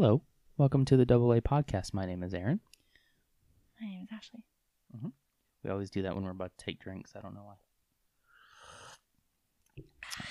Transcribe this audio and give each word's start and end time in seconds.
Hello. 0.00 0.22
Welcome 0.56 0.86
to 0.86 0.96
the 0.96 1.04
Double 1.04 1.30
A 1.34 1.42
podcast. 1.42 1.92
My 1.92 2.06
name 2.06 2.22
is 2.22 2.32
Aaron. 2.32 2.60
My 3.78 3.86
name 3.86 4.00
is 4.04 4.08
Ashley. 4.10 4.42
We 5.62 5.70
always 5.70 5.90
do 5.90 6.00
that 6.00 6.14
when 6.14 6.24
we're 6.24 6.30
about 6.30 6.52
to 6.56 6.64
take 6.64 6.80
drinks. 6.80 7.12
I 7.14 7.20
don't 7.20 7.34
know 7.34 7.44
why. 7.44 7.56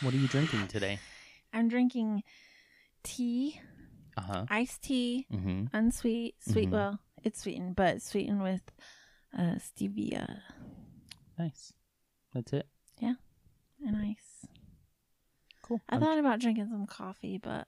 What 0.02 0.16
are 0.16 0.18
you 0.18 0.28
drinking 0.28 0.70
today? 0.70 0.98
I'm 1.54 1.68
drinking 1.68 2.24
tea, 3.04 3.62
Uh 4.18 4.22
huh. 4.22 4.46
iced 4.50 4.82
tea, 4.82 5.28
Mm-hmm. 5.32 5.66
unsweet, 5.72 6.34
sweet. 6.40 6.70
Mhm. 6.70 6.72
Well, 6.72 7.00
it's 7.24 7.40
sweetened, 7.44 7.76
but 7.76 8.02
sweetened 8.02 8.42
with 8.42 8.64
uh, 9.38 9.58
stevia 9.60 10.40
Nice. 11.38 11.74
That's 12.34 12.54
it. 12.54 12.68
Yeah, 13.00 13.14
and 13.86 13.96
ice. 13.96 14.48
Cool. 15.62 15.80
I 15.88 15.94
I'm- 15.94 16.02
thought 16.02 16.18
about 16.18 16.40
drinking 16.40 16.70
some 16.72 16.88
coffee, 16.88 17.38
but 17.38 17.68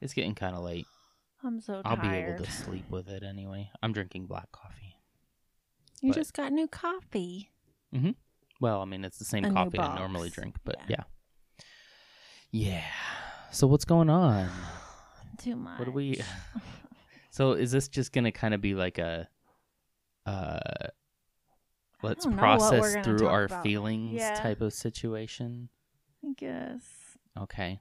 it's 0.00 0.14
getting 0.14 0.34
kind 0.34 0.56
of 0.56 0.62
late. 0.64 0.86
I'm 1.44 1.60
so 1.60 1.82
I'll 1.84 1.96
tired. 1.96 2.26
be 2.26 2.32
able 2.34 2.44
to 2.44 2.50
sleep 2.52 2.84
with 2.90 3.08
it 3.08 3.22
anyway. 3.22 3.70
I'm 3.82 3.92
drinking 3.92 4.26
black 4.26 4.50
coffee. 4.52 4.96
You 6.00 6.10
but- 6.10 6.16
just 6.16 6.32
got 6.34 6.52
new 6.52 6.68
coffee. 6.68 7.50
Mm-hmm. 7.94 8.10
Well, 8.60 8.80
I 8.80 8.84
mean, 8.84 9.04
it's 9.04 9.18
the 9.18 9.24
same 9.24 9.44
A 9.44 9.52
coffee 9.52 9.78
I 9.78 9.98
normally 9.98 10.30
drink, 10.30 10.56
but 10.64 10.76
Yeah. 10.88 11.02
yeah. 12.52 12.64
Yeah. 12.72 12.84
So 13.50 13.66
what's 13.66 13.84
going 13.84 14.08
on? 14.08 14.48
Too 15.38 15.56
much. 15.56 15.78
What 15.78 15.84
do 15.86 15.90
we? 15.92 16.20
So 17.30 17.52
is 17.52 17.72
this 17.72 17.88
just 17.88 18.12
gonna 18.12 18.30
kind 18.30 18.52
of 18.52 18.60
be 18.60 18.74
like 18.74 18.98
a, 18.98 19.26
uh, 20.26 20.58
let's 22.02 22.24
don't 22.26 22.36
know 22.36 22.42
what 22.42 22.60
we're 22.72 22.78
process 22.92 23.04
through 23.06 23.26
our 23.26 23.44
about. 23.44 23.62
feelings 23.62 24.20
Yeah. 24.20 24.34
type 24.34 24.60
of 24.60 24.74
situation? 24.74 25.70
I 26.22 26.34
guess. 26.36 26.82
Okay. 27.40 27.80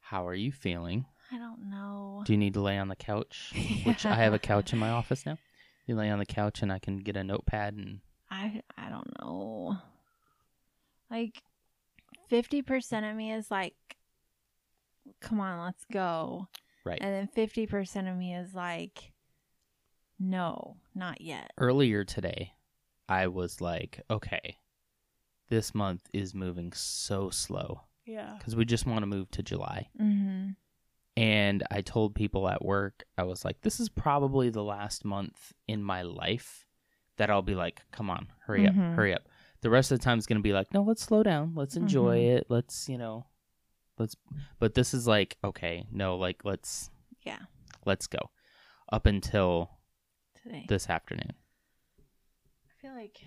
How 0.00 0.24
are 0.28 0.34
you 0.36 0.52
feeling? 0.52 1.06
I 1.32 1.38
don't 1.38 1.70
know. 1.70 2.22
Do 2.24 2.32
you 2.32 2.38
need 2.38 2.54
to 2.54 2.60
lay 2.60 2.76
on 2.78 2.88
the 2.88 2.96
couch? 2.96 3.52
Which 3.84 4.04
I 4.06 4.14
have 4.16 4.34
a 4.34 4.38
couch 4.38 4.72
in 4.72 4.78
my 4.78 4.90
office 4.90 5.24
now. 5.24 5.38
You 5.86 5.94
lay 5.96 6.10
on 6.10 6.18
the 6.18 6.26
couch 6.26 6.62
and 6.62 6.72
I 6.72 6.78
can 6.78 6.98
get 6.98 7.16
a 7.16 7.24
notepad 7.24 7.74
and 7.74 8.00
I 8.30 8.62
I 8.76 8.88
don't 8.90 9.10
know. 9.20 9.76
Like 11.10 11.42
fifty 12.28 12.62
percent 12.62 13.06
of 13.06 13.16
me 13.16 13.32
is 13.32 13.50
like, 13.50 13.74
come 15.20 15.40
on, 15.40 15.64
let's 15.64 15.84
go. 15.92 16.48
right. 16.84 16.98
And 17.00 17.14
then 17.14 17.26
fifty 17.28 17.66
percent 17.66 18.08
of 18.08 18.16
me 18.16 18.34
is 18.34 18.54
like, 18.54 19.12
no, 20.18 20.76
not 20.94 21.20
yet. 21.20 21.50
Earlier 21.58 22.04
today, 22.04 22.52
I 23.08 23.26
was 23.28 23.60
like, 23.60 24.00
okay, 24.10 24.56
this 25.48 25.74
month 25.74 26.02
is 26.12 26.34
moving 26.34 26.72
so 26.72 27.30
slow 27.30 27.82
Yeah. 28.06 28.34
because 28.38 28.54
we 28.54 28.64
just 28.64 28.86
want 28.86 29.00
to 29.02 29.06
move 29.06 29.30
to 29.32 29.42
July. 29.42 29.88
Mm-hmm. 30.00 30.50
And 31.16 31.62
I 31.70 31.80
told 31.82 32.14
people 32.14 32.48
at 32.48 32.64
work, 32.64 33.04
I 33.18 33.24
was 33.24 33.44
like, 33.44 33.60
this 33.60 33.80
is 33.80 33.88
probably 33.88 34.48
the 34.50 34.62
last 34.64 35.04
month 35.04 35.52
in 35.68 35.82
my 35.82 36.02
life 36.02 36.66
that 37.16 37.30
I'll 37.30 37.42
be 37.42 37.54
like, 37.54 37.82
come 37.90 38.08
on, 38.08 38.28
hurry 38.46 38.66
up, 38.66 38.74
Mhm. 38.74 38.94
hurry 38.94 39.14
up. 39.14 39.28
The 39.60 39.68
rest 39.70 39.92
of 39.92 39.98
the 39.98 40.04
time 40.04 40.18
is 40.18 40.26
going 40.26 40.38
to 40.38 40.42
be 40.42 40.52
like, 40.54 40.72
no, 40.72 40.82
let's 40.82 41.02
slow 41.02 41.22
down. 41.22 41.54
Let's 41.54 41.76
enjoy 41.76 42.20
Mhm. 42.20 42.36
it. 42.38 42.46
Let's, 42.48 42.88
you 42.88 42.96
know, 42.96 43.26
let's, 43.98 44.16
but 44.58 44.74
this 44.74 44.94
is 44.94 45.06
like, 45.06 45.36
okay, 45.44 45.84
no, 45.90 46.16
like, 46.16 46.44
let's, 46.44 46.90
Yeah. 47.22 47.40
let's 47.84 48.06
go 48.06 48.30
up 48.90 49.04
until 49.04 49.78
Today. 50.42 50.64
this 50.68 50.88
afternoon. 50.88 51.34
I 51.98 52.72
feel 52.80 52.94
like 52.94 53.20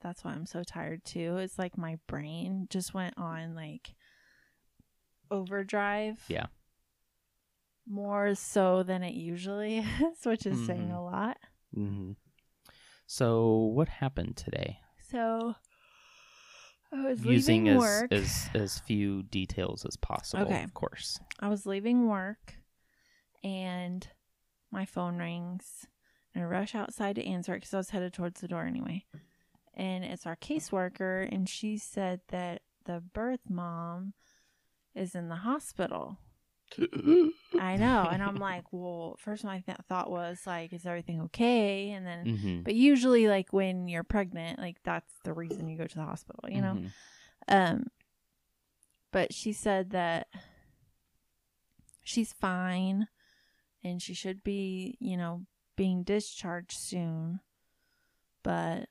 that's 0.00 0.24
why 0.24 0.32
I'm 0.32 0.46
so 0.46 0.64
tired 0.64 1.04
too. 1.04 1.36
It's 1.36 1.58
like 1.58 1.78
my 1.78 1.98
brain 2.08 2.66
just 2.70 2.92
went 2.94 3.16
on 3.16 3.54
like 3.54 3.94
overdrive. 5.30 6.24
Yeah. 6.28 6.46
More 7.88 8.34
so 8.34 8.82
than 8.82 9.02
it 9.02 9.14
usually 9.14 9.78
is, 9.78 9.86
which 10.24 10.44
is 10.46 10.66
saying 10.66 10.88
Mhm. 10.88 10.96
a 10.96 11.00
lot. 11.02 11.38
hmm 11.74 12.12
So, 13.06 13.56
what 13.56 13.88
happened 13.88 14.36
today? 14.36 14.80
So 15.08 15.54
I 16.92 17.02
was 17.04 17.24
Using 17.24 17.64
leaving 17.64 17.68
as, 17.76 17.78
work. 17.78 18.12
as 18.12 18.50
as 18.54 18.78
few 18.80 19.22
details 19.24 19.84
as 19.86 19.96
possible, 19.96 20.42
Okay. 20.46 20.64
of 20.64 20.74
course. 20.74 21.20
I 21.40 21.48
was 21.48 21.66
leaving 21.66 22.08
work 22.08 22.54
and 23.44 24.08
my 24.72 24.84
phone 24.84 25.18
rings 25.18 25.86
and 26.34 26.42
I 26.42 26.46
rush 26.46 26.74
outside 26.74 27.14
to 27.16 27.24
answer 27.24 27.52
it 27.54 27.58
because 27.58 27.74
I 27.74 27.78
was 27.78 27.90
headed 27.90 28.12
towards 28.12 28.40
the 28.40 28.48
door 28.48 28.64
anyway. 28.64 29.04
And 29.74 30.04
it's 30.04 30.26
our 30.26 30.36
caseworker 30.36 31.28
and 31.30 31.48
she 31.48 31.76
said 31.76 32.22
that 32.28 32.62
the 32.84 33.00
birth 33.00 33.48
mom 33.48 34.14
is 34.94 35.14
in 35.14 35.28
the 35.28 35.36
hospital. 35.36 36.18
I 37.58 37.76
know. 37.76 38.08
And 38.10 38.22
I'm 38.22 38.36
like, 38.38 38.64
well, 38.72 39.16
first 39.18 39.44
my 39.44 39.60
th- 39.60 39.78
thought 39.88 40.10
was 40.10 40.40
like, 40.46 40.72
is 40.72 40.84
everything 40.86 41.20
okay? 41.22 41.90
And 41.90 42.06
then, 42.06 42.36
hmm 42.36 42.60
but 42.62 42.74
usually 42.74 43.28
like 43.28 43.52
when 43.52 43.88
you're 43.88 44.02
pregnant, 44.04 44.58
like 44.58 44.76
that's 44.84 45.12
the 45.24 45.32
reason 45.32 45.68
you 45.68 45.78
go 45.78 45.86
to 45.86 45.94
the 45.96 46.04
hospital, 46.04 46.44
you 46.48 46.60
know? 46.60 46.74
Mhm. 46.74 46.90
Um, 47.48 47.86
but 49.12 49.32
she 49.32 49.52
said 49.52 49.90
that 49.90 50.26
she's 52.02 52.32
fine 52.32 53.08
and 53.82 54.02
she 54.02 54.14
should 54.14 54.42
be, 54.44 54.96
you 55.00 55.16
know, 55.16 55.46
being 55.76 56.02
discharged 56.02 56.76
soon. 56.78 57.40
But 58.42 58.88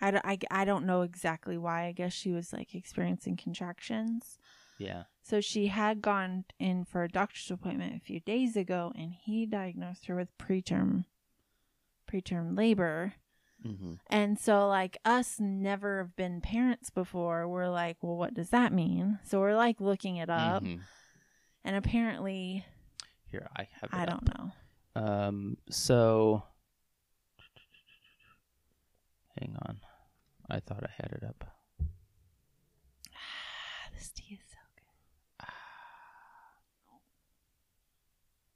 I, 0.00 0.10
don't- 0.10 0.24
I, 0.26 0.38
I 0.50 0.64
don't 0.64 0.86
know 0.86 1.02
exactly 1.02 1.56
why. 1.56 1.86
I 1.86 1.92
guess 1.92 2.12
she 2.12 2.32
was 2.32 2.52
like 2.52 2.74
experiencing 2.74 3.36
contractions. 3.36 4.38
Yeah. 4.78 5.04
So 5.22 5.40
she 5.40 5.68
had 5.68 6.02
gone 6.02 6.44
in 6.58 6.84
for 6.84 7.02
a 7.02 7.08
doctor's 7.08 7.50
appointment 7.50 7.96
a 7.96 8.04
few 8.04 8.20
days 8.20 8.56
ago 8.56 8.92
and 8.96 9.12
he 9.12 9.46
diagnosed 9.46 10.06
her 10.06 10.14
with 10.14 10.36
preterm 10.38 11.04
preterm 12.10 12.56
labor. 12.56 13.14
hmm 13.62 13.94
And 14.08 14.38
so, 14.38 14.68
like, 14.68 14.98
us 15.04 15.40
never 15.40 15.98
have 15.98 16.14
been 16.14 16.40
parents 16.40 16.90
before. 16.90 17.48
We're 17.48 17.68
like, 17.68 17.96
well, 18.02 18.16
what 18.16 18.34
does 18.34 18.50
that 18.50 18.72
mean? 18.72 19.18
So 19.24 19.40
we're 19.40 19.56
like 19.56 19.80
looking 19.80 20.16
it 20.18 20.30
up. 20.30 20.62
Mhm. 20.62 20.80
And 21.64 21.74
apparently, 21.74 22.64
Here, 23.24 23.48
I 23.56 23.66
have. 23.80 23.90
It 23.90 23.94
I 23.96 24.02
up. 24.04 24.24
don't 24.24 24.38
know. 24.38 24.52
Um. 25.02 25.56
So, 25.68 26.44
hang 29.40 29.56
on. 29.66 29.80
I 30.48 30.60
thought 30.60 30.84
I 30.84 30.90
had 31.02 31.10
it 31.12 31.24
up. 31.24 31.44
this 33.94 34.10
tea 34.10 34.34
is 34.34 34.40
so 34.48 34.58
good. 34.76 35.46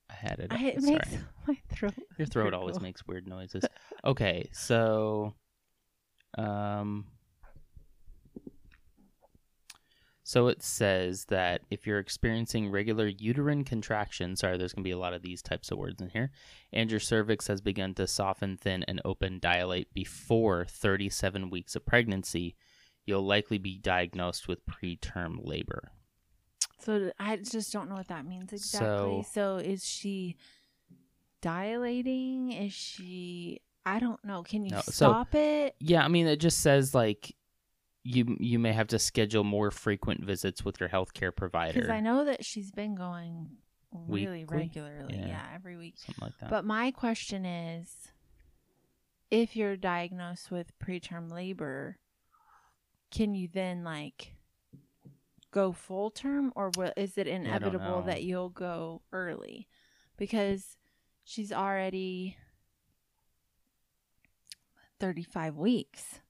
I 0.09 0.10
had 0.21 0.39
it. 0.39 0.53
I, 0.53 0.67
it 0.67 0.83
makes 0.83 1.09
my 1.47 1.59
throat. 1.69 1.95
Your 2.19 2.27
throat 2.27 2.55
always 2.55 2.81
makes 2.81 3.07
weird 3.07 3.27
noises. 3.27 3.65
Okay, 4.03 4.49
so 4.53 5.35
um 6.39 7.05
so 10.31 10.47
it 10.47 10.63
says 10.63 11.25
that 11.25 11.63
if 11.73 11.87
you're 11.87 11.99
experiencing 11.99 12.71
regular 12.71 13.09
uterine 13.09 13.65
contractions, 13.65 14.39
sorry, 14.39 14.57
there's 14.57 14.73
going 14.73 14.85
to 14.85 14.89
be 14.89 14.93
a 14.93 14.99
lot 14.99 15.13
of 15.13 15.23
these 15.23 15.43
types 15.43 15.73
of 15.73 15.79
words 15.79 16.01
in 16.01 16.09
here, 16.09 16.31
and 16.73 16.89
your 16.89 17.01
cervix 17.01 17.49
has 17.49 17.61
begun 17.61 17.95
to 17.95 18.07
soften, 18.07 18.57
thin, 18.57 18.85
and 18.85 19.01
open, 19.05 19.41
dilate 19.41 19.93
before 19.93 20.65
37 20.67 21.51
weeks 21.51 21.75
of 21.75 21.85
pregnancy, 21.85 22.55
you'll 23.05 23.27
likely 23.27 23.59
be 23.59 23.77
diagnosed 23.77 24.47
with 24.47 24.65
preterm 24.67 25.39
labor. 25.43 25.91
So 26.83 27.13
I 27.19 27.37
just 27.37 27.73
don't 27.73 27.89
know 27.89 27.97
what 27.97 28.09
that 28.09 28.25
means 28.27 28.53
exactly. 28.53 29.23
So- 29.23 29.25
So, 29.33 29.57
is 29.57 29.85
she 29.87 30.37
dilating? 31.41 32.53
Is 32.53 32.73
she? 32.73 33.61
I 33.87 33.99
don't 33.99 34.23
know. 34.25 34.43
Can 34.43 34.65
you 34.65 34.73
No, 34.73 34.81
so- 34.83 34.93
stop 34.93 35.35
it? 35.35 35.75
Yeah, 35.81 36.05
I 36.05 36.09
mean 36.09 36.27
it 36.27 36.37
just 36.37 36.61
says 36.61 36.95
like 36.95 37.35
you 38.03 38.37
you 38.41 38.59
may 38.59 38.73
have 38.73 38.89
to 38.89 38.99
schedule 38.99 39.45
more 39.45 39.71
frequent 39.71 40.25
visits 40.25 40.65
with 40.65 40.81
your 40.81 40.89
healthcare 40.89 41.35
provider. 41.35 41.75
Because 41.81 41.91
I 41.91 42.01
know 42.01 42.25
that 42.25 42.45
she's 42.45 42.71
been 42.71 42.95
going 42.95 43.57
really 43.93 44.45
Weekly? 44.45 44.57
regularly. 44.57 45.17
Yeah. 45.19 45.27
yeah, 45.29 45.47
every 45.55 45.77
week. 45.77 45.95
something 45.99 46.23
like 46.25 46.39
that. 46.41 46.51
But 46.51 46.65
my 46.65 46.91
question 46.91 47.45
is 47.45 48.11
if 49.31 49.57
you're 49.57 49.77
diagnosed 49.77 50.51
with 50.51 50.79
preterm 50.79 51.31
labor, 51.31 51.99
can 53.11 53.35
you 53.35 53.49
then 53.53 53.83
like 53.85 54.35
go 55.51 55.73
full 55.73 56.11
term 56.11 56.53
or 56.57 56.71
will, 56.77 56.93
is 56.97 57.19
it 57.19 57.27
inevitable 57.27 58.03
that 58.03 58.23
you'll 58.23 58.49
go 58.51 59.03
early? 59.13 59.69
Because 60.17 60.77
she's 61.25 61.53
already 61.53 62.37
35 64.99 65.57
weeks. 65.57 66.21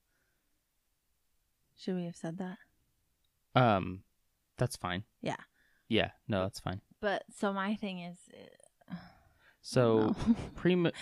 Should 1.77 1.97
we 1.97 2.05
have 2.05 2.17
said 2.17 2.39
that? 2.39 2.59
um 3.57 4.03
that's 4.59 4.77
fine. 4.77 5.05
Yeah. 5.23 5.37
Yeah, 5.89 6.11
no, 6.29 6.43
that's 6.43 6.61
fine. 6.61 6.83
But 7.01 7.25
so 7.37 7.53
my 7.53 7.75
thing 7.75 7.99
is 8.01 8.19
uh, 8.91 8.95
So 9.63 10.15
prema 10.55 10.93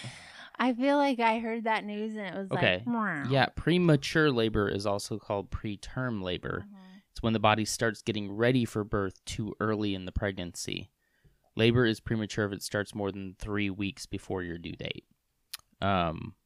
I 0.58 0.72
feel 0.72 0.96
like 0.96 1.20
I 1.20 1.40
heard 1.40 1.64
that 1.64 1.84
news 1.84 2.16
and 2.16 2.26
it 2.26 2.34
was 2.34 2.50
Okay. 2.52 2.78
like, 2.78 2.86
"Meow." 2.86 3.24
yeah, 3.30 3.46
premature 3.54 4.30
labor 4.30 4.68
is 4.68 4.86
also 4.86 5.18
called 5.18 5.50
preterm 5.50 6.22
labor. 6.22 6.66
Mhm. 6.68 6.87
It's 7.18 7.22
when 7.24 7.32
the 7.32 7.40
body 7.40 7.64
starts 7.64 8.00
getting 8.00 8.30
ready 8.30 8.64
for 8.64 8.84
birth 8.84 9.24
too 9.24 9.52
early 9.58 9.92
in 9.96 10.04
the 10.04 10.12
pregnancy. 10.12 10.88
Labor 11.56 11.84
is 11.84 11.98
premature 11.98 12.46
if 12.46 12.52
it 12.52 12.62
starts 12.62 12.94
more 12.94 13.10
than 13.10 13.34
three 13.40 13.70
weeks 13.70 14.06
before 14.06 14.44
your 14.44 14.56
due 14.56 14.76
date. 14.76 15.04
Um, 15.82 16.36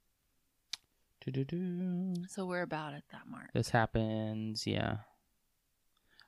doo-doo-doo. 1.21 2.25
So 2.27 2.47
we're 2.47 2.63
about 2.63 2.95
at 2.95 3.03
that 3.13 3.27
mark. 3.29 3.51
this 3.53 3.69
happens. 3.69 4.67
Yeah, 4.67 4.97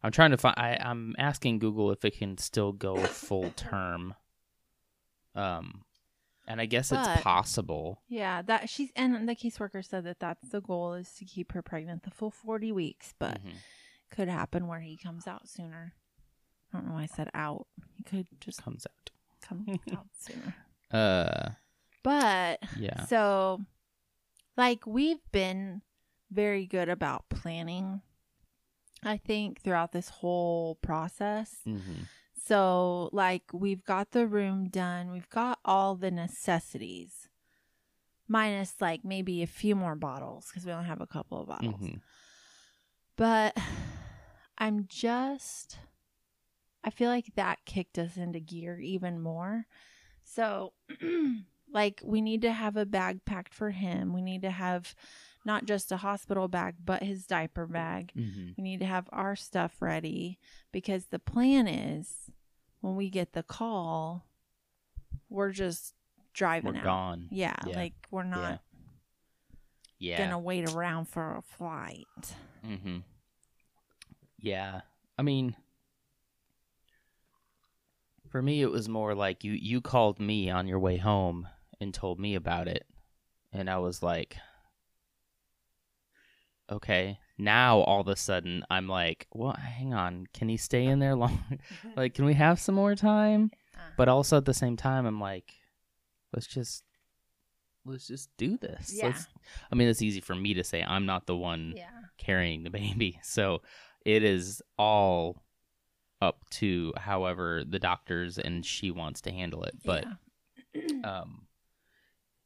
I'm 0.02 0.12
trying 0.12 0.32
to 0.32 0.36
find. 0.36 0.56
I, 0.58 0.76
I'm 0.78 1.14
asking 1.16 1.60
Google 1.60 1.90
if 1.90 2.04
it 2.04 2.18
can 2.18 2.36
still 2.36 2.72
go 2.72 2.96
full 2.98 3.48
term. 3.56 4.12
Um, 5.34 5.84
and 6.46 6.60
I 6.60 6.66
guess 6.66 6.90
But- 6.90 7.14
it's 7.14 7.22
possible. 7.22 8.02
Yeah, 8.08 8.42
that 8.42 8.68
she's 8.68 8.90
and 8.94 9.26
the 9.26 9.34
caseworker 9.34 9.82
said 9.82 10.04
that 10.04 10.20
that's 10.20 10.50
the 10.50 10.60
goal 10.60 10.92
is 10.92 11.14
to 11.14 11.24
keep 11.24 11.52
her 11.52 11.62
pregnant 11.62 12.02
the 12.02 12.10
full 12.10 12.30
40 12.30 12.72
weeks, 12.72 13.14
but 13.18 13.42
Mhm. 13.42 13.52
Could 14.14 14.28
happen 14.28 14.66
where 14.66 14.80
he 14.80 14.96
comes 14.96 15.26
out 15.26 15.48
sooner. 15.48 15.94
I 16.72 16.76
don't 16.78 16.86
know 16.88 16.94
why 16.94 17.02
I 17.02 17.06
said 17.06 17.28
out. 17.34 17.66
He 17.96 18.02
could 18.02 18.26
just 18.40 18.62
comes 18.62 18.86
out. 18.86 19.10
come 19.46 19.66
out 19.92 20.06
sooner. 20.18 20.54
Uh, 20.90 21.50
But 22.02 22.60
yeah. 22.78 23.04
so 23.06 23.60
like 24.56 24.86
we've 24.86 25.22
been 25.32 25.82
very 26.30 26.66
good 26.66 26.88
about 26.88 27.28
planning 27.28 28.00
I 29.06 29.18
think 29.18 29.60
throughout 29.60 29.92
this 29.92 30.08
whole 30.08 30.76
process. 30.76 31.56
hmm 31.64 31.80
So, 32.46 33.10
like, 33.12 33.42
we've 33.52 33.84
got 33.84 34.10
the 34.12 34.26
room 34.26 34.68
done, 34.68 35.10
we've 35.12 35.28
got 35.30 35.58
all 35.64 35.94
the 35.94 36.10
necessities, 36.10 37.28
minus 38.28 38.80
like 38.80 39.04
maybe 39.04 39.42
a 39.42 39.46
few 39.46 39.74
more 39.76 39.94
bottles 39.94 40.46
because 40.48 40.64
we 40.66 40.72
only 40.72 40.86
have 40.88 41.00
a 41.02 41.06
couple 41.06 41.38
of 41.40 41.48
bottles. 41.48 41.74
hmm 41.80 41.96
But 43.16 43.56
I'm 44.58 44.86
just, 44.88 45.78
I 46.82 46.90
feel 46.90 47.10
like 47.10 47.34
that 47.36 47.64
kicked 47.64 47.98
us 47.98 48.16
into 48.16 48.40
gear 48.40 48.78
even 48.78 49.20
more. 49.20 49.66
So, 50.24 50.72
like, 51.72 52.00
we 52.04 52.20
need 52.20 52.42
to 52.42 52.52
have 52.52 52.76
a 52.76 52.86
bag 52.86 53.24
packed 53.24 53.52
for 53.52 53.70
him. 53.70 54.12
We 54.12 54.22
need 54.22 54.42
to 54.42 54.50
have 54.50 54.94
not 55.44 55.66
just 55.66 55.92
a 55.92 55.98
hospital 55.98 56.48
bag, 56.48 56.76
but 56.82 57.02
his 57.02 57.26
diaper 57.26 57.66
bag. 57.66 58.12
hmm 58.14 58.50
We 58.56 58.62
need 58.64 58.80
to 58.80 58.86
have 58.86 59.06
our 59.12 59.36
stuff 59.36 59.76
ready 59.80 60.38
because 60.72 61.06
the 61.06 61.18
plan 61.18 61.66
is 61.68 62.30
when 62.80 62.96
we 62.96 63.10
get 63.10 63.32
the 63.32 63.42
call, 63.42 64.24
we're 65.28 65.52
just 65.52 65.94
driving 66.32 66.72
We're 66.74 66.78
out. 66.78 66.84
gone. 66.84 67.28
Yeah, 67.30 67.56
Yeah. 67.66 67.76
like 67.76 67.94
we're 68.10 68.22
not 68.24 68.60
Yeah. 69.98 70.18
gonna 70.18 70.38
wait 70.38 70.68
around 70.70 71.06
for 71.06 71.36
a 71.36 71.42
flight. 71.42 72.06
Mm-hmm. 72.66 72.98
Yeah. 74.44 74.82
I 75.16 75.22
mean, 75.22 75.56
for 78.28 78.42
me, 78.42 78.60
it 78.60 78.70
was 78.70 78.88
more 78.90 79.14
like 79.14 79.42
you 79.42 79.52
you 79.52 79.80
called 79.80 80.20
me 80.20 80.50
on 80.50 80.68
your 80.68 80.78
way 80.78 80.98
home 80.98 81.48
and 81.80 81.94
told 81.94 82.20
me 82.20 82.34
about 82.34 82.68
it, 82.68 82.84
and 83.52 83.70
I 83.70 83.78
was 83.78 84.02
like, 84.02 84.36
okay. 86.70 87.18
Now 87.38 87.78
all 87.78 88.02
of 88.02 88.08
a 88.08 88.16
sudden, 88.16 88.64
I'm 88.68 88.86
like, 88.86 89.26
well, 89.32 89.52
hang 89.52 89.94
on, 89.94 90.26
can 90.34 90.50
he 90.50 90.58
stay 90.58 90.84
in 90.84 90.98
there 90.98 91.14
long? 91.16 91.42
like, 91.96 92.12
can 92.12 92.26
we 92.26 92.34
have 92.34 92.60
some 92.60 92.74
more 92.74 92.94
time? 92.94 93.50
Uh-huh. 93.74 93.92
But 93.96 94.08
also 94.08 94.36
at 94.36 94.44
the 94.44 94.54
same 94.54 94.76
time, 94.76 95.06
I'm 95.06 95.20
like, 95.20 95.54
let's 96.34 96.46
just 96.46 96.84
let's 97.86 98.06
just 98.06 98.28
do 98.36 98.58
this. 98.58 98.92
Yeah. 98.94 99.06
Let's, 99.06 99.26
I 99.72 99.74
mean, 99.74 99.88
it's 99.88 100.02
easy 100.02 100.20
for 100.20 100.34
me 100.34 100.54
to 100.54 100.64
say. 100.64 100.82
I'm 100.82 101.06
not 101.06 101.26
the 101.26 101.36
one 101.36 101.74
yeah, 101.76 101.88
carrying 102.18 102.62
the 102.62 102.70
baby. 102.70 103.20
So 103.22 103.62
it 104.04 104.22
is 104.22 104.62
all 104.78 105.42
up 106.20 106.48
to 106.50 106.92
however 106.96 107.62
the 107.68 107.78
doctors 107.78 108.38
and 108.38 108.64
she 108.64 108.90
wants 108.90 109.20
to 109.22 109.30
handle 109.30 109.62
it. 109.64 109.74
But 109.84 110.06
um 111.04 111.46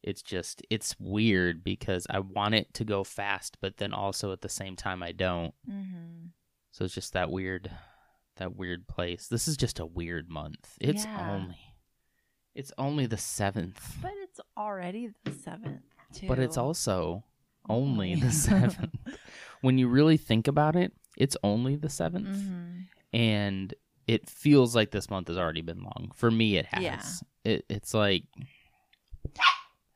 it's 0.03 0.23
just 0.23 0.63
it's 0.71 0.95
weird 0.99 1.63
because 1.65 2.07
I 2.09 2.21
want 2.21 2.55
it 2.55 2.73
to 2.75 2.85
go 2.85 3.03
fast, 3.05 3.59
but 3.61 3.77
then 3.79 3.93
also 3.93 4.33
at 4.33 4.41
the 4.43 4.49
same 4.49 4.77
time 4.77 5.03
I 5.03 5.13
don't. 5.13 5.55
mm-hmm. 5.69 6.27
So 6.71 6.85
it's 6.85 6.95
just 6.95 7.13
that 7.15 7.31
weird 7.31 7.71
that 8.37 8.55
weird 8.57 8.87
place. 8.87 9.27
This 9.27 9.49
is 9.49 9.57
just 9.57 9.81
a 9.81 9.87
weird 9.87 10.29
month. 10.31 10.77
It's 10.81 11.05
Yeah. 11.05 11.31
only 11.33 11.59
it's 12.55 12.73
only 12.79 13.07
the 13.07 13.17
7th. 13.17 13.77
but 14.03 14.13
it's 14.23 14.41
already 14.57 15.11
the 15.25 15.33
seventh 15.33 15.83
too. 16.13 16.27
But 16.27 16.39
it's 16.41 16.57
also 16.57 17.23
only 17.69 18.15
the 18.17 18.27
7th. 18.49 18.91
when 19.61 19.79
you 19.79 19.87
really 19.89 20.17
think 20.17 20.49
about 20.49 20.75
it, 20.75 20.93
it's 21.19 21.37
only 21.43 21.77
the 21.77 21.89
7th. 21.89 22.27
Mhm. 22.27 22.87
and 23.13 23.75
it 24.07 24.31
feels 24.31 24.75
like 24.75 24.91
this 24.91 25.11
month 25.11 25.29
has 25.29 25.37
already 25.37 25.61
been 25.61 25.83
long. 25.83 26.11
For 26.15 26.31
me, 26.31 26.57
it 26.57 26.65
has. 26.67 26.83
Yeah. 26.83 27.53
It, 27.53 27.67
it's 27.69 27.93
like, 27.93 28.25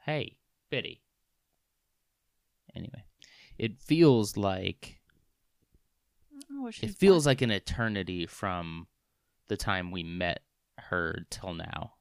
hey, 0.05 0.37
Biddy. 0.71 1.01
Anyway, 2.75 3.05
it 3.59 3.79
feels 3.81 4.37
like 4.37 5.01
it 6.83 6.95
feels 6.95 7.27
like 7.27 7.41
an 7.43 7.51
eternity 7.51 8.27
from 8.27 8.87
the 9.49 9.57
time 9.57 9.91
we 9.91 10.03
met 10.03 10.43
her 10.79 11.25
till 11.31 11.55
now. 11.55 11.95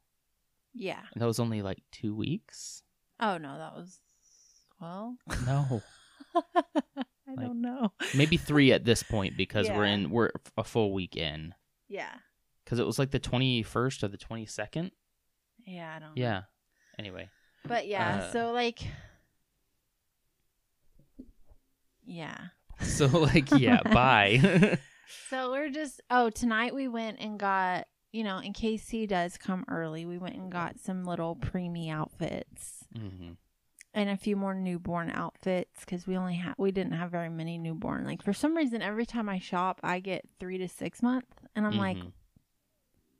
yeah. 0.73 1.01
And 1.13 1.21
that 1.21 1.25
was 1.27 1.39
only 1.39 1.61
like 1.61 1.79
two 1.91 2.13
weeks. 2.15 2.83
Oh 3.19 3.37
no, 3.37 3.57
that 3.57 3.73
was 3.75 3.99
well. 4.81 5.15
No, 5.45 5.81
I 7.31 7.35
Like- 7.35 7.45
don't 7.47 7.61
know. 7.61 7.93
maybe 8.15 8.37
three 8.49 8.71
at 8.73 8.83
this 8.85 9.03
point 9.03 9.37
because 9.37 9.69
we're 9.69 9.85
in 9.85 10.09
we're 10.09 10.31
a 10.57 10.63
full 10.63 10.91
week 10.93 11.15
in. 11.15 11.53
Yeah, 11.87 12.13
Because 12.63 12.79
it 12.79 12.85
was 12.85 12.97
like 12.99 13.11
the 13.11 13.19
twenty 13.19 13.63
first 13.63 14.03
or 14.03 14.07
the 14.07 14.17
twenty 14.17 14.45
second. 14.45 14.91
yeah, 15.65 15.93
I 15.95 15.99
don't. 15.99 16.15
know. 16.15 16.21
Yeah. 16.21 16.41
Anyway. 16.99 17.29
But 17.65 17.87
yeah, 17.87 18.23
Uh, 18.23 18.31
so 18.31 18.51
like 18.51 18.79
Yeah. 22.05 22.37
So 22.81 23.05
like 23.05 23.51
yeah, 23.51 23.81
bye. 23.91 24.79
So 25.29 25.51
we're 25.51 25.69
just 25.69 26.01
oh, 26.09 26.31
tonight 26.31 26.73
we 26.73 26.87
went 26.87 27.19
and 27.19 27.37
got, 27.39 27.85
you 28.11 28.23
know, 28.23 28.39
in 28.39 28.53
case 28.53 28.89
he 28.89 29.05
does 29.05 29.37
come 29.37 29.65
early, 29.67 30.05
we 30.07 30.17
went 30.17 30.35
and 30.35 30.51
got 30.51 30.79
some 30.79 31.03
little 31.05 31.35
preemie 31.35 31.91
outfits 31.91 32.83
hmm 32.95 33.33
and 33.93 34.09
a 34.09 34.15
few 34.17 34.35
more 34.35 34.53
newborn 34.53 35.11
outfits 35.11 35.83
cuz 35.85 36.07
we 36.07 36.15
only 36.17 36.35
had 36.35 36.55
we 36.57 36.71
didn't 36.71 36.93
have 36.93 37.11
very 37.11 37.29
many 37.29 37.57
newborn. 37.57 38.05
Like 38.05 38.21
for 38.23 38.33
some 38.33 38.55
reason 38.55 38.81
every 38.81 39.05
time 39.05 39.27
I 39.29 39.39
shop, 39.39 39.79
I 39.83 39.99
get 39.99 40.25
3 40.39 40.57
to 40.59 40.67
6 40.67 41.01
month 41.03 41.25
and 41.55 41.65
I'm 41.67 41.77
like, 41.77 41.97
Mhm. 41.97 42.11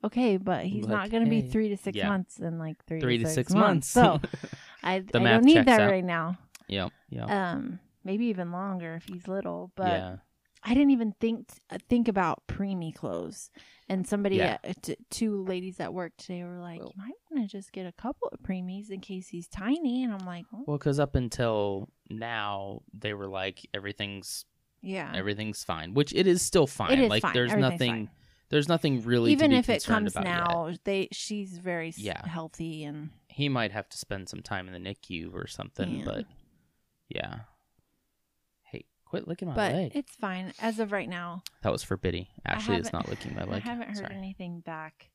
okay, 0.04 0.36
but 0.36 0.64
he's 0.66 0.84
Like, 0.84 0.90
not 0.92 1.10
going 1.10 1.24
to 1.24 1.30
be 1.30 1.42
3 1.42 1.68
to 1.68 1.76
6 1.76 1.96
Yeah. 1.96 2.08
months 2.08 2.38
in 2.40 2.58
like 2.58 2.84
3, 2.86 3.00
three 3.00 3.18
to 3.18 3.26
6, 3.26 3.52
months. 3.52 3.94
months. 3.94 4.22
So, 4.22 4.48
I, 4.82 4.96
I 5.14 5.18
math 5.18 5.34
don't 5.42 5.44
need 5.44 5.66
that 5.66 5.80
out. 5.82 5.90
right 5.90 6.04
now. 6.04 6.38
yep. 6.68 6.92
Yep. 7.10 7.30
Um 7.30 7.78
maybe 8.04 8.24
even 8.26 8.50
longer 8.50 8.94
if 8.94 9.04
he's 9.04 9.28
little, 9.28 9.70
but 9.76 9.86
yeah. 9.88 10.16
I 10.64 10.74
didn't 10.74 10.90
even 10.90 11.12
think 11.20 11.48
uh, 11.70 11.78
think 11.88 12.06
about 12.08 12.46
preemie 12.46 12.94
clothes. 12.94 13.50
And 13.88 14.06
somebody, 14.06 14.36
Yeah. 14.36 14.58
uh, 14.64 14.72
t- 14.80 14.96
two 15.10 15.42
ladies 15.44 15.80
at 15.80 15.92
work 15.92 16.12
today 16.16 16.44
were 16.44 16.60
like, 16.60 16.78
Well- 16.80 16.92
"You 16.96 17.02
might 17.02 17.14
want 17.30 17.50
to 17.50 17.56
just 17.56 17.72
get 17.72 17.84
a 17.86 17.92
couple 17.92 18.28
of 18.32 18.38
preemies 18.40 18.90
in 18.90 19.00
case 19.00 19.28
he's 19.28 19.48
tiny." 19.48 20.04
And 20.04 20.12
I'm 20.14 20.24
like, 20.24 20.44
oh, 20.54 20.64
Well, 20.66 20.78
because 20.78 21.00
up 21.00 21.14
until 21.16 21.88
now, 22.08 22.82
they 22.94 23.12
were 23.12 23.26
like 23.28 23.66
everything's 23.74 24.44
"Yeah, 24.82 25.12
everything's 25.14 25.62
fine, 25.64 25.94
which 25.94 26.12
it 26.14 26.26
is 26.26 26.42
still 26.42 26.66
fine. 26.66 26.92
it 26.92 26.98
is 27.00 27.10
like 27.10 27.22
fine. 27.22 27.32
there's 27.34 27.54
nothing 27.54 27.90
fine. 28.06 28.10
there's 28.50 28.68
nothing 28.68 29.02
really 29.02 29.30
to 29.30 29.44
Even 29.44 29.52
if 29.52 29.68
it 29.68 29.84
comes 29.84 30.12
about 30.14 30.26
yet. 30.26 30.36
now, 30.46 30.72
they 30.84 31.08
she's 31.12 31.58
very 31.58 31.92
Yeah. 31.96 32.24
healthy 32.26 32.84
and 32.84 33.10
He 33.28 33.48
might 33.48 33.72
have 33.72 33.88
to 33.88 33.96
spend 33.98 34.28
some 34.28 34.42
time 34.42 34.68
in 34.68 34.72
the 34.74 34.78
NICU 34.94 35.32
or 35.34 35.46
something, 35.46 36.00
Yeah. 36.00 36.04
but 36.04 36.26
yeah. 37.08 37.40
Quit 39.12 39.28
licking 39.28 39.48
my 39.48 39.54
but 39.54 39.72
leg. 39.74 39.92
it's 39.94 40.14
fine 40.14 40.54
as 40.58 40.78
of 40.78 40.90
right 40.90 41.06
now. 41.06 41.42
that 41.60 41.70
was 41.70 41.82
for 41.82 41.98
Biddy. 41.98 42.30
Ashley 42.46 42.76
is 42.76 42.94
not 42.94 43.10
licking 43.10 43.34
my 43.34 43.44
leg. 43.44 43.60
I 43.62 43.68
haven't 43.68 43.88
heard 43.88 43.96
Sorry. 43.98 44.14
anything 44.16 44.60
back. 44.60 45.10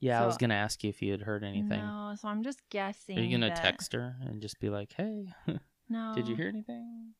Yeah, 0.00 0.20
I 0.20 0.26
was 0.26 0.36
gonna 0.36 0.54
ask 0.54 0.82
you 0.82 0.90
if 0.90 1.00
you 1.00 1.12
had 1.12 1.20
heard 1.20 1.44
anything. 1.44 1.78
No, 1.78 2.16
so 2.20 2.26
I'm 2.26 2.42
just 2.42 2.60
guessing. 2.70 3.16
Are 3.16 3.22
you 3.22 3.30
gonna 3.30 3.50
that- 3.50 3.62
text 3.62 3.92
her 3.92 4.16
and 4.20 4.42
just 4.42 4.58
be 4.58 4.68
like, 4.68 4.94
"Hey, 4.96 5.32
No, 5.88 6.12
did 6.16 6.26
you 6.26 6.34
hear 6.34 6.48
anything?" 6.48 7.12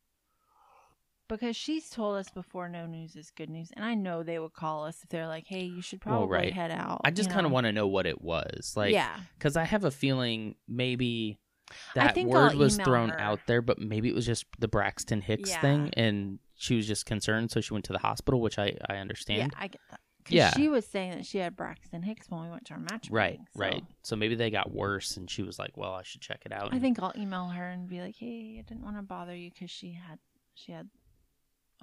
because 1.28 1.54
she's 1.54 1.90
told 1.90 2.16
us 2.16 2.28
before 2.30 2.68
no 2.68 2.86
news 2.86 3.16
is 3.16 3.30
good 3.32 3.50
news 3.50 3.70
and 3.74 3.84
i 3.84 3.94
know 3.94 4.22
they 4.22 4.38
would 4.38 4.52
call 4.52 4.84
us 4.84 5.00
if 5.02 5.08
they're 5.08 5.26
like 5.26 5.44
hey 5.48 5.64
you 5.64 5.82
should 5.82 6.00
probably 6.00 6.28
right. 6.28 6.52
head 6.52 6.70
out 6.70 7.00
I 7.04 7.10
just 7.10 7.30
kind 7.30 7.44
of 7.44 7.50
want 7.50 7.66
to 7.66 7.72
know 7.72 7.88
what 7.88 8.06
it 8.06 8.22
was, 8.22 8.74
like, 8.76 8.92
yeah 8.92 9.16
because 9.36 9.56
I 9.56 9.64
have 9.64 9.82
a 9.82 9.90
feeling 9.90 10.54
maybe 10.68 11.40
I 11.70 11.74
that 12.06 12.14
think 12.14 12.28
word 12.30 12.52
I'll 12.52 12.58
was 12.58 12.76
thrown 12.76 13.08
her. 13.10 13.20
out 13.20 13.40
there, 13.46 13.60
but 13.62 13.78
maybe 13.78 14.08
it 14.08 14.14
was 14.14 14.26
just 14.26 14.44
the 14.58 14.68
Braxton 14.68 15.20
Hicks 15.20 15.50
Yeah. 15.50 15.60
thing, 15.60 15.90
and 15.96 16.38
she 16.54 16.76
was 16.76 16.86
just 16.86 17.06
concerned, 17.06 17.50
so 17.50 17.60
she 17.60 17.72
went 17.74 17.84
to 17.86 17.92
the 17.92 17.98
hospital, 17.98 18.40
which 18.40 18.58
I 18.58 18.76
I 18.88 18.96
understand. 18.96 19.52
yeah 19.54 19.62
i 19.62 19.68
get 19.68 19.80
that 19.90 20.00
Yeah. 20.28 20.50
she 20.56 20.68
was 20.68 20.86
saying 20.86 21.12
that 21.12 21.26
she 21.26 21.38
had 21.38 21.54
braxton 21.56 22.02
hicks 22.02 22.28
when 22.30 22.42
we 22.42 22.50
went 22.50 22.64
to 22.66 22.74
our 22.74 22.80
match 22.80 23.08
Right, 23.10 23.38
so 23.54 23.60
right. 23.60 23.84
So 24.02 24.16
maybe 24.16 24.34
they 24.36 24.50
got 24.50 24.72
worse, 24.72 25.16
and 25.16 25.30
she 25.30 25.42
was 25.42 25.58
like, 25.58 25.76
"Well, 25.76 25.92
I 25.94 26.02
should 26.02 26.20
check 26.20 26.42
it 26.46 26.52
out." 26.52 26.72
i 26.74 26.78
think 26.78 27.00
i'll 27.02 27.12
email 27.16 27.48
her 27.48 27.68
and 27.68 27.88
be 27.88 28.00
like 28.00 28.16
hey 28.16 28.56
i 28.58 28.62
didn't 28.62 28.82
want 28.84 28.96
to 28.96 29.02
bother 29.02 29.34
you 29.36 29.50
because 29.50 29.70
she 29.70 29.92
had 29.92 30.18
she 30.54 30.72
had 30.72 30.88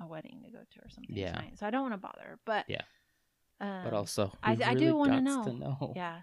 a 0.01 0.07
wedding 0.07 0.41
to 0.43 0.49
go 0.49 0.59
to 0.59 0.79
or 0.79 0.89
something 0.89 1.15
Yeah. 1.15 1.33
tonight 1.33 1.59
so 1.59 1.67
i 1.67 1.69
don't 1.69 1.81
want 1.83 1.93
to 1.93 1.97
bother 1.99 2.21
her 2.25 2.39
but 2.45 2.65
Yeah. 2.67 2.81
um, 3.61 3.83
but 3.83 3.93
also, 3.93 4.31
I- 4.41 4.55
we 4.55 4.63
I 4.63 4.73
do 4.73 4.85
know. 5.05 5.43
To 5.45 5.53
know. 5.53 5.93
yeah 5.95 6.21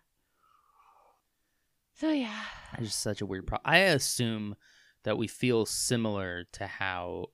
So 2.00 2.10
yeah. 2.10 2.42
It's 2.74 2.84
just 2.88 3.00
such 3.00 3.20
a 3.20 3.26
weird 3.26 3.46
problem. 3.46 3.70
I 3.70 3.78
assume 3.78 4.56
that 5.04 5.18
we 5.18 5.26
feel 5.26 5.66
similar 5.66 6.44
to 6.52 6.66
how, 6.66 7.26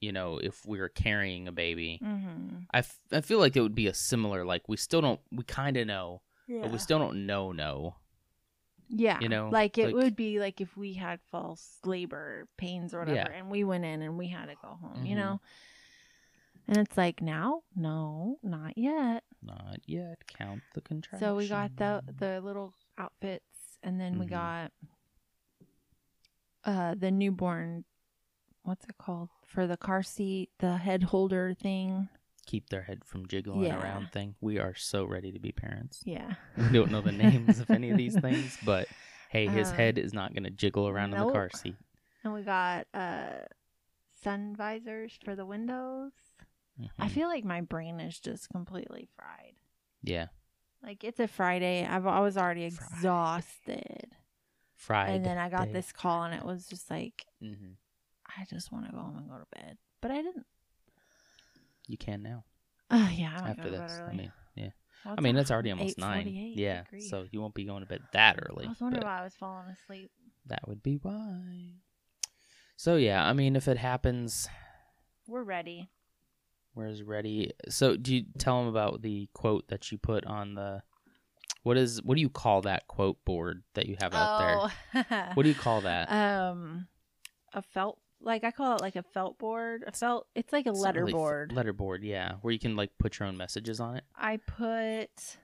you 0.00 0.12
know, 0.12 0.38
if 0.38 0.64
we 0.66 0.78
were 0.78 0.88
carrying 0.88 1.46
a 1.48 1.52
baby. 1.52 2.00
Mm-hmm. 2.02 2.56
I, 2.72 2.78
f- 2.78 3.00
I 3.12 3.20
feel 3.20 3.38
like 3.38 3.56
it 3.56 3.60
would 3.62 3.74
be 3.74 3.86
a 3.86 3.94
similar, 3.94 4.44
like, 4.44 4.68
we 4.68 4.76
still 4.76 5.00
don't, 5.00 5.20
we 5.32 5.44
kind 5.44 5.76
of 5.76 5.86
know, 5.86 6.22
Yeah. 6.48 6.62
but 6.62 6.70
we 6.72 6.78
still 6.78 6.98
don't 6.98 7.26
know, 7.26 7.52
no. 7.52 7.96
yeah. 8.88 9.18
you 9.20 9.28
know, 9.28 9.48
like 9.50 9.78
it 9.78 9.86
like- 9.86 9.94
would 9.94 10.16
be 10.16 10.38
like 10.38 10.60
if 10.60 10.76
we 10.76 10.92
had 10.94 11.20
false 11.30 11.78
labor 11.84 12.46
pains 12.56 12.92
or 12.94 13.00
whatever, 13.00 13.30
Yeah. 13.30 13.38
and 13.38 13.50
we 13.50 13.64
went 13.64 13.84
in 13.84 14.02
and 14.02 14.16
we 14.18 14.28
had 14.28 14.46
to 14.46 14.54
go 14.62 14.68
home. 14.80 15.04
You 15.04 15.14
Mhm. 15.16 15.18
know. 15.18 15.40
And 16.68 16.78
it's 16.78 16.96
like 16.96 17.20
now, 17.20 17.62
no, 17.76 18.38
not 18.42 18.76
yet. 18.78 19.24
Not 19.42 19.80
yet. 19.86 20.26
Count 20.26 20.62
the 20.74 20.80
contractions. 20.80 21.20
So 21.20 21.34
we 21.36 21.46
got 21.48 21.76
the 21.76 22.02
the 22.18 22.40
little 22.42 22.72
outfits, 22.96 23.44
and 23.84 24.00
then 24.00 24.18
we 24.18 24.26
Mhm. 24.26 24.30
got 24.30 24.72
uh 26.64 26.94
the 26.96 27.10
newborn. 27.10 27.84
What's 28.62 28.86
it 28.86 28.96
called 28.98 29.28
for 29.46 29.66
the 29.66 29.76
car 29.76 30.02
seat? 30.02 30.50
The 30.58 30.78
head 30.78 31.02
holder 31.04 31.54
thing. 31.54 32.08
Keep 32.46 32.70
their 32.70 32.82
head 32.82 33.04
from 33.04 33.26
jiggling 33.28 33.66
Yeah. 33.66 33.80
around 33.80 34.10
thing. 34.12 34.36
We 34.40 34.58
are 34.58 34.74
so 34.74 35.04
ready 35.04 35.32
to 35.32 35.38
be 35.38 35.52
parents. 35.52 36.02
Yeah. 36.04 36.34
We 36.56 36.68
don't 36.78 36.90
know 36.90 37.00
the 37.00 37.12
names 37.12 37.58
of 37.58 37.70
any 37.70 37.90
of 37.90 37.96
these 37.96 38.16
things, 38.20 38.56
but 38.62 38.88
hey, 39.28 39.48
his 39.48 39.68
Um, 39.70 39.76
head 39.76 39.98
is 39.98 40.12
not 40.14 40.32
going 40.34 40.44
to 40.44 40.50
jiggle 40.50 40.88
around 40.88 41.12
in 41.12 41.18
the 41.20 41.26
car 41.32 41.50
nope. 41.52 41.56
seat. 41.56 41.76
And 42.22 42.32
we 42.32 42.42
got 42.42 42.86
uh 42.94 43.40
sun 44.22 44.54
visors 44.56 45.18
for 45.24 45.34
the 45.36 45.44
windows. 45.44 46.12
I 46.98 47.08
Mhm. 47.08 47.10
feel 47.10 47.28
like 47.28 47.44
my 47.44 47.60
brain 47.60 48.00
is 48.00 48.18
just 48.18 48.48
completely 48.50 49.08
fried. 49.16 49.54
yeah. 50.02 50.28
Like 50.84 51.02
it's 51.04 51.20
a 51.20 51.28
Friday. 51.28 51.86
I've 51.88 52.06
I 52.06 52.20
was 52.20 52.36
already 52.36 52.64
exhausted. 52.64 54.08
Friday. 54.76 55.16
and 55.16 55.24
then 55.24 55.38
I 55.38 55.48
got 55.48 55.72
this 55.72 55.92
call 55.92 56.24
and 56.24 56.34
it 56.34 56.44
was 56.44 56.66
just 56.66 56.90
like 56.90 57.24
Mhm. 57.42 57.76
I 58.26 58.44
just 58.50 58.70
want 58.70 58.86
to 58.86 58.92
go 58.92 58.98
home 58.98 59.16
and 59.16 59.28
go 59.28 59.38
to 59.38 59.46
bed. 59.54 59.78
But 60.02 60.10
I 60.10 60.16
didn't. 60.22 60.46
You 61.86 61.96
can 61.96 62.22
now. 62.22 62.44
Oh 62.90 63.08
yeah, 63.14 63.40
after 63.42 63.70
this. 63.70 63.92
I 63.92 64.12
mean, 64.12 64.32
yeah. 64.54 64.70
Well, 65.04 65.14
I 65.18 65.20
mean, 65.20 65.36
it's 65.36 65.50
already 65.50 65.70
almost 65.70 65.98
nine. 65.98 66.26
Yeah. 66.28 66.84
So 67.08 67.26
you 67.30 67.40
won't 67.40 67.54
be 67.54 67.64
going 67.64 67.80
to 67.82 67.86
bed 67.88 68.02
that 68.12 68.38
early. 68.42 68.66
I 68.66 68.70
was 68.70 68.80
wondering 68.80 69.04
why 69.04 69.20
I 69.20 69.24
was 69.24 69.34
falling 69.34 69.68
asleep. 69.68 70.10
That 70.46 70.66
would 70.68 70.82
be 70.82 70.96
why. 70.96 71.74
So 72.76 72.96
yeah, 72.96 73.24
I 73.24 73.32
mean, 73.32 73.56
if 73.56 73.68
it 73.68 73.78
happens, 73.78 74.48
We're 75.26 75.42
ready. 75.42 75.88
Where's 76.74 77.02
ready? 77.02 77.52
So 77.68 77.96
do 77.96 78.14
you 78.14 78.24
tell 78.38 78.58
them 78.58 78.68
about 78.68 79.02
the 79.02 79.28
quote 79.32 79.68
that 79.68 79.90
you 79.90 79.98
put 79.98 80.24
on 80.26 80.54
the? 80.54 80.82
What 81.62 81.78
is 81.78 82.02
what 82.02 82.16
do 82.16 82.20
you 82.20 82.28
call 82.28 82.62
that 82.62 82.86
quote 82.88 83.24
board 83.24 83.62
that 83.74 83.86
you 83.86 83.96
have 84.00 84.12
out 84.14 84.38
there? 84.92 85.04
there. 85.08 85.30
What 85.34 85.44
do 85.44 85.48
you 85.48 85.54
call 85.54 85.80
that? 85.82 86.10
um, 86.12 86.86
a 87.54 87.62
felt 87.62 87.98
like 88.20 88.44
I 88.44 88.50
call 88.50 88.76
it 88.76 88.80
like 88.80 88.96
a 88.96 89.02
felt 89.02 89.38
board. 89.38 89.84
A 89.86 89.92
felt. 89.92 90.26
It's 90.34 90.52
like 90.52 90.66
a 90.66 90.70
It's 90.70 90.80
letter 90.80 91.00
really 91.00 91.12
f- 91.12 91.18
board. 91.18 91.52
Letterboard, 91.54 91.98
yeah, 92.02 92.34
where 92.42 92.52
you 92.52 92.58
can 92.58 92.76
like 92.76 92.90
put 92.98 93.18
your 93.18 93.28
own 93.28 93.36
messages 93.36 93.80
on 93.80 93.96
it. 93.96 94.04
I 94.16 94.38
put. 94.38 95.38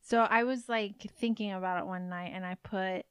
So 0.00 0.20
I 0.20 0.44
was 0.44 0.68
like 0.68 1.06
thinking 1.20 1.52
about 1.52 1.80
it 1.80 1.86
one 1.86 2.08
night, 2.08 2.32
and 2.34 2.44
I 2.44 2.56
put. 2.62 3.04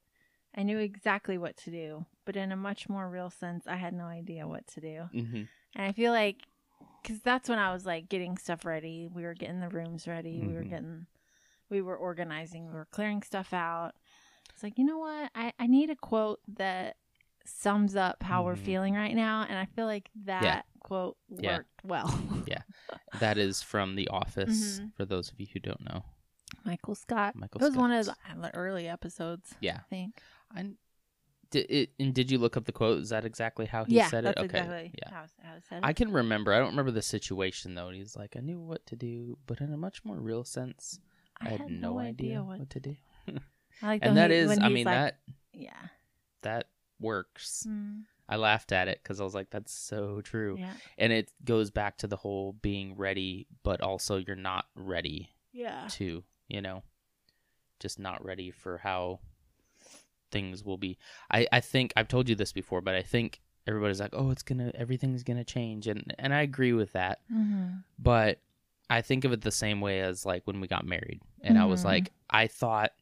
I 0.56 0.62
knew 0.64 0.78
exactly 0.78 1.38
what 1.38 1.56
to 1.58 1.70
do, 1.70 2.04
but 2.24 2.34
in 2.34 2.50
a 2.50 2.56
much 2.56 2.88
more 2.88 3.08
real 3.08 3.30
sense, 3.30 3.66
I 3.66 3.76
had 3.76 3.94
no 3.94 4.04
idea 4.04 4.48
what 4.48 4.66
to 4.68 4.80
do. 4.80 5.08
Mm-hmm. 5.14 5.42
And 5.76 5.86
I 5.86 5.92
feel 5.92 6.10
like, 6.10 6.38
because 7.08 7.22
that's 7.22 7.48
when 7.48 7.58
I 7.58 7.72
was 7.72 7.86
like 7.86 8.08
getting 8.08 8.36
stuff 8.36 8.64
ready. 8.64 9.08
We 9.12 9.22
were 9.22 9.34
getting 9.34 9.60
the 9.60 9.68
rooms 9.68 10.06
ready. 10.06 10.40
We 10.40 10.52
were 10.54 10.62
Mhm. 10.62 10.70
getting, 10.70 11.06
we 11.70 11.80
were 11.82 11.96
organizing. 11.96 12.66
We 12.66 12.74
were 12.74 12.86
clearing 12.90 13.22
stuff 13.22 13.52
out. 13.54 13.92
It's 14.52 14.62
like, 14.62 14.76
you 14.78 14.84
know 14.84 14.98
what? 14.98 15.30
I, 15.34 15.52
I 15.58 15.66
need 15.66 15.88
a 15.90 15.96
quote 15.96 16.40
that 16.56 16.96
sums 17.44 17.96
up 17.96 18.22
how 18.22 18.44
we're 18.44 18.56
Mhm. 18.56 18.64
feeling 18.64 18.94
right 18.94 19.14
now. 19.16 19.46
And 19.48 19.58
I 19.58 19.64
feel 19.64 19.86
like 19.86 20.10
that 20.24 20.66
quote 20.80 21.16
Yeah. 21.30 21.56
worked 21.58 21.84
well. 21.84 22.18
Yeah. 22.46 22.62
That 23.20 23.38
is 23.38 23.62
from 23.62 23.94
The 23.96 24.08
Office. 24.08 24.80
Mhm. 24.80 24.94
For 24.94 25.04
those 25.06 25.30
of 25.32 25.40
you 25.40 25.46
who 25.52 25.60
don't 25.60 25.80
know, 25.80 26.04
Michael 26.64 26.94
Scott. 26.94 27.34
Michael 27.36 27.60
Scott. 27.60 27.66
it 27.66 27.70
was 27.70 27.76
one 27.78 27.90
of 27.92 28.06
the 28.42 28.54
early 28.54 28.86
episodes, 28.88 29.54
Yeah, 29.60 29.76
I 29.78 29.82
think. 29.88 30.22
I 30.50 30.74
did 31.50 31.66
it. 31.70 31.90
And 31.98 32.14
did 32.14 32.30
you 32.30 32.38
look 32.38 32.56
up 32.56 32.64
the 32.64 32.72
quote? 32.72 32.98
Is 32.98 33.10
that 33.10 33.24
exactly 33.24 33.66
how 33.66 33.84
he 33.84 33.96
yeah, 33.96 34.08
said 34.08 34.24
it? 34.24 34.36
Okay, 34.36 34.44
exactly 34.44 34.94
yeah. 34.98 35.10
how, 35.10 35.24
how 35.42 35.54
it 35.56 35.62
said 35.68 35.80
I 35.82 35.92
can 35.92 36.12
remember. 36.12 36.52
I 36.52 36.58
don't 36.58 36.70
remember 36.70 36.90
the 36.90 37.02
situation 37.02 37.74
though. 37.74 37.90
He's 37.90 38.16
like, 38.16 38.36
I 38.36 38.40
knew 38.40 38.60
what 38.60 38.84
to 38.86 38.96
do, 38.96 39.38
but 39.46 39.60
in 39.60 39.72
a 39.72 39.76
much 39.76 40.04
more 40.04 40.16
real 40.16 40.44
sense, 40.44 40.98
I, 41.40 41.50
had, 41.50 41.70
no 41.70 41.98
idea, 41.98 42.42
what, 42.42 42.68
to 42.70 42.80
do. 42.80 42.96
I 43.28 43.32
like 43.86 44.00
And 44.04 44.16
that 44.16 44.30
he- 44.30 44.36
is, 44.36 44.58
I 44.58 44.68
mean, 44.68 44.86
like, 44.86 44.94
that 44.94 45.18
yeah. 45.52 45.70
that 46.42 46.68
works. 47.00 47.64
Mm, 47.68 48.02
I 48.28 48.36
laughed 48.36 48.72
at 48.72 48.88
it 48.88 49.00
because 49.02 49.20
I 49.20 49.24
was 49.24 49.34
like, 49.34 49.50
that's 49.50 49.72
so 49.72 50.20
true. 50.20 50.56
yeah. 50.58 50.72
And 50.98 51.12
it 51.12 51.30
goes 51.44 51.70
back 51.70 51.96
to 51.98 52.06
the 52.06 52.16
whole 52.16 52.52
being 52.60 52.96
ready, 52.96 53.46
but 53.62 53.80
also 53.80 54.16
you're 54.16 54.36
not 54.36 54.66
ready 54.74 55.30
Yeah. 55.52 55.86
to, 55.92 56.24
you 56.48 56.60
know, 56.60 56.82
just 57.80 57.98
not 57.98 58.24
ready 58.24 58.50
for 58.50 58.78
how 58.78 59.20
things 60.30 60.64
will 60.64 60.78
be. 60.78 60.98
I, 61.30 61.46
I 61.52 61.60
think 61.60 61.92
I've 61.96 62.08
told 62.08 62.28
you 62.28 62.34
this 62.34 62.52
before, 62.52 62.80
but 62.80 62.94
I 62.94 63.02
think 63.02 63.40
everybody's 63.66 64.00
like, 64.00 64.14
oh, 64.14 64.30
it's 64.30 64.42
gonna, 64.42 64.72
everything's 64.74 65.22
gonna 65.22 65.44
change, 65.44 65.86
and 65.88 66.14
and 66.18 66.32
I 66.34 66.42
agree 66.42 66.72
with 66.72 66.92
that. 66.92 67.20
Mm-hmm. 67.32 67.78
but 67.98 68.40
I 68.90 69.02
think 69.02 69.24
of 69.26 69.32
it 69.32 69.42
the 69.42 69.50
same 69.50 69.82
way 69.82 70.00
as 70.00 70.24
like 70.24 70.46
when 70.46 70.60
we 70.60 70.66
got 70.66 70.86
married. 70.86 71.20
And 71.42 71.58
I 71.58 71.66
was 71.66 71.82
Mhm. 71.82 71.84
like, 71.84 72.12
I 72.30 72.46
thought, 72.46 72.92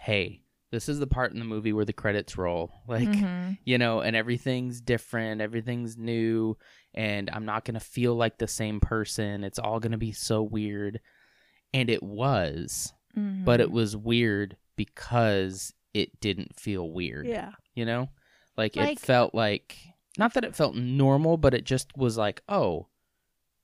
hey, 0.00 0.40
this 0.70 0.88
is 0.88 0.98
the 0.98 1.06
part 1.06 1.32
in 1.32 1.38
the 1.38 1.44
movie 1.44 1.74
where 1.74 1.84
the 1.84 1.92
credits 1.92 2.38
roll. 2.38 2.72
Like, 2.88 3.08
Mhm. 3.08 3.58
you 3.64 3.76
know, 3.76 4.00
and 4.00 4.16
everything's 4.16 4.80
different, 4.80 5.42
everything's 5.42 5.98
new, 5.98 6.56
and 6.94 7.28
I'm 7.28 7.44
not 7.44 7.66
to 7.74 7.80
feel 7.84 8.14
like 8.14 8.38
the 8.38 8.48
same 8.48 8.80
person. 8.80 9.44
It's 9.44 9.58
all 9.58 9.78
to 9.92 9.98
be 9.98 10.12
so 10.12 10.42
weird. 10.42 11.00
And 11.74 11.90
it 11.90 12.02
was, 12.02 12.94
but 13.14 13.60
it 13.60 13.68
Mhm. 13.68 13.72
was 13.72 13.94
weird 13.96 14.56
because 14.76 15.74
it 15.94 16.20
didn't 16.20 16.58
feel 16.58 16.90
weird. 16.90 17.26
yeah. 17.26 17.52
You 17.74 17.84
know? 17.84 18.08
Like, 18.56 18.76
Like- 18.76 18.92
it 18.92 19.00
felt 19.00 19.34
like 19.34 19.76
not 20.18 20.34
that 20.34 20.44
it 20.44 20.54
felt 20.56 20.74
normal, 20.76 21.36
but 21.36 21.54
it 21.54 21.64
just 21.64 21.96
was 21.96 22.16
like, 22.18 22.42
oh, 22.48 22.88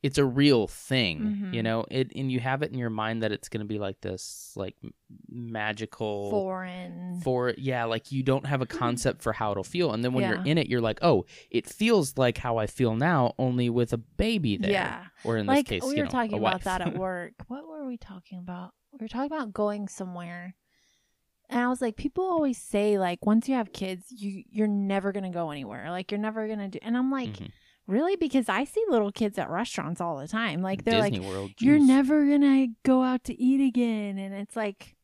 it's 0.03 0.19
a 0.19 0.25
real 0.25 0.69
thing, 0.69 1.21
Mhm. 1.21 1.55
you 1.55 1.63
know? 1.63 1.85
It 1.91 2.13
and 2.15 2.31
you 2.31 2.39
have 2.41 2.63
it 2.63 2.71
in 2.71 2.79
your 2.79 2.91
mind 2.91 3.23
that 3.23 3.33
it's 3.33 3.49
going 3.49 3.61
to 3.61 3.67
be 3.67 3.79
like 3.79 4.01
this 4.01 4.53
like 4.55 4.77
magical 5.29 6.31
Foreign. 6.31 7.21
for 7.23 7.55
yeah, 7.59 7.85
like 7.85 8.13
you 8.13 8.23
don't 8.23 8.47
have 8.47 8.63
a 8.63 8.67
concept 8.67 9.23
for 9.23 9.33
how 9.33 9.51
it'll 9.53 9.65
feel 9.65 9.93
and 9.93 10.05
then 10.05 10.13
when 10.13 10.29
you're 10.29 10.45
in 10.45 10.59
it 10.59 10.69
you're 10.69 10.81
like, 10.81 10.99
"Oh, 11.03 11.25
it 11.51 11.67
feels 11.67 12.17
like 12.17 12.39
how 12.39 12.57
I 12.59 12.67
feel 12.67 12.95
now 12.97 13.35
only 13.39 13.69
with 13.71 13.93
a 13.93 13.99
baby 13.99 14.57
there." 14.57 14.71
Yeah. 14.71 15.05
Or 15.25 15.37
in 15.37 15.47
Like 15.47 15.69
this 15.69 15.81
case, 15.83 15.89
we 15.89 15.97
you 15.97 16.03
were 16.03 16.05
know, 16.07 16.11
talking 16.11 16.39
about 16.39 16.55
wife. 16.55 16.65
that 16.65 16.81
at 16.83 16.97
work. 16.97 17.33
What 17.49 17.67
were 17.67 17.87
we 17.87 17.97
talking 17.97 18.39
about? 18.39 18.73
We 18.93 18.99
were 19.05 19.09
talking 19.09 19.33
about 19.33 19.53
going 19.53 19.89
somewhere. 19.89 20.55
And 21.49 21.61
I 21.61 21.69
was 21.69 21.81
like, 21.81 21.97
people 21.97 22.25
always 22.25 22.59
say 22.59 22.99
like 22.99 23.25
once 23.25 23.49
you 23.49 23.55
have 23.55 23.73
kids, 23.73 24.07
you 24.11 24.43
you're 24.51 24.67
never 24.67 25.13
gonna 25.13 25.31
go 25.31 25.51
anywhere. 25.51 25.91
Like 25.91 26.11
you're 26.11 26.21
never 26.21 26.49
gonna 26.49 26.69
do 26.69 26.79
and 26.83 26.97
I'm 26.97 27.11
like, 27.11 27.31
Mhm. 27.35 27.51
really? 27.87 28.17
Because 28.17 28.49
I 28.49 28.65
see 28.65 28.83
little 28.89 29.13
kids 29.13 29.39
at 29.39 29.49
restaurants 29.49 30.01
all 30.01 30.17
the 30.19 30.27
time. 30.29 30.61
Like 30.63 30.85
they're 30.85 31.01
Disney 31.03 31.21
like, 31.21 31.29
World. 31.29 31.51
You're 31.61 31.79
never 31.79 32.27
gonna 32.27 32.69
go 32.85 33.03
out 33.03 33.25
to 33.25 33.41
eat 33.41 33.61
again 33.67 34.19
and 34.19 34.35
it's 34.35 34.57
like 34.57 34.97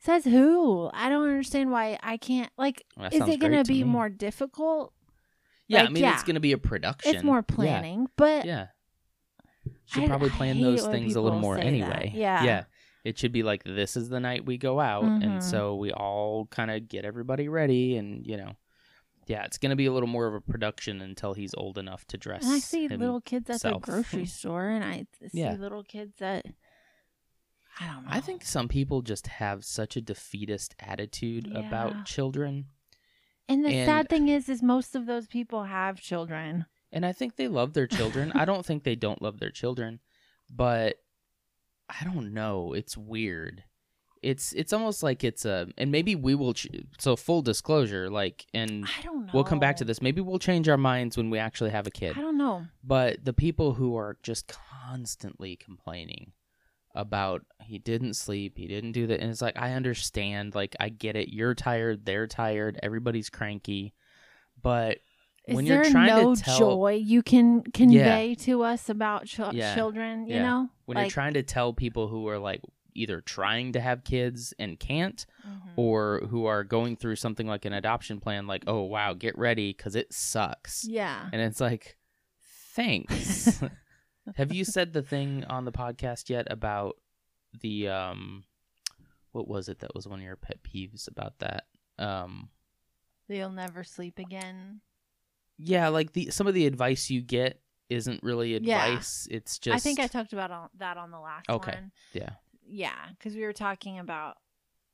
says 0.00 0.24
who? 0.24 0.90
I 0.92 1.08
don't 1.08 1.28
understand 1.28 1.70
why 1.70 1.98
I 2.02 2.16
can't 2.16 2.50
like 2.58 2.84
That 2.96 3.12
is 3.14 3.20
it 3.28 3.38
gonna 3.38 3.62
to 3.62 3.68
be 3.68 3.84
me. 3.84 3.90
more 3.90 4.08
difficult? 4.08 4.92
Yeah, 5.68 5.80
I 5.80 5.82
like, 5.84 5.92
mean 5.92 6.04
it's 6.06 6.24
going 6.24 6.34
to 6.34 6.40
be 6.40 6.50
a 6.50 6.58
production. 6.58 7.14
It's 7.14 7.22
more 7.22 7.44
Yeah. 7.48 7.54
planning, 7.54 8.08
but 8.16 8.44
Yeah. 8.44 8.66
Should 9.84 10.02
I- 10.02 10.06
probably 10.08 10.30
I 10.30 10.32
plan 10.32 10.60
those 10.60 10.84
things 10.84 11.14
a 11.14 11.20
little 11.20 11.38
more 11.38 11.56
anyway. 11.58 12.10
that. 12.12 12.14
Yeah. 12.14 12.42
Yeah. 12.42 12.64
It 13.04 13.18
should 13.18 13.32
be 13.32 13.42
like 13.42 13.64
this 13.64 13.96
is 13.96 14.08
the 14.08 14.20
night 14.20 14.44
we 14.44 14.58
go 14.58 14.78
out 14.80 15.04
Mhm. 15.04 15.24
and 15.24 15.42
so 15.44 15.74
we 15.76 15.90
all 15.92 16.46
kind 16.46 16.70
of 16.70 16.88
get 16.88 17.04
everybody 17.04 17.48
ready 17.48 17.96
and 17.96 18.26
you 18.26 18.36
know. 18.36 18.56
Yeah, 19.26 19.44
it's 19.44 19.58
going 19.58 19.70
to 19.70 19.76
be 19.76 19.86
a 19.86 19.92
little 19.92 20.08
more 20.08 20.26
of 20.26 20.34
a 20.34 20.40
production 20.40 21.00
until 21.00 21.34
he's 21.34 21.54
old 21.54 21.78
enough 21.78 22.04
to 22.08 22.16
dress. 22.18 22.42
And 22.44 22.52
I 22.54 22.58
see 22.58 22.88
him- 22.88 22.98
little 23.00 23.20
kids 23.20 23.48
at 23.48 23.60
the 23.62 23.78
grocery 23.78 24.26
store, 24.38 24.68
and 24.68 24.82
I 24.84 25.06
see 25.28 25.38
Yeah. 25.40 25.52
little 25.54 25.84
kids 25.84 26.16
that 26.18 26.46
I 27.78 27.86
don't 27.86 28.04
know. 28.04 28.10
I 28.10 28.20
think 28.20 28.44
some 28.44 28.66
people 28.68 29.02
just 29.02 29.28
have 29.28 29.64
such 29.64 29.96
a 29.96 30.00
defeatist 30.00 30.74
attitude 30.80 31.46
Yeah. 31.46 31.60
about 31.66 32.04
children. 32.06 32.66
and 33.48 33.64
the 33.64 33.68
and- 33.70 33.86
sad 33.86 34.08
thing 34.08 34.28
is, 34.28 34.48
is 34.48 34.62
most 34.62 34.94
of 34.94 35.06
those 35.06 35.26
people 35.26 35.64
have 35.64 36.00
children. 36.00 36.66
And 36.92 37.04
I 37.04 37.10
think 37.12 37.34
they 37.34 37.48
love 37.48 37.72
their 37.72 37.88
children. 37.88 38.30
I 38.32 38.44
don't 38.44 38.64
think 38.64 38.84
they 38.84 38.94
don't 38.94 39.20
love 39.20 39.38
their 39.40 39.50
children, 39.50 39.98
but 40.48 40.99
I 42.00 42.04
don't 42.04 42.32
know. 42.32 42.72
It's 42.72 42.96
weird. 42.96 43.64
It's 44.22 44.52
it's 44.52 44.74
almost 44.74 45.02
like 45.02 45.24
it's 45.24 45.46
a 45.46 45.68
and 45.78 45.90
maybe 45.90 46.14
we 46.14 46.34
will 46.34 46.52
ch- 46.52 46.66
so 46.98 47.16
full 47.16 47.40
disclosure 47.40 48.10
like 48.10 48.44
and 48.52 48.84
I 48.84 49.02
don't 49.02 49.24
know. 49.24 49.30
we'll 49.32 49.44
come 49.44 49.58
back 49.58 49.76
to 49.76 49.84
this. 49.84 50.02
Maybe 50.02 50.20
we'll 50.20 50.38
change 50.38 50.68
our 50.68 50.76
minds 50.76 51.16
when 51.16 51.30
we 51.30 51.38
actually 51.38 51.70
have 51.70 51.86
a 51.86 51.90
kid. 51.90 52.18
I 52.18 52.20
don't 52.20 52.36
know. 52.36 52.66
But 52.84 53.24
the 53.24 53.32
people 53.32 53.72
who 53.74 53.96
are 53.96 54.18
just 54.22 54.52
constantly 54.84 55.56
complaining 55.56 56.32
about 56.94 57.46
he 57.62 57.78
didn't 57.78 58.14
sleep, 58.14 58.58
he 58.58 58.66
didn't 58.66 58.92
do 58.92 59.06
that, 59.06 59.20
and 59.20 59.30
it's 59.30 59.40
like 59.40 59.56
I 59.56 59.72
understand, 59.72 60.54
like 60.54 60.76
I 60.78 60.90
get 60.90 61.16
it. 61.16 61.32
You're 61.32 61.54
tired, 61.54 62.04
they're 62.04 62.26
tired, 62.26 62.78
everybody's 62.82 63.30
cranky, 63.30 63.94
but 64.60 64.98
Is 65.48 65.56
when 65.56 65.64
there 65.64 65.82
you're 65.82 65.90
trying 65.90 66.08
no 66.08 66.34
to 66.34 66.40
tell 66.42 66.58
joy 66.58 67.00
you 67.02 67.22
can 67.22 67.62
convey 67.62 68.34
to 68.40 68.62
us 68.62 68.88
about 68.88 69.26
chil- 69.26 69.54
Yeah. 69.54 69.74
children? 69.74 70.26
You 70.26 70.34
Yeah. 70.36 70.42
know, 70.42 70.70
when 70.86 70.96
like, 70.96 71.04
you're 71.06 71.10
trying 71.10 71.34
to 71.34 71.42
tell 71.42 71.72
people 71.72 72.08
who 72.08 72.28
are 72.28 72.38
like 72.38 72.60
either 72.94 73.20
trying 73.20 73.72
to 73.72 73.80
have 73.80 74.02
kids 74.04 74.52
and 74.58 74.78
can't 74.78 75.24
Mhm. 75.46 75.72
or 75.76 76.20
who 76.28 76.46
are 76.46 76.64
going 76.64 76.96
through 76.96 77.16
something 77.16 77.46
like 77.46 77.64
an 77.64 77.72
adoption 77.72 78.18
plan 78.20 78.46
like 78.48 78.64
oh 78.66 78.82
wow 78.82 79.14
get 79.14 79.38
ready 79.38 79.72
because 79.72 79.94
it 79.94 80.12
sucks 80.12 80.84
yeah, 80.88 81.28
and 81.32 81.40
it's 81.40 81.60
like 81.60 81.96
thanks 82.74 83.62
have 84.36 84.52
you 84.52 84.64
said 84.64 84.92
the 84.92 85.02
thing 85.02 85.44
on 85.44 85.64
the 85.64 85.72
podcast 85.72 86.28
yet 86.30 86.46
about 86.50 86.96
the 87.60 87.88
um 87.88 88.44
what 89.32 89.46
was 89.48 89.68
it 89.68 89.78
that 89.78 89.94
was 89.94 90.06
one 90.08 90.18
of 90.18 90.24
your 90.24 90.36
pet 90.36 90.58
peeves 90.62 91.06
about 91.08 91.38
that 91.38 91.66
um 91.98 92.48
they'll 93.28 93.50
never 93.50 93.84
sleep 93.84 94.18
again. 94.18 94.80
Yeah 95.62 95.88
like 95.88 96.12
the 96.12 96.30
some 96.30 96.46
of 96.46 96.54
the 96.54 96.66
advice 96.66 97.10
you 97.10 97.20
get 97.22 97.60
isn't 97.88 98.22
really 98.22 98.56
Yeah. 98.56 98.84
advice 98.86 99.26
it's 99.30 99.58
just 99.58 99.74
I 99.74 99.78
think 99.80 99.98
I 100.00 100.06
talked 100.06 100.32
about 100.32 100.50
all, 100.50 100.70
that 100.78 100.96
on 100.96 101.10
the 101.10 101.18
last 101.20 101.48
one. 101.48 101.56
Okay. 101.56 101.72
one. 101.72 101.92
yeah 102.12 102.30
Yeah, 102.66 102.94
because 103.18 103.34
we 103.34 103.42
were 103.42 103.52
talking 103.52 103.98
about, 103.98 104.36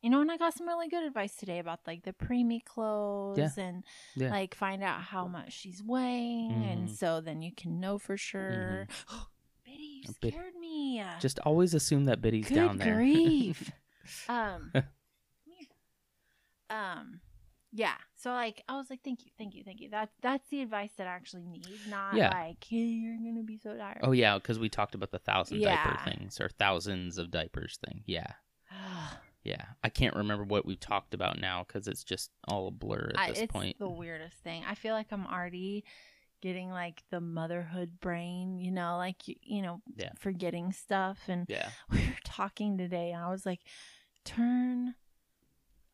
you 0.02 0.08
know, 0.08 0.20
and 0.22 0.30
I 0.32 0.38
got 0.38 0.54
some 0.54 0.66
really 0.66 0.88
good 0.88 1.04
advice 1.04 1.36
today 1.36 1.58
about 1.58 1.80
like 1.86 2.04
the 2.04 2.14
preemie 2.14 2.64
clothes 2.64 3.58
and 3.58 3.84
Yeah. 4.14 4.30
like 4.30 4.54
find 4.54 4.82
out 4.82 5.02
how 5.02 5.26
much 5.26 5.52
she's 5.52 5.82
weighing, 5.82 6.52
and 6.64 6.88
Mhm. 6.88 6.96
so 6.96 7.20
then 7.20 7.42
you 7.42 7.52
can 7.54 7.78
know 7.80 7.98
for 7.98 8.16
sure. 8.16 8.86
Biddy, 9.64 10.02
you 10.06 10.14
bit- 10.22 10.32
scared 10.32 10.54
me. 10.54 11.04
just 11.20 11.38
always 11.40 11.74
assume 11.74 12.04
that 12.06 12.22
biddy's 12.22 12.48
Good 12.48 12.54
down 12.54 12.78
there 12.78 12.94
grief. 12.94 13.72
um, 14.28 14.70
come 14.74 14.84
here. 15.44 15.66
um, 16.70 17.20
yeah. 17.76 17.94
So 18.16 18.30
like, 18.30 18.62
I 18.68 18.76
was 18.76 18.88
like, 18.90 19.00
thank 19.04 19.24
you, 19.24 19.30
thank 19.36 19.54
you, 19.54 19.62
thank 19.64 19.80
you. 19.80 19.90
That 19.90 20.08
that's 20.22 20.48
the 20.48 20.62
advice 20.62 20.90
that 20.96 21.06
I 21.06 21.10
actually 21.10 21.44
need, 21.46 21.78
not 21.88 22.14
Yeah. 22.16 22.30
like, 22.30 22.64
hey, 22.66 22.76
you're 22.78 23.16
gonna 23.18 23.42
be 23.44 23.58
so 23.58 23.76
tired. 23.76 24.00
Oh 24.02 24.12
yeah, 24.12 24.36
because 24.38 24.58
we 24.58 24.68
talked 24.68 24.94
about 24.94 25.10
the 25.10 25.18
thousand 25.18 25.60
diaper 25.60 25.96
things 26.04 26.40
or 26.40 26.48
thousands 26.48 27.18
of 27.18 27.30
diapers 27.30 27.78
thing. 27.86 28.02
Yeah, 28.06 28.32
yeah. 29.44 29.64
I 29.84 29.88
can't 29.90 30.16
remember 30.16 30.44
what 30.44 30.64
we 30.66 30.76
talked 30.76 31.14
about 31.14 31.38
now 31.40 31.64
because 31.66 31.86
it's 31.88 32.02
just 32.04 32.30
all 32.48 32.68
a 32.68 32.70
blur 32.70 33.10
at 33.14 33.18
I, 33.20 33.28
this 33.30 33.40
it's 33.40 33.52
point. 33.52 33.78
the 33.78 33.88
weirdest 33.88 34.38
thing. 34.38 34.64
I 34.66 34.74
feel 34.74 34.94
like 34.94 35.12
I'm 35.12 35.26
already 35.26 35.84
getting 36.42 36.70
like 36.70 37.02
the 37.10 37.20
motherhood 37.20 37.98
brain, 38.00 38.58
you 38.58 38.70
know, 38.70 38.96
like 38.96 39.26
you, 39.28 39.34
you 39.42 39.62
know, 39.62 39.80
Yeah. 39.96 40.10
forgetting 40.18 40.72
stuff. 40.72 41.18
And 41.28 41.46
Yeah, 41.48 41.68
we 41.90 41.98
were 41.98 42.16
talking 42.24 42.78
today, 42.78 43.12
and 43.12 43.22
I 43.22 43.28
was 43.30 43.44
like, 43.46 43.60
turn. 44.24 44.94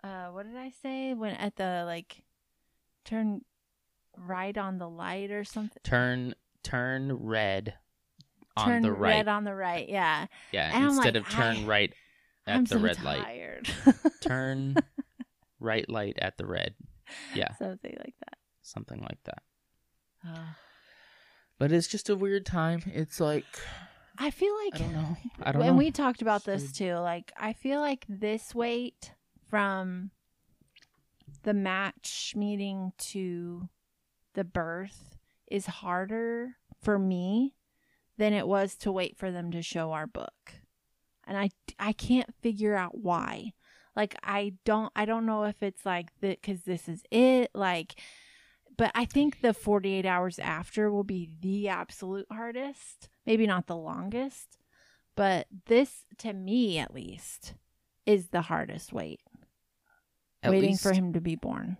Uh, 0.05 0.27
what 0.29 0.47
did 0.47 0.57
I 0.57 0.71
say 0.83 1.15
when 1.15 1.35
at 1.35 1.57
the 1.57 1.85
like, 1.87 2.23
turn 3.05 3.43
right 4.17 4.57
on 4.57 4.79
the 4.79 4.89
light 4.89 5.31
or 5.31 5.45
something? 5.45 5.81
turn 5.85 6.35
turn 6.63 7.13
red 7.13 7.75
on 8.57 8.67
turn 8.67 8.83
the 8.83 8.93
right. 8.93 9.17
red 9.17 9.29
on 9.29 9.45
the 9.45 9.55
right. 9.55 9.89
Yeah, 9.89 10.27
yeah, 10.51 10.71
and 10.75 10.85
instead 10.85 11.15
like, 11.15 11.27
of 11.27 11.33
turn 11.33 11.57
I- 11.59 11.65
right 11.65 11.93
at 12.47 12.57
I'm 12.57 12.65
the 12.65 12.71
so 12.71 12.79
red 12.81 13.03
light. 13.03 13.23
tired. 13.23 13.71
Turn 14.21 14.77
right 15.61 15.89
light 15.89 16.19
at 16.21 16.37
the 16.37 16.47
red. 16.47 16.75
Yeah, 17.35 17.55
something 17.55 17.95
like 17.99 18.15
that. 18.21 18.39
something 18.63 19.01
like 19.01 19.23
that. 19.25 19.43
Oh. 20.27 20.55
But 21.59 21.71
it's 21.71 21.87
just 21.87 22.11
a 22.11 22.17
weird 22.17 22.45
time. 22.45 22.83
It's 22.87 23.21
like 23.21 23.45
I 24.19 24.31
feel 24.31 24.55
like 24.65 24.75
I 24.75 24.79
don't 24.79 24.93
know. 24.93 25.17
I 25.43 25.53
don't 25.53 25.63
and 25.63 25.71
know. 25.73 25.79
we 25.79 25.91
talked 25.91 26.23
about 26.23 26.45
this 26.45 26.73
too. 26.73 26.95
Like, 26.95 27.33
I 27.37 27.53
feel 27.53 27.81
like 27.81 28.05
this 28.09 28.55
wait 28.55 29.13
from 29.53 30.11
the 31.43 31.53
match 31.53 32.33
meeting 32.35 32.95
to 32.97 33.69
the 34.33 34.45
birth 34.45 35.19
is 35.47 35.67
harder 35.67 36.57
for 36.81 36.99
me 36.99 37.53
than 38.17 38.33
it 38.33 38.49
was 38.49 38.77
to 38.77 38.91
wait 38.91 39.19
for 39.19 39.31
them 39.31 39.51
to 39.51 39.61
show 39.61 39.93
our 39.93 40.07
book. 40.07 40.55
And 41.27 41.37
I 41.37 41.51
I 41.79 41.93
can't 41.93 42.35
figure 42.41 42.75
out 42.75 42.97
why. 42.97 43.53
Like 43.95 44.17
I 44.23 44.55
don't 44.65 44.91
I 44.97 45.05
don't 45.05 45.27
know 45.27 45.45
if 45.45 45.63
it's 45.63 45.85
like 45.85 46.19
that 46.23 46.43
cuz 46.43 46.63
this 46.63 46.89
is 46.89 47.03
it 47.11 47.51
like 47.55 48.01
but 48.79 48.91
I 48.95 49.05
think 49.05 49.43
the 49.43 49.53
48 49.53 50.07
hours 50.07 50.39
after 50.39 50.91
will 50.91 51.05
be 51.05 51.29
the 51.43 51.69
absolute 51.69 52.27
hardest. 52.33 53.11
Maybe 53.27 53.47
not 53.47 53.67
the 53.67 53.77
longest, 53.77 54.57
but 55.15 55.47
this 55.67 56.07
to 56.19 56.33
me 56.33 56.79
at 56.79 56.95
least 56.95 57.53
is 58.07 58.29
the 58.29 58.41
hardest 58.43 58.95
wait. 58.95 59.21
Waiting 60.51 60.71
least- 60.71 60.83
for 60.83 60.93
him 60.93 61.13
to 61.13 61.21
be 61.21 61.37
born. 61.37 61.77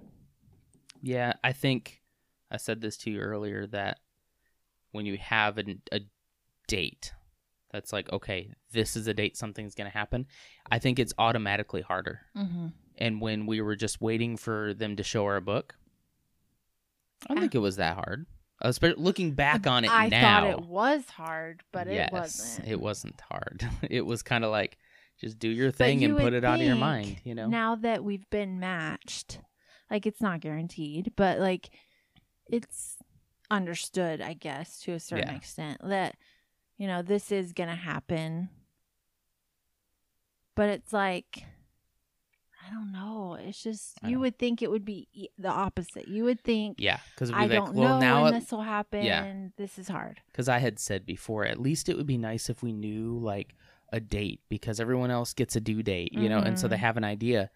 Yeah, 1.03 1.33
I 1.43 1.53
think 1.53 2.01
I 2.51 2.57
said 2.59 2.81
this 2.81 2.97
to 2.99 3.11
you 3.11 3.19
earlier 3.21 3.67
that 3.69 3.99
when 4.93 5.05
you 5.07 5.19
have 5.19 5.59
a, 5.59 5.65
a 5.91 6.01
date 6.69 7.13
that's 7.73 7.93
like, 7.93 8.13
okay, 8.13 8.53
this 8.73 8.95
is 8.97 9.07
a 9.09 9.15
date 9.15 9.37
something's 9.37 9.75
going 9.75 9.91
to 9.91 9.97
happen, 9.97 10.27
I 10.71 10.79
think 10.79 10.99
it's 10.99 11.13
automatically 11.19 11.81
harder. 11.81 12.21
Mm-hmm. 12.37 12.67
And 12.99 13.21
when 13.21 13.47
we 13.47 13.61
were 13.63 13.75
just 13.75 14.01
waiting 14.01 14.37
for 14.37 14.75
them 14.75 14.97
to 14.97 15.03
show 15.03 15.25
our 15.25 15.41
book, 15.41 15.75
I 17.25 17.29
don't 17.29 17.39
Ah. 17.39 17.41
think 17.41 17.55
it 17.55 17.59
was 17.59 17.77
that 17.77 17.95
hard. 17.97 18.27
Especially 18.61 19.03
looking 19.03 19.33
back 19.33 19.67
on 19.67 19.85
it 19.85 19.91
I 19.91 20.09
now. 20.09 20.21
thought 20.21 20.51
it 20.51 20.67
was 20.69 21.09
hard, 21.11 21.63
but 21.73 21.89
yes, 21.91 22.09
it 22.09 22.13
wasn't. 22.13 22.69
It 22.69 22.81
wasn't 22.81 23.21
hard. 23.29 23.69
it 23.91 24.07
was 24.07 24.23
kind 24.23 24.45
of 24.45 24.53
like 24.53 24.79
just 25.23 25.39
do 25.39 25.49
your 25.49 25.71
thing 25.71 26.01
you 26.03 26.11
and 26.11 26.19
put 26.19 26.33
it 26.35 26.45
out 26.45 26.61
of 26.61 26.67
your 26.67 26.77
mind, 26.77 27.21
you 27.25 27.35
know? 27.35 27.47
Now 27.49 27.77
that 27.77 28.03
we've 28.05 28.29
been 28.31 28.59
matched, 28.61 29.41
like 29.91 30.05
it's 30.07 30.21
not 30.21 30.41
guaranteed, 30.41 31.13
but 31.17 31.39
like 31.39 31.71
it's 32.51 32.97
understood, 33.51 34.21
I 34.21 34.35
guess, 34.35 34.81
to 34.81 34.93
a 34.93 35.01
certain 35.01 35.29
Yeah. 35.29 35.37
extent 35.37 35.81
that 35.85 36.17
you 36.77 36.87
know 36.87 37.03
this 37.03 37.31
is 37.33 37.53
gonna 37.53 37.77
happen. 37.77 38.49
But 40.55 40.69
it's 40.69 40.93
like 40.93 41.45
I 42.65 42.73
don't 42.73 42.93
know. 42.93 43.35
It's 43.41 43.61
just 43.63 43.99
you 44.07 44.21
would 44.21 44.39
think 44.39 44.63
it 44.63 44.71
would 44.71 44.85
be 44.85 45.09
e- 45.13 45.29
the 45.37 45.49
opposite. 45.51 46.07
You 46.09 46.25
would 46.25 46.41
think 46.43 46.77
yeah, 46.79 47.01
because 47.15 47.31
we 47.33 47.37
I 47.37 47.41
like, 47.43 47.51
don't 47.51 47.75
well, 47.75 47.95
know 47.95 48.01
now 48.01 48.23
when 48.25 48.35
it- 48.35 48.41
this 48.41 48.53
will 48.53 48.63
happen. 48.63 49.05
And 49.07 49.53
this 49.57 49.79
is 49.79 49.89
hard. 49.89 50.21
because 50.31 50.49
I 50.49 50.59
had 50.59 50.79
said 50.79 51.05
before, 51.05 51.45
at 51.45 51.61
least 51.61 51.89
it 51.89 51.97
would 51.97 52.07
be 52.07 52.19
nice 52.19 52.49
if 52.49 52.63
we 52.63 52.73
knew 52.73 53.19
like 53.19 53.55
a 53.93 54.01
date 54.01 54.41
because 54.49 54.81
everyone 54.81 55.11
else 55.11 55.35
gets 55.35 55.55
a 55.57 55.61
due 55.61 55.83
date, 55.83 56.13
you 56.13 56.29
know, 56.29 56.39
and 56.39 56.59
so 56.59 56.67
they 56.69 56.77
Mhm. 56.77 56.81
have 56.81 56.97
an 56.97 57.05
idea. 57.05 57.51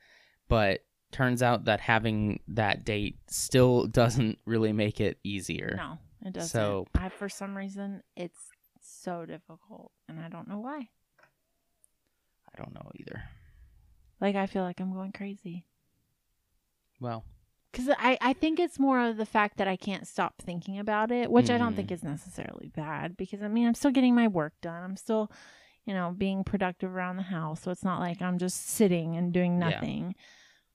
But 0.48 0.84
turns 1.12 1.42
out 1.42 1.64
that 1.64 1.80
having 1.80 2.40
that 2.48 2.84
date 2.84 3.18
still 3.28 3.86
doesn't 4.00 4.38
really 4.44 4.72
make 4.72 5.00
it 5.00 5.18
easier. 5.24 5.74
No, 5.76 5.98
it 6.24 6.32
doesn't. 6.34 6.48
So- 6.50 6.86
I, 6.94 7.08
for 7.08 7.28
some 7.28 7.56
reason, 7.56 8.02
it's 8.16 8.38
so 8.80 9.24
difficult, 9.26 9.92
and 10.08 10.20
I 10.20 10.28
don't 10.28 10.46
know 10.48 10.58
why. 10.60 10.88
I 12.52 12.58
don't 12.62 12.74
know 12.74 12.90
either. 12.94 13.24
Like 14.20 14.34
I 14.36 14.46
feel 14.46 14.62
like 14.62 14.80
I'm 14.80 14.92
going 14.94 15.12
crazy 15.12 15.66
Well, 17.00 17.24
because 17.70 17.90
I 17.98 18.16
I 18.22 18.32
think 18.32 18.58
it's 18.58 18.78
more 18.78 19.00
of 19.00 19.16
the 19.18 19.26
fact 19.26 19.58
that 19.58 19.68
I 19.68 19.76
can't 19.76 20.06
stop 20.06 20.40
thinking 20.40 20.78
about 20.78 21.10
it, 21.10 21.30
which 21.30 21.50
I 21.50 21.58
don't 21.58 21.74
think 21.76 21.90
is 21.90 22.02
necessarily 22.02 22.68
bad 22.68 23.16
because 23.16 23.42
I 23.42 23.48
mean 23.48 23.66
I'm 23.66 23.74
still 23.74 23.90
getting 23.90 24.14
my 24.14 24.28
work 24.28 24.54
done. 24.62 24.82
I'm 24.82 24.96
still, 24.96 25.30
you 25.86 25.94
know, 25.94 26.12
being 26.16 26.44
productive 26.44 26.94
around 26.94 27.16
the 27.16 27.22
house, 27.22 27.62
so 27.62 27.70
it's 27.70 27.84
not 27.84 28.00
like 28.00 28.20
I'm 28.20 28.38
just 28.38 28.68
sitting 28.68 29.16
and 29.16 29.32
doing 29.32 29.52
Yeah. 29.60 29.70
nothing. 29.70 30.14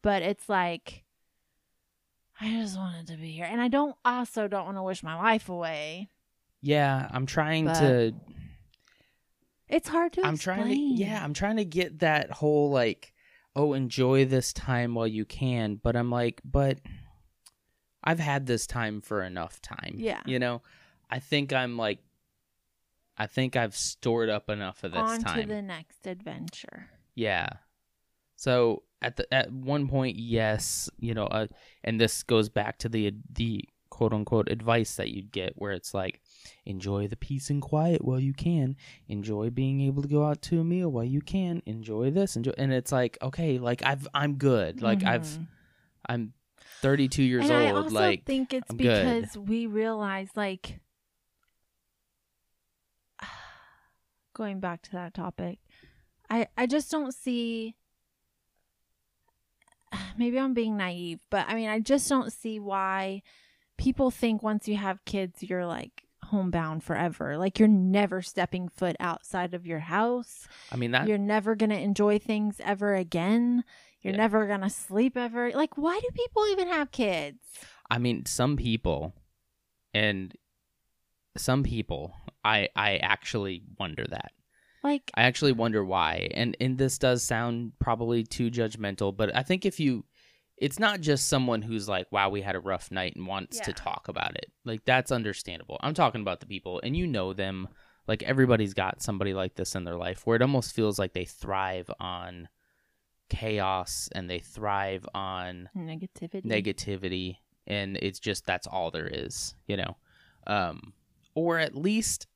But 0.02 0.24
it's 0.24 0.50
like 0.50 1.04
I 2.40 2.50
just 2.52 2.76
wanted 2.78 3.06
to 3.08 3.18
be 3.18 3.32
here, 3.32 3.46
and 3.46 3.62
I 3.62 3.68
don't 3.68 3.96
also 4.04 4.48
don't 4.48 4.66
want 4.66 4.78
to 4.78 4.84
wish 4.84 5.04
my 5.04 5.16
life 5.16 5.48
away. 5.50 6.10
yeah, 6.62 7.08
I'm 7.12 7.26
trying 7.26 7.66
to. 7.66 8.14
It's 9.68 9.88
hard 9.88 10.14
to 10.14 10.26
I'm 10.26 10.38
trying 10.38 10.66
to. 10.66 10.72
explain. 10.72 10.98
Yeah, 10.98 11.24
I'm 11.24 11.34
trying 11.34 11.58
to 11.58 11.66
get 11.66 12.00
that 12.00 12.30
whole 12.32 12.70
like, 12.72 13.14
oh, 13.56 13.74
enjoy 13.74 14.26
this 14.26 14.52
time 14.54 14.96
while 14.96 15.08
you 15.08 15.24
can. 15.26 15.76
But 15.76 15.96
I'm 15.96 16.10
like, 16.10 16.42
but 16.44 16.80
I've 18.04 18.20
had 18.20 18.46
this 18.48 18.68
time 18.68 19.02
for 19.02 19.24
enough 19.24 19.62
time. 19.62 19.94
Yeah. 19.98 20.22
You 20.26 20.40
know, 20.40 20.62
I 21.10 21.20
think 21.20 21.54
I'm 21.54 21.78
like, 21.78 22.00
I 23.22 23.28
think 23.28 23.56
I've 23.56 23.76
stored 23.76 24.30
up 24.30 24.50
enough 24.50 24.84
of 24.84 24.94
this 24.94 25.00
on 25.02 25.20
time. 25.22 25.42
to 25.44 25.48
the 25.48 25.62
next 25.62 26.08
adventure. 26.08 26.90
Yeah. 27.14 27.48
So 28.36 28.82
at 29.02 29.16
the 29.18 29.32
at 29.32 29.52
one 29.52 29.88
point, 29.88 30.18
yes, 30.18 30.90
you 30.98 31.14
know, 31.14 31.26
uh, 31.26 31.46
and 31.84 32.02
this 32.02 32.24
goes 32.24 32.50
back 32.50 32.80
to 32.80 32.90
the 32.90 33.14
the 33.32 33.64
quote 33.90 34.14
unquote 34.14 34.50
advice 34.50 34.96
that 34.96 35.10
you'd 35.10 35.32
get, 35.32 35.54
where 35.56 35.72
it's 35.74 35.94
like, 35.94 36.22
enjoy 36.66 37.08
the 37.08 37.16
peace 37.16 37.52
and 37.52 37.62
quiet 37.62 38.04
while 38.04 38.20
you 38.20 38.34
can, 38.34 38.76
enjoy 39.08 39.50
being 39.52 39.82
able 39.82 40.02
to 40.02 40.08
go 40.08 40.26
out 40.26 40.42
to 40.42 40.60
a 40.60 40.64
meal 40.64 40.90
while 40.92 41.04
you 41.04 41.22
can, 41.22 41.62
enjoy 41.68 42.10
this, 42.10 42.36
enjoy, 42.36 42.54
and 42.58 42.74
it's 42.74 42.92
like, 42.92 43.18
okay, 43.22 43.60
like 43.60 43.86
I've 43.86 44.08
I'm 44.16 44.36
good, 44.38 44.82
like 44.82 45.04
I've 45.06 45.22
Mhm. 45.24 45.48
I'm 46.10 46.34
32 46.82 47.22
years 47.22 47.50
and 47.50 47.52
old, 47.52 47.62
I 47.68 47.72
also 47.84 47.94
like 47.94 48.26
think 48.26 48.54
it's 48.54 48.72
I'm 48.72 48.78
good. 48.78 49.06
because 49.22 49.38
we 49.38 49.68
realize, 49.68 50.30
like, 50.36 50.80
going 54.42 54.60
back 54.60 54.82
to 54.82 54.92
that 54.94 55.14
topic, 55.14 55.60
I 56.28 56.48
I 56.58 56.66
just 56.66 56.90
don't 56.90 57.14
see 57.14 57.76
maybe 60.18 60.40
I'm 60.40 60.54
being 60.56 60.78
naive, 60.78 61.20
but 61.30 61.46
I 61.48 61.54
mean 61.54 61.70
I 61.70 61.80
just 61.80 62.10
don't 62.10 62.34
see 62.34 62.60
why 62.60 63.22
people 63.78 64.10
think 64.10 64.42
once 64.42 64.68
you 64.68 64.78
have 64.78 65.06
kids 65.06 65.44
you're 65.44 65.66
like 65.66 66.04
homebound 66.26 66.84
forever. 66.84 67.38
Like 67.38 67.60
you're 67.60 67.68
never 67.68 68.22
stepping 68.22 68.68
foot 68.70 68.96
outside 69.00 69.54
of 69.54 69.68
your 69.68 69.80
house. 69.80 70.48
I 70.72 70.76
mean 70.76 70.92
that 70.92 71.08
You're 71.08 71.18
never 71.36 71.56
going 71.56 71.72
to 71.72 71.80
enjoy 71.80 72.18
things 72.20 72.62
ever 72.64 72.96
again. 72.96 73.64
You're 74.02 74.14
Yeah. 74.14 74.18
never 74.26 74.48
going 74.48 74.62
to 74.62 74.70
sleep 74.70 75.18
ever. 75.18 75.52
Like 75.52 75.78
why 75.78 76.00
do 76.00 76.08
people 76.14 76.48
even 76.52 76.68
have 76.70 76.92
kids? 76.92 77.40
I 77.90 77.98
mean, 78.00 78.26
some 78.26 78.56
people, 78.56 79.14
and 79.94 80.34
some 81.36 81.62
people, 81.64 82.16
I 82.44 82.70
I 82.76 82.98
actually 82.98 83.64
wonder 83.80 84.06
that. 84.10 84.32
Like 84.84 85.12
I 85.16 85.24
actually 85.24 85.52
wonder 85.52 85.84
why. 85.86 86.30
And 86.34 86.58
and 86.60 86.78
this 86.78 86.98
does 86.98 87.24
sound 87.24 87.74
probably 87.80 88.24
too 88.24 88.50
judgmental, 88.50 89.16
but 89.16 89.36
I 89.36 89.44
think 89.44 89.66
if 89.66 89.80
you 89.80 90.06
it's 90.58 90.80
not 90.80 91.02
just 91.02 91.28
someone 91.28 91.64
who's 91.64 91.90
like, 91.90 92.12
wow, 92.12 92.30
we 92.30 92.42
had 92.42 92.56
a 92.56 92.60
rough 92.60 92.92
night 92.92 93.16
and 93.16 93.26
wants 93.26 93.60
to 93.62 93.74
talk 93.74 94.08
about 94.08 94.36
it. 94.36 94.52
Like 94.64 94.86
that's 94.86 95.12
understandable. 95.12 95.80
I'm 95.82 95.96
talking 95.96 96.22
about 96.22 96.40
the 96.40 96.46
people 96.46 96.80
and 96.84 96.96
you 96.96 97.08
know 97.08 97.34
them. 97.34 97.68
Like 98.08 98.24
everybody's 98.24 98.74
got 98.74 99.02
somebody 99.02 99.34
like 99.34 99.56
this 99.56 99.76
in 99.76 99.84
their 99.86 99.96
life 99.96 100.26
where 100.26 100.36
it 100.36 100.42
almost 100.42 100.74
feels 100.74 101.00
like 101.00 101.14
they 101.14 101.26
thrive 101.26 101.90
on 102.00 102.48
chaos 103.30 104.10
and 104.14 104.30
they 104.30 104.40
thrive 104.40 105.08
on 105.16 105.70
negativity. 105.76 106.44
negativity 106.46 107.38
and 107.66 107.98
it's 108.02 108.20
just 108.20 108.46
that's 108.46 108.68
all 108.68 108.92
there 108.92 109.08
is 109.08 109.56
you 109.68 109.78
know 109.78 109.96
um 110.48 110.92
or 111.34 111.58
at 111.58 111.74
least 111.74 112.28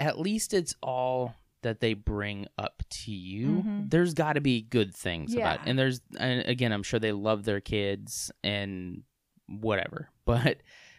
at 0.00 0.18
least 0.18 0.52
it's 0.54 0.74
all 0.82 1.34
that 1.62 1.80
they 1.80 1.94
bring 1.94 2.46
up 2.58 2.82
to 2.90 3.10
you 3.10 3.64
Mhm. 3.66 3.90
there's 3.90 4.12
got 4.14 4.34
to 4.34 4.40
be 4.40 4.60
good 4.60 4.94
things 4.94 5.34
about 5.34 5.60
it. 5.60 5.62
And 5.66 5.78
there's 5.78 6.00
and 6.18 6.44
again 6.46 6.72
i'm 6.72 6.82
sure 6.82 7.00
they 7.00 7.12
love 7.12 7.44
their 7.44 7.60
kids 7.60 8.30
and 8.42 9.02
whatever 9.48 10.10
but 10.24 10.58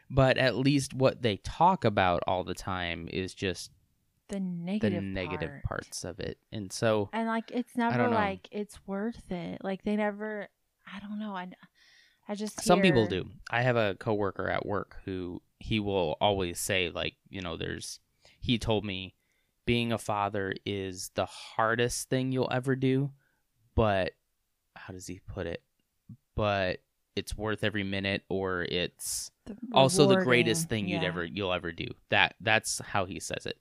but 0.10 0.38
at 0.38 0.56
least 0.56 0.94
what 0.94 1.22
they 1.22 1.38
talk 1.38 1.84
about 1.86 2.24
all 2.28 2.44
the 2.44 2.54
time 2.56 3.08
is 3.12 3.34
just 3.34 3.72
the 4.28 4.36
the 4.36 4.40
negative 4.40 5.04
negative 5.04 5.50
part. 5.50 5.64
parts 5.64 6.04
of 6.04 6.20
it 6.20 6.40
and 6.52 6.72
so 6.74 7.10
And 7.14 7.28
like 7.28 7.52
it's 7.52 7.76
never 7.78 8.08
like 8.10 8.48
it's 8.52 8.80
worth 8.88 9.32
it. 9.32 9.64
Like 9.64 9.84
they 9.84 9.96
never 9.96 10.48
I 10.92 11.00
don't 11.00 11.20
know. 11.20 11.36
I 11.36 11.48
I 12.28 12.34
just 12.34 12.60
Some 12.62 12.82
people 12.82 13.06
do. 13.06 13.26
I 13.52 13.62
have 13.62 13.76
a 13.76 13.96
coworker 14.00 14.50
at 14.50 14.66
work 14.66 14.98
who 15.06 15.42
he 15.60 15.80
will 15.80 16.18
always 16.20 16.60
say 16.60 16.90
like, 16.90 17.14
you 17.30 17.42
know, 17.42 17.56
there's 17.56 18.00
he 18.46 18.60
told 18.60 18.86
me 18.86 19.16
being 19.66 19.92
a 19.92 19.98
father 19.98 20.54
is 20.66 21.10
the 21.16 21.26
hardest 21.26 22.10
thing 22.10 22.32
you'll 22.32 22.52
ever 22.52 22.76
do, 22.76 23.12
but 23.76 24.12
how 24.76 24.94
does 24.94 25.08
he 25.08 25.20
put 25.28 25.48
it? 25.48 25.64
But 26.36 26.80
it's 27.16 27.36
worth 27.36 27.64
every 27.64 27.84
minute 27.84 28.22
or 28.30 28.64
it's 28.64 29.32
the 29.46 29.56
also 29.74 30.06
the 30.06 30.24
greatest 30.24 30.70
thing 30.70 30.88
you'd 30.88 31.02
yeah. 31.02 31.08
ever 31.08 31.26
you'll 31.26 31.54
ever 31.54 31.72
do. 31.72 31.88
That 32.10 32.36
that's 32.40 32.80
how 32.86 33.06
he 33.06 33.20
says 33.20 33.48
it. 33.48 33.58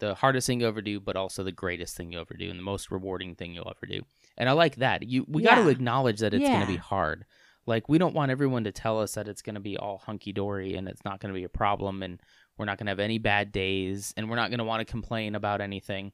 The 0.00 0.14
hardest 0.14 0.46
thing 0.46 0.60
you 0.60 0.66
ever 0.66 0.82
do, 0.82 1.00
but 1.00 1.16
also 1.16 1.42
the 1.42 1.52
greatest 1.52 1.96
thing 1.96 2.12
you 2.12 2.20
ever 2.20 2.34
do, 2.34 2.50
and 2.50 2.58
the 2.58 2.64
most 2.64 2.90
rewarding 2.90 3.36
thing 3.36 3.54
you'll 3.54 3.72
ever 3.74 3.90
do. 3.90 4.02
And 4.36 4.50
I 4.50 4.52
like 4.52 4.76
that. 4.76 5.04
You 5.04 5.24
we 5.26 5.42
got 5.44 5.54
to 5.54 5.68
acknowledge 5.68 6.20
that 6.20 6.34
it's 6.34 6.46
going 6.46 6.60
to 6.60 6.66
be 6.66 6.76
hard. 6.76 7.24
Like 7.66 7.88
we 7.88 7.98
don't 7.98 8.14
want 8.14 8.30
everyone 8.30 8.64
to 8.64 8.72
tell 8.72 9.00
us 9.00 9.14
that 9.14 9.28
it's 9.28 9.42
going 9.42 9.54
to 9.54 9.60
be 9.60 9.76
all 9.76 9.98
hunky 9.98 10.32
dory 10.32 10.74
and 10.74 10.88
it's 10.88 11.04
not 11.04 11.20
going 11.20 11.32
to 11.32 11.38
be 11.38 11.44
a 11.44 11.48
problem 11.48 12.02
and 12.02 12.20
we're 12.56 12.64
not 12.64 12.78
going 12.78 12.86
to 12.86 12.92
have 12.92 13.00
any 13.00 13.18
bad 13.18 13.52
days 13.52 14.14
and 14.16 14.30
we're 14.30 14.36
not 14.36 14.50
going 14.50 14.58
to 14.58 14.64
want 14.64 14.86
to 14.86 14.90
complain 14.90 15.34
about 15.34 15.60
anything. 15.60 16.12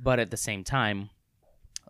But 0.00 0.18
at 0.18 0.30
the 0.30 0.36
same 0.36 0.64
time, 0.64 1.10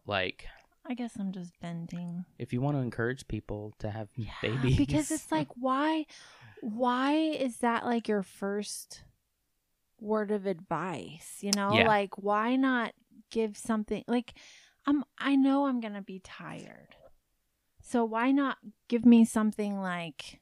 like 0.06 0.46
I 0.86 0.94
guess 0.94 1.16
I'm 1.18 1.32
just 1.32 1.52
venting. 1.60 2.24
if 2.38 2.52
you 2.52 2.60
want 2.60 2.76
to 2.76 2.80
encourage 2.80 3.28
people 3.28 3.74
to 3.80 3.90
have 3.90 4.08
Yeah, 4.16 4.30
babies, 4.40 4.76
Because 4.76 5.10
it's 5.10 5.30
like 5.30 5.48
why 5.56 6.06
why 6.60 7.12
is 7.14 7.58
that 7.58 7.84
like 7.84 8.08
your 8.08 8.22
first 8.22 9.02
word 10.00 10.30
of 10.30 10.46
advice? 10.46 11.38
You 11.40 11.52
know? 11.52 11.72
Yeah. 11.72 11.86
Like 11.86 12.16
why 12.16 12.56
not 12.56 12.92
give 13.30 13.56
something 13.56 14.04
like 14.06 14.34
I'm 14.86 15.04
I 15.18 15.36
know 15.36 15.66
I'm 15.66 15.80
going 15.80 15.94
to 15.94 16.02
be 16.02 16.20
tired. 16.20 16.94
So 17.88 18.04
why 18.04 18.32
not 18.32 18.58
give 18.88 19.06
me 19.06 19.24
something 19.24 19.80
like 19.80 20.40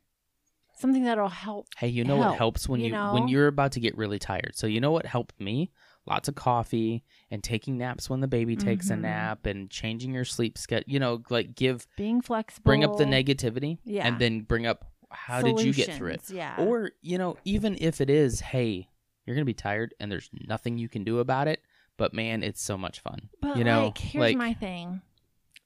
something 0.78 1.04
that'll 1.04 1.28
help 1.28 1.68
Hey, 1.78 1.88
you 1.88 2.04
know 2.04 2.16
what 2.16 2.36
helps 2.36 2.68
when 2.68 2.80
you 2.80 2.88
you, 2.88 2.92
when 3.12 3.22
know? 3.22 3.26
you're 3.28 3.46
about 3.46 3.72
to 3.72 3.80
get 3.80 3.96
really 3.96 4.18
tired. 4.18 4.52
So 4.54 4.66
you 4.66 4.80
know 4.80 4.90
what 4.90 5.06
helped 5.06 5.40
me? 5.40 5.70
Lots 6.06 6.28
of 6.28 6.34
coffee 6.34 7.04
and 7.30 7.42
taking 7.42 7.78
naps 7.78 8.10
when 8.10 8.20
the 8.20 8.28
baby 8.28 8.56
takes 8.56 8.90
a 8.90 8.94
Mhm. 8.94 9.00
nap 9.02 9.46
and 9.46 9.70
changing 9.70 10.12
your 10.12 10.24
sleep 10.24 10.58
schedule. 10.58 10.84
You 10.92 10.98
know, 11.00 11.22
like 11.30 11.54
give 11.54 11.86
being 11.96 12.20
flexible. 12.20 12.64
bring 12.68 12.84
up 12.84 12.96
the 12.98 13.04
negativity 13.04 13.78
Yeah. 13.84 14.06
and 14.06 14.18
then 14.18 14.40
bring 14.42 14.66
up 14.66 14.84
how 15.10 15.40
did 15.40 15.60
you 15.60 15.72
get 15.72 15.94
through 15.94 16.10
it? 16.10 16.28
Yeah. 16.30 16.56
Or, 16.58 16.90
you 17.00 17.16
know, 17.16 17.36
even 17.44 17.76
if 17.80 18.00
it 18.00 18.10
is, 18.10 18.40
hey, 18.40 18.88
you're 19.24 19.34
going 19.36 19.42
to 19.42 19.46
be 19.46 19.54
tired 19.54 19.94
and 20.00 20.10
there's 20.10 20.28
nothing 20.32 20.78
you 20.78 20.88
can 20.88 21.04
do 21.04 21.20
about 21.20 21.46
it, 21.48 21.60
but 21.96 22.12
man, 22.12 22.42
it's 22.42 22.60
so 22.60 22.76
much 22.76 23.00
fun. 23.00 23.28
but 23.40 23.56
you 23.56 23.62
know, 23.64 23.86
like 23.86 23.98
here's 23.98 24.20
like- 24.20 24.36
my 24.36 24.52
thing. 24.52 25.00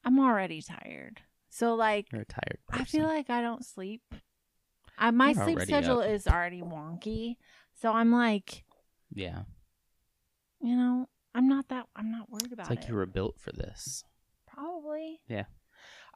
I'm 0.05 0.21
already 0.21 0.62
tired. 0.62 1.21
So 1.51 1.75
like 1.75 2.11
You're 2.13 2.23
a 2.23 2.25
tired 2.25 2.59
I 2.71 2.85
feel 2.85 3.05
like 3.05 3.29
I 3.29 3.43
don't 3.43 3.65
sleep. 3.65 4.03
I, 4.99 5.11
my 5.11 5.31
You're 5.31 5.45
sleep 5.45 5.57
already 5.57 5.73
schedule 5.73 6.01
up. 6.01 6.11
is 6.11 6.27
already 6.27 6.63
wonky. 6.63 7.37
So 7.75 7.93
I'm 7.93 8.13
like, 8.13 8.65
yeah. 9.15 9.43
you 10.61 10.77
know, 10.77 11.09
I'm 11.35 11.49
not 11.49 11.69
that 11.69 11.87
I'm 11.97 12.11
not 12.11 12.31
worried 12.31 12.53
about 12.53 12.69
it. 12.69 12.71
It's 12.71 12.71
like 12.71 12.85
it. 12.85 12.89
you 12.89 12.95
were 12.95 13.07
built 13.07 13.39
for 13.39 13.53
this. 13.53 14.05
Probably. 14.47 15.21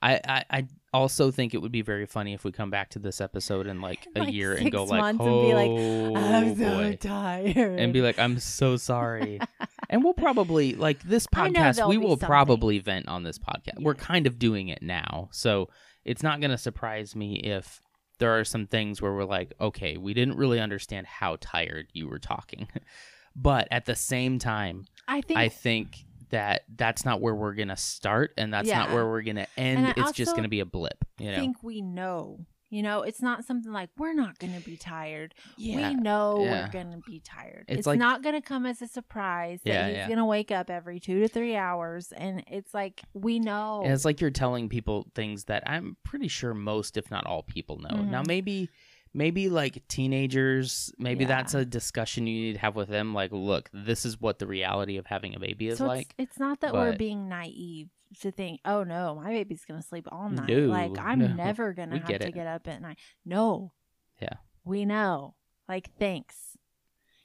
I, 0.05 0.21
I, 0.29 0.45
I 0.51 0.67
also 0.93 1.31
think 1.31 1.55
it 1.55 1.59
would 1.59 1.73
be 1.73 1.81
very 1.81 2.05
funny 2.05 2.35
if 2.35 2.45
we 2.45 2.53
come 2.53 2.69
back 2.69 2.91
to 2.91 2.99
this 2.99 3.23
episode 3.23 3.67
in 3.67 3.81
like 3.81 4.07
a 4.15 4.21
Like 4.21 4.35
year 4.35 4.53
and 4.53 4.71
go 4.71 4.85
like, 4.85 5.01
months 5.01 5.25
oh 5.25 5.41
and 5.41 5.49
be 5.49 5.55
like, 5.55 5.71
oh, 5.71 6.17
I'm 6.17 6.57
so 6.57 6.65
boy. 6.65 6.99
tired. 7.01 7.81
and 7.81 7.93
be 7.93 8.03
like, 8.03 8.19
I'm 8.19 8.39
so 8.39 8.77
sorry. 8.77 9.41
and 9.89 10.05
we'll 10.05 10.13
probably 10.13 10.75
like 10.75 11.03
this 11.03 11.27
podcast. 11.27 11.89
We 11.89 11.97
will 11.97 12.19
probably 12.19 12.81
vent 12.81 13.09
on 13.09 13.23
this 13.23 13.39
podcast. 13.39 13.81
We're 13.81 13.95
kind 13.95 14.27
of 14.27 14.39
doing 14.39 14.69
it 14.69 14.83
now, 14.83 15.31
so 15.33 15.71
it's 16.05 16.23
not 16.23 16.41
going 16.41 16.51
to 16.51 16.59
surprise 16.59 17.17
me 17.17 17.37
if 17.37 17.81
there 18.19 18.39
are 18.39 18.45
some 18.45 18.67
things 18.67 19.01
where 19.01 19.13
we're 19.13 19.25
like, 19.25 19.55
okay, 19.59 19.97
we 19.97 20.13
didn't 20.13 20.37
really 20.37 20.61
understand 20.61 21.07
how 21.07 21.39
tired 21.41 21.87
you 21.95 22.09
were 22.09 22.19
talking, 22.19 22.69
but 23.37 23.67
at 23.71 23.87
the 23.87 23.97
same 23.97 24.39
time, 24.39 24.85
I 25.09 25.23
think 25.23 25.39
I 25.39 25.49
think 25.49 26.04
that 26.35 26.63
that's 26.77 27.05
not 27.05 27.21
where 27.21 27.35
we're 27.35 27.55
going 27.55 27.69
to 27.69 27.77
start, 27.77 28.33
and 28.37 28.53
that's 28.53 28.69
not 28.69 28.91
where 28.93 29.07
we're 29.07 29.23
going 29.23 29.37
to 29.37 29.47
end. 29.57 29.87
I 29.87 29.95
It's 29.97 30.13
just 30.13 30.33
going 30.33 30.43
to 30.45 30.49
be 30.49 30.61
a 30.61 30.67
blip, 30.67 31.05
you 31.19 31.31
know. 31.31 31.37
think 31.39 31.63
we 31.63 31.81
know. 31.81 32.47
You 32.71 32.83
know, 32.83 33.03
it's 33.03 33.23
not 33.23 33.45
something 33.45 33.71
like 33.71 33.91
we're 33.97 34.15
not 34.15 34.41
going 34.41 34.53
to 34.55 34.65
be 34.65 34.77
tired. 34.77 35.33
yeah, 35.57 35.91
we 35.91 35.95
know 35.95 36.43
yeah. 36.45 36.65
we're 36.67 36.73
going 36.73 36.91
to 36.91 36.99
be 37.07 37.21
tired. 37.21 37.67
It's 37.69 37.79
It's, 37.81 37.87
like- 37.87 38.01
not 38.01 38.23
going 38.25 38.35
to 38.35 38.41
come 38.41 38.67
as 38.67 38.83
a 38.83 38.89
surprise 38.89 39.61
that 39.65 39.71
Yeah, 39.73 39.87
he's 39.89 39.97
yeah. 39.97 40.07
going 40.09 40.19
to 40.19 40.25
wake 40.25 40.51
up 40.51 40.71
every 40.71 40.99
two 40.99 41.21
to 41.21 41.29
three 41.29 41.55
hours. 41.55 42.11
And 42.11 42.43
it's 42.49 42.75
like, 42.75 43.03
we 43.13 43.39
know. 43.39 43.83
And 43.85 43.93
it's 43.93 44.05
like 44.05 44.21
you're 44.21 44.31
telling 44.33 44.69
people 44.69 45.07
things 45.15 45.45
that 45.45 45.63
I'm 45.71 45.97
pretty 46.03 46.27
sure 46.27 46.53
most, 46.53 46.97
if 46.97 47.13
not 47.13 47.27
all, 47.27 47.45
people 47.45 47.79
know. 47.79 48.03
Now, 48.03 48.23
Mhm. 48.23 48.27
maybe, 48.27 48.69
maybe 49.15 49.49
like 49.49 49.87
teenagers, 49.89 50.93
maybe 50.99 51.25
Yeah. 51.25 51.29
that's 51.29 51.55
a 51.55 51.65
discussion 51.65 52.27
you 52.27 52.41
need 52.47 52.53
to 52.55 52.59
have 52.59 52.75
with 52.77 52.89
them. 52.89 53.15
Like, 53.15 53.31
look, 53.33 53.71
this 53.73 54.05
is 54.05 54.21
what 54.21 54.39
the 54.41 54.47
reality 54.47 54.97
of 54.99 55.07
having 55.07 55.35
a 55.35 55.41
baby 55.41 55.69
is 55.69 55.79
so 55.79 55.87
like. 55.87 56.15
it's, 56.19 56.31
it's 56.33 56.39
not 56.39 56.61
that 56.61 56.73
we're 56.75 56.97
being 56.97 57.29
naive 57.29 57.89
to 58.21 58.31
think, 58.31 58.61
oh 58.65 58.85
no, 58.85 59.15
my 59.23 59.31
baby's 59.31 59.65
going 59.65 59.81
to 59.81 59.87
sleep 59.87 60.07
all 60.13 60.29
night. 60.29 60.49
No, 60.49 60.67
like, 60.67 60.99
I'm 60.99 61.21
no. 61.21 61.29
never 61.29 61.73
going 61.73 61.89
to 61.91 61.95
We 61.95 61.99
have 62.01 62.09
get 62.09 62.21
to 62.23 62.29
it. 62.29 62.35
get 62.35 62.47
up 62.47 62.69
at 62.69 62.83
night. 62.83 62.99
No. 63.25 63.73
Yeah. 64.21 64.35
We 64.65 64.85
know. 64.85 65.35
Like, 65.69 65.91
thanks. 65.99 66.37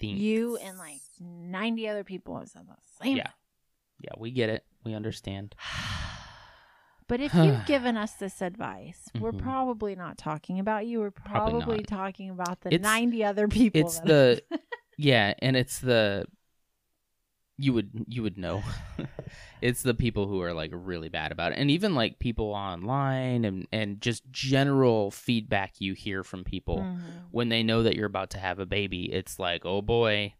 You 0.01 0.55
and 0.57 0.77
like 0.77 1.01
90 1.19 1.89
other 1.89 2.03
people 2.05 2.37
have 2.39 2.47
said 2.47 2.61
the 2.67 2.75
same 3.03 3.17
Yeah. 3.17 3.31
Yeah, 3.99 4.11
we 4.17 4.31
get 4.31 4.49
it. 4.49 4.63
We 4.85 4.93
understand. 4.93 5.55
But 7.09 7.19
if 7.19 7.33
you've 7.33 7.65
given 7.65 7.97
us 7.97 8.13
this 8.13 8.41
advice, 8.41 9.09
we're 9.19 9.33
Mhm. 9.33 9.39
probably 9.39 9.95
not 9.95 10.17
talking 10.17 10.59
about 10.59 10.87
you. 10.87 10.99
We're 11.01 11.11
Probably 11.11 11.61
probably 11.61 11.83
talking 11.83 12.29
about 12.29 12.61
the 12.61 12.69
It's- 12.73 12.81
90 12.83 13.23
other 13.25 13.47
people. 13.49 13.81
It's 13.81 13.99
the, 13.99 14.41
yeah, 14.97 15.33
and 15.39 15.57
it's 15.57 15.79
the, 15.79 16.25
you 17.61 17.73
would 17.73 18.05
you 18.07 18.23
would 18.23 18.37
know, 18.37 18.63
it's 19.61 19.81
the 19.83 19.93
people 19.93 20.27
who 20.27 20.41
are 20.41 20.53
like 20.53 20.71
really 20.73 21.09
bad 21.09 21.33
about 21.33 21.51
it, 21.51 21.57
and 21.57 21.69
even 21.69 21.93
like 21.93 22.17
people 22.19 22.53
online 22.53 23.43
and 23.43 23.67
and 23.73 23.99
just 23.99 24.23
general 24.31 25.11
feedback 25.11 25.73
you 25.81 25.93
hear 25.93 26.23
from 26.23 26.45
people. 26.45 26.77
Mhm. 26.77 27.01
when 27.31 27.49
they 27.49 27.61
know 27.63 27.83
that 27.83 27.95
you're 27.97 28.05
about 28.05 28.29
to 28.29 28.39
have 28.39 28.59
a 28.59 28.65
baby, 28.65 29.11
it's 29.11 29.39
like, 29.39 29.65
oh 29.65 29.81
boy, 29.81 30.33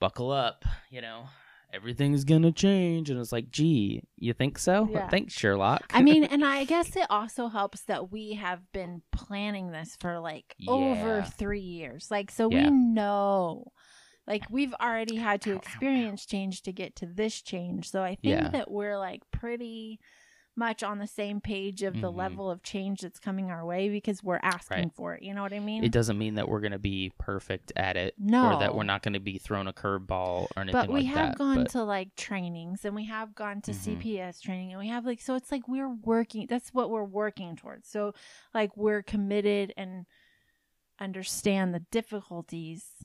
buckle 0.00 0.30
up, 0.30 0.64
you 0.90 1.00
know, 1.00 1.28
everything's 1.72 2.24
gonna 2.24 2.52
change. 2.52 3.10
And 3.10 3.20
it's 3.20 3.32
like, 3.32 3.50
gee, 3.50 4.02
you 4.16 4.32
think 4.32 4.58
so? 4.58 4.88
Yeah. 4.90 5.08
Thanks, 5.08 5.34
Sherlock. 5.34 5.84
I 5.90 6.02
mean, 6.02 6.24
and 6.30 6.44
I 6.44 6.64
guess 6.64 6.96
it 6.96 7.06
also 7.10 7.48
helps 7.48 7.82
that 7.84 8.10
we 8.10 8.34
have 8.34 8.60
been 8.72 9.02
planning 9.12 9.70
this 9.70 9.96
for 10.00 10.18
like 10.18 10.54
over 10.66 11.22
three 11.22 11.60
years. 11.60 12.08
Like, 12.10 12.30
so 12.30 12.50
Yeah. 12.50 12.64
we 12.64 12.70
know. 12.70 13.72
Like 14.26 14.44
we've 14.50 14.74
already 14.80 15.16
had 15.16 15.40
to 15.42 15.54
experience 15.56 16.26
change 16.26 16.62
to 16.62 16.72
get 16.72 16.96
to 16.96 17.06
this 17.06 17.40
change. 17.40 17.90
So 17.90 18.02
I 18.02 18.08
think 18.16 18.22
Yeah. 18.42 18.48
that 18.50 18.70
we're 18.70 18.98
like 18.98 19.22
pretty 19.30 20.00
much 20.58 20.82
on 20.82 20.98
the 20.98 21.06
same 21.06 21.40
page 21.40 21.82
of 21.82 21.94
the 22.00 22.10
Mhm. 22.12 22.16
level 22.16 22.50
of 22.50 22.62
change 22.62 23.00
that's 23.02 23.18
coming 23.20 23.50
our 23.50 23.64
way 23.64 23.88
because 23.88 24.22
we're 24.22 24.40
asking 24.42 24.76
Right. 24.78 24.92
for 24.94 25.14
it. 25.14 25.22
You 25.22 25.32
know 25.32 25.42
what 25.42 25.52
I 25.52 25.60
mean? 25.60 25.84
It 25.84 25.92
doesn't 25.92 26.18
mean 26.18 26.34
that 26.34 26.48
we're 26.48 26.60
going 26.60 26.72
to 26.72 26.78
be 26.78 27.12
perfect 27.18 27.72
at 27.76 27.96
it 27.96 28.14
no. 28.18 28.52
or 28.52 28.58
that 28.58 28.74
we're 28.74 28.82
not 28.82 29.02
going 29.02 29.14
to 29.14 29.20
be 29.20 29.38
thrown 29.38 29.68
a 29.68 29.72
curveball 29.72 30.48
or 30.56 30.60
anything 30.62 30.72
but 30.72 30.88
we 30.88 31.02
like 31.02 31.14
have 31.14 31.28
that. 31.30 31.38
gone 31.38 31.56
but 31.62 31.70
to 31.70 31.84
like 31.84 32.14
trainings 32.16 32.84
and 32.84 32.94
we 32.94 33.04
have 33.04 33.34
gone 33.34 33.60
to 33.62 33.70
Mhm. 33.70 33.76
CPS 33.76 34.40
training 34.40 34.72
and 34.72 34.80
we 34.80 34.88
have 34.88 35.06
like 35.06 35.20
so 35.20 35.34
it's 35.36 35.52
like 35.52 35.66
we're 35.68 35.88
working 35.88 36.46
that's 36.48 36.74
what 36.74 36.90
we're 36.90 37.04
working 37.04 37.54
towards. 37.56 37.88
So 37.88 38.12
like 38.52 38.76
we're 38.76 39.02
committed 39.02 39.72
and 39.76 40.06
understand 41.00 41.72
the 41.72 41.80
difficulties 41.90 43.04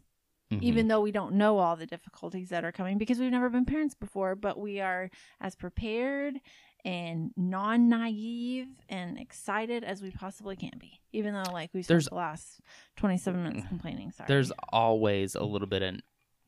mhm. 0.51 0.61
even 0.63 0.87
though 0.87 1.01
we 1.01 1.11
don't 1.11 1.35
know 1.35 1.59
all 1.59 1.75
the 1.75 1.85
difficulties 1.85 2.49
that 2.49 2.65
are 2.65 2.71
coming 2.71 2.97
because 2.97 3.19
we've 3.19 3.31
never 3.31 3.49
been 3.49 3.65
parents 3.65 3.93
before, 3.93 4.35
but 4.35 4.57
we 4.57 4.79
are 4.79 5.09
as 5.39 5.55
prepared 5.55 6.39
and 6.85 7.31
non 7.37 7.87
naive 7.89 8.67
and 8.89 9.17
excited 9.19 9.83
as 9.83 10.01
we 10.01 10.11
possibly 10.11 10.55
can 10.55 10.71
be. 10.79 10.99
Even 11.11 11.33
though 11.33 11.51
like 11.51 11.69
we've 11.73 11.85
spent 11.85 11.95
There's- 11.95 12.09
the 12.09 12.15
last 12.15 12.59
twenty 12.97 13.17
seven 13.17 13.43
minutes 13.43 13.67
complaining. 13.67 14.11
Sorry. 14.11 14.27
there's 14.27 14.51
always 14.71 15.35
a 15.35 15.43
little 15.43 15.67
bit 15.67 15.81
of 15.81 15.95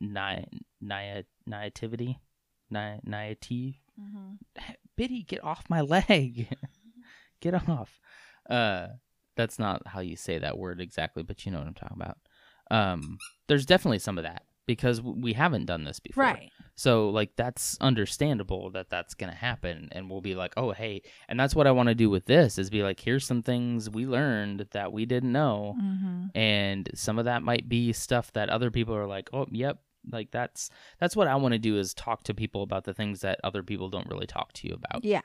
na- 0.00 0.40
na- 0.80 1.22
naivety. 1.46 2.18
Na- 2.70 2.98
naivety. 3.04 3.80
hmm 3.98 4.34
Biddy, 4.96 5.22
get 5.22 5.44
off 5.44 5.64
my 5.68 5.80
leg. 5.82 6.48
get 7.40 7.54
off. 7.68 8.00
Uh, 8.48 8.88
that's 9.36 9.58
not 9.58 9.86
how 9.86 10.00
you 10.00 10.16
say 10.16 10.38
that 10.38 10.56
word 10.58 10.80
exactly, 10.80 11.22
but 11.22 11.44
you 11.44 11.52
know 11.52 11.58
what 11.58 11.66
I'm 11.66 11.74
talking 11.74 11.98
about. 12.00 12.16
Um, 12.70 13.18
there's 13.46 13.66
definitely 13.66 13.98
some 13.98 14.16
of 14.18 14.24
that 14.24 14.42
because 14.66 15.00
we 15.00 15.32
haven't 15.32 15.66
done 15.66 15.84
this 15.84 16.00
before. 16.00 16.24
Right. 16.24 16.50
So 16.74 17.08
like 17.08 17.36
that's 17.36 17.78
understandable 17.80 18.70
that 18.70 18.90
that's 18.90 19.14
going 19.14 19.30
to 19.30 19.36
happen 19.36 19.88
and 19.92 20.10
we'll 20.10 20.20
be 20.20 20.34
like, 20.34 20.52
"Oh, 20.56 20.72
hey." 20.72 21.02
And 21.28 21.40
that's 21.40 21.54
what 21.54 21.66
I 21.66 21.70
want 21.70 21.88
to 21.88 21.94
do 21.94 22.10
with 22.10 22.26
this 22.26 22.58
is 22.58 22.68
be 22.68 22.82
like, 22.82 23.00
"Here's 23.00 23.24
some 23.26 23.42
things 23.42 23.88
we 23.88 24.06
learned 24.06 24.68
that 24.72 24.92
we 24.92 25.06
didn't 25.06 25.32
know." 25.32 25.76
hmm 25.78 26.26
And 26.34 26.90
some 26.94 27.18
of 27.18 27.24
that 27.24 27.42
might 27.42 27.68
be 27.68 27.92
stuff 27.92 28.32
that 28.32 28.50
other 28.50 28.70
people 28.70 28.94
are 28.94 29.06
like, 29.06 29.30
"Oh, 29.32 29.46
yep." 29.50 29.78
Like 30.10 30.30
that's 30.30 30.70
that's 31.00 31.16
what 31.16 31.26
I 31.28 31.36
want 31.36 31.52
to 31.52 31.58
do 31.58 31.78
is 31.78 31.94
talk 31.94 32.22
to 32.24 32.34
people 32.34 32.62
about 32.62 32.84
the 32.84 32.94
things 32.94 33.22
that 33.22 33.40
other 33.42 33.62
people 33.62 33.88
don't 33.88 34.08
really 34.08 34.26
talk 34.26 34.52
to 34.54 34.68
you 34.68 34.74
about 34.74 35.04
Yeah. 35.04 35.22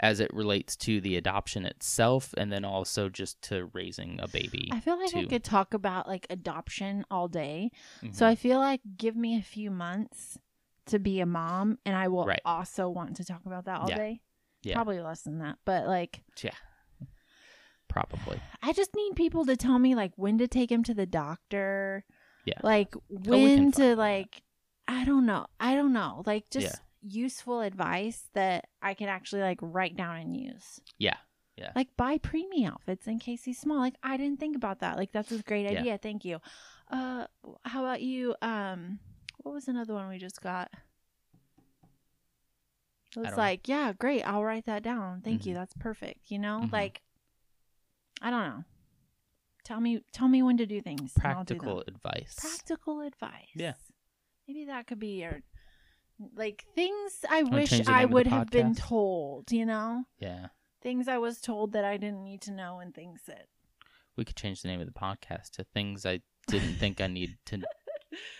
As 0.00 0.18
it 0.20 0.32
relates 0.32 0.76
to 0.76 1.00
the 1.00 1.16
adoption 1.16 1.64
itself 1.66 2.34
and 2.36 2.50
then 2.50 2.64
also 2.64 3.08
just 3.08 3.40
to 3.42 3.66
raising 3.74 4.18
a 4.20 4.26
baby. 4.28 4.68
I 4.72 4.80
feel 4.80 4.98
like 4.98 5.14
I 5.14 5.24
could 5.26 5.44
talk 5.44 5.74
about 5.74 6.08
like 6.08 6.26
adoption 6.30 7.04
all 7.10 7.28
day. 7.28 7.70
Mhm. 8.02 8.14
So 8.14 8.26
I 8.26 8.34
feel 8.34 8.58
like 8.58 8.80
give 8.96 9.14
me 9.14 9.36
a 9.38 9.42
few 9.42 9.70
months 9.70 10.38
to 10.86 10.98
be 10.98 11.20
a 11.20 11.26
mom 11.26 11.78
and 11.84 11.94
I 11.94 12.08
will 12.08 12.24
Right. 12.26 12.40
also 12.44 12.88
want 12.88 13.16
to 13.16 13.24
talk 13.24 13.44
about 13.46 13.66
that 13.66 13.80
all 13.80 13.88
Yeah. 13.90 13.96
day. 13.96 14.20
Yeah. 14.62 14.74
Probably 14.74 15.00
less 15.00 15.22
than 15.22 15.38
that. 15.38 15.58
But 15.64 15.86
like 15.86 16.22
yeah. 16.42 16.50
Probably. 17.88 18.40
I 18.62 18.72
just 18.72 18.94
need 18.94 19.16
people 19.16 19.44
to 19.46 19.56
tell 19.56 19.78
me 19.78 19.94
like 19.94 20.12
when 20.16 20.38
to 20.38 20.46
take 20.46 20.70
him 20.70 20.84
to 20.84 20.94
the 20.94 21.06
doctor. 21.06 22.04
Yeah. 22.44 22.54
Like 22.62 22.94
Oh, 22.96 23.00
when 23.10 23.72
to 23.72 23.80
that. 23.80 23.98
like 23.98 24.42
I 24.86 25.04
don't 25.04 25.26
know. 25.26 25.46
I 25.58 25.74
don't 25.74 25.92
know. 25.92 26.22
Like 26.26 26.48
just 26.50 26.66
Yeah. 26.66 26.72
Useful 27.02 27.60
advice 27.60 28.28
that 28.34 28.68
I 28.82 28.94
can 28.94 29.08
actually 29.08 29.42
like 29.42 29.58
write 29.62 29.96
down 29.96 30.16
and 30.16 30.36
use. 30.36 30.80
Yeah. 30.98 31.16
Yeah. 31.56 31.72
Like 31.74 31.88
buy 31.96 32.18
preemie 32.18 32.66
outfits 32.66 33.06
in 33.06 33.18
case 33.18 33.44
he's 33.44 33.58
small. 33.58 33.78
Like 33.78 33.96
I 34.02 34.16
didn't 34.16 34.40
think 34.40 34.56
about 34.56 34.80
that. 34.80 34.96
Like 34.96 35.12
that's 35.12 35.30
a 35.32 35.42
great 35.42 35.70
Yeah. 35.70 35.80
idea. 35.80 35.98
Thank 35.98 36.24
you. 36.24 36.40
Uh 36.90 37.26
how 37.64 37.84
about 37.84 38.00
you 38.02 38.34
um 38.42 38.98
what 39.38 39.52
was 39.54 39.68
another 39.68 39.94
one 39.94 40.08
we 40.08 40.18
just 40.18 40.40
got? 40.42 40.70
It 43.16 43.18
was 43.18 43.28
don't 43.28 43.36
know. 43.36 43.42
like, 43.42 43.66
yeah, 43.68 43.92
great. 43.92 44.22
I'll 44.22 44.44
write 44.44 44.66
that 44.66 44.82
down. 44.82 45.20
Thank 45.22 45.44
you. 45.44 45.52
Mhm. 45.52 45.58
That's 45.58 45.74
perfect. 45.74 46.30
You 46.30 46.38
know? 46.38 46.60
Mhm. 46.64 46.72
Like 46.72 47.02
I 48.22 48.30
don't 48.30 48.44
know. 48.48 48.64
Tell 49.64 49.80
me 49.80 50.02
tell 50.12 50.28
me 50.28 50.42
when 50.42 50.56
to 50.58 50.66
do 50.66 50.80
things. 50.80 51.12
I'll 51.22 51.44
do. 51.44 51.56
Practical 51.56 51.80
advice. 51.86 52.34
practical 52.38 53.00
advice. 53.00 53.48
Yeah. 53.54 53.74
Maybe 54.46 54.64
that 54.66 54.86
could 54.86 54.98
be 54.98 55.20
your 55.20 55.42
like 56.34 56.64
things 56.74 57.24
I 57.28 57.42
Wanna 57.42 57.56
wish 57.56 57.72
I 57.72 57.76
name 57.76 57.88
of 57.88 58.10
the 58.10 58.14
would 58.14 58.26
have 58.26 58.50
been 58.50 58.74
told, 58.74 59.50
you 59.52 59.66
know? 59.66 60.04
yeah. 60.18 60.48
Things 60.82 61.08
I 61.08 61.18
was 61.18 61.40
told 61.40 61.72
that 61.72 61.84
I 61.84 61.96
didn't 61.98 62.24
need 62.24 62.40
to 62.42 62.52
know 62.52 62.78
and 62.80 62.94
things 62.94 63.20
that 63.26 63.46
We 64.16 64.24
could 64.24 64.36
change 64.36 64.62
the 64.62 64.68
name 64.68 64.80
of 64.80 64.86
the 64.86 64.92
podcast 64.98 65.50
to 65.52 65.64
things 65.64 66.06
I 66.06 66.20
didn't 66.46 66.76
think 66.76 67.00
I 67.02 67.06
need 67.06 67.36
to 67.46 67.60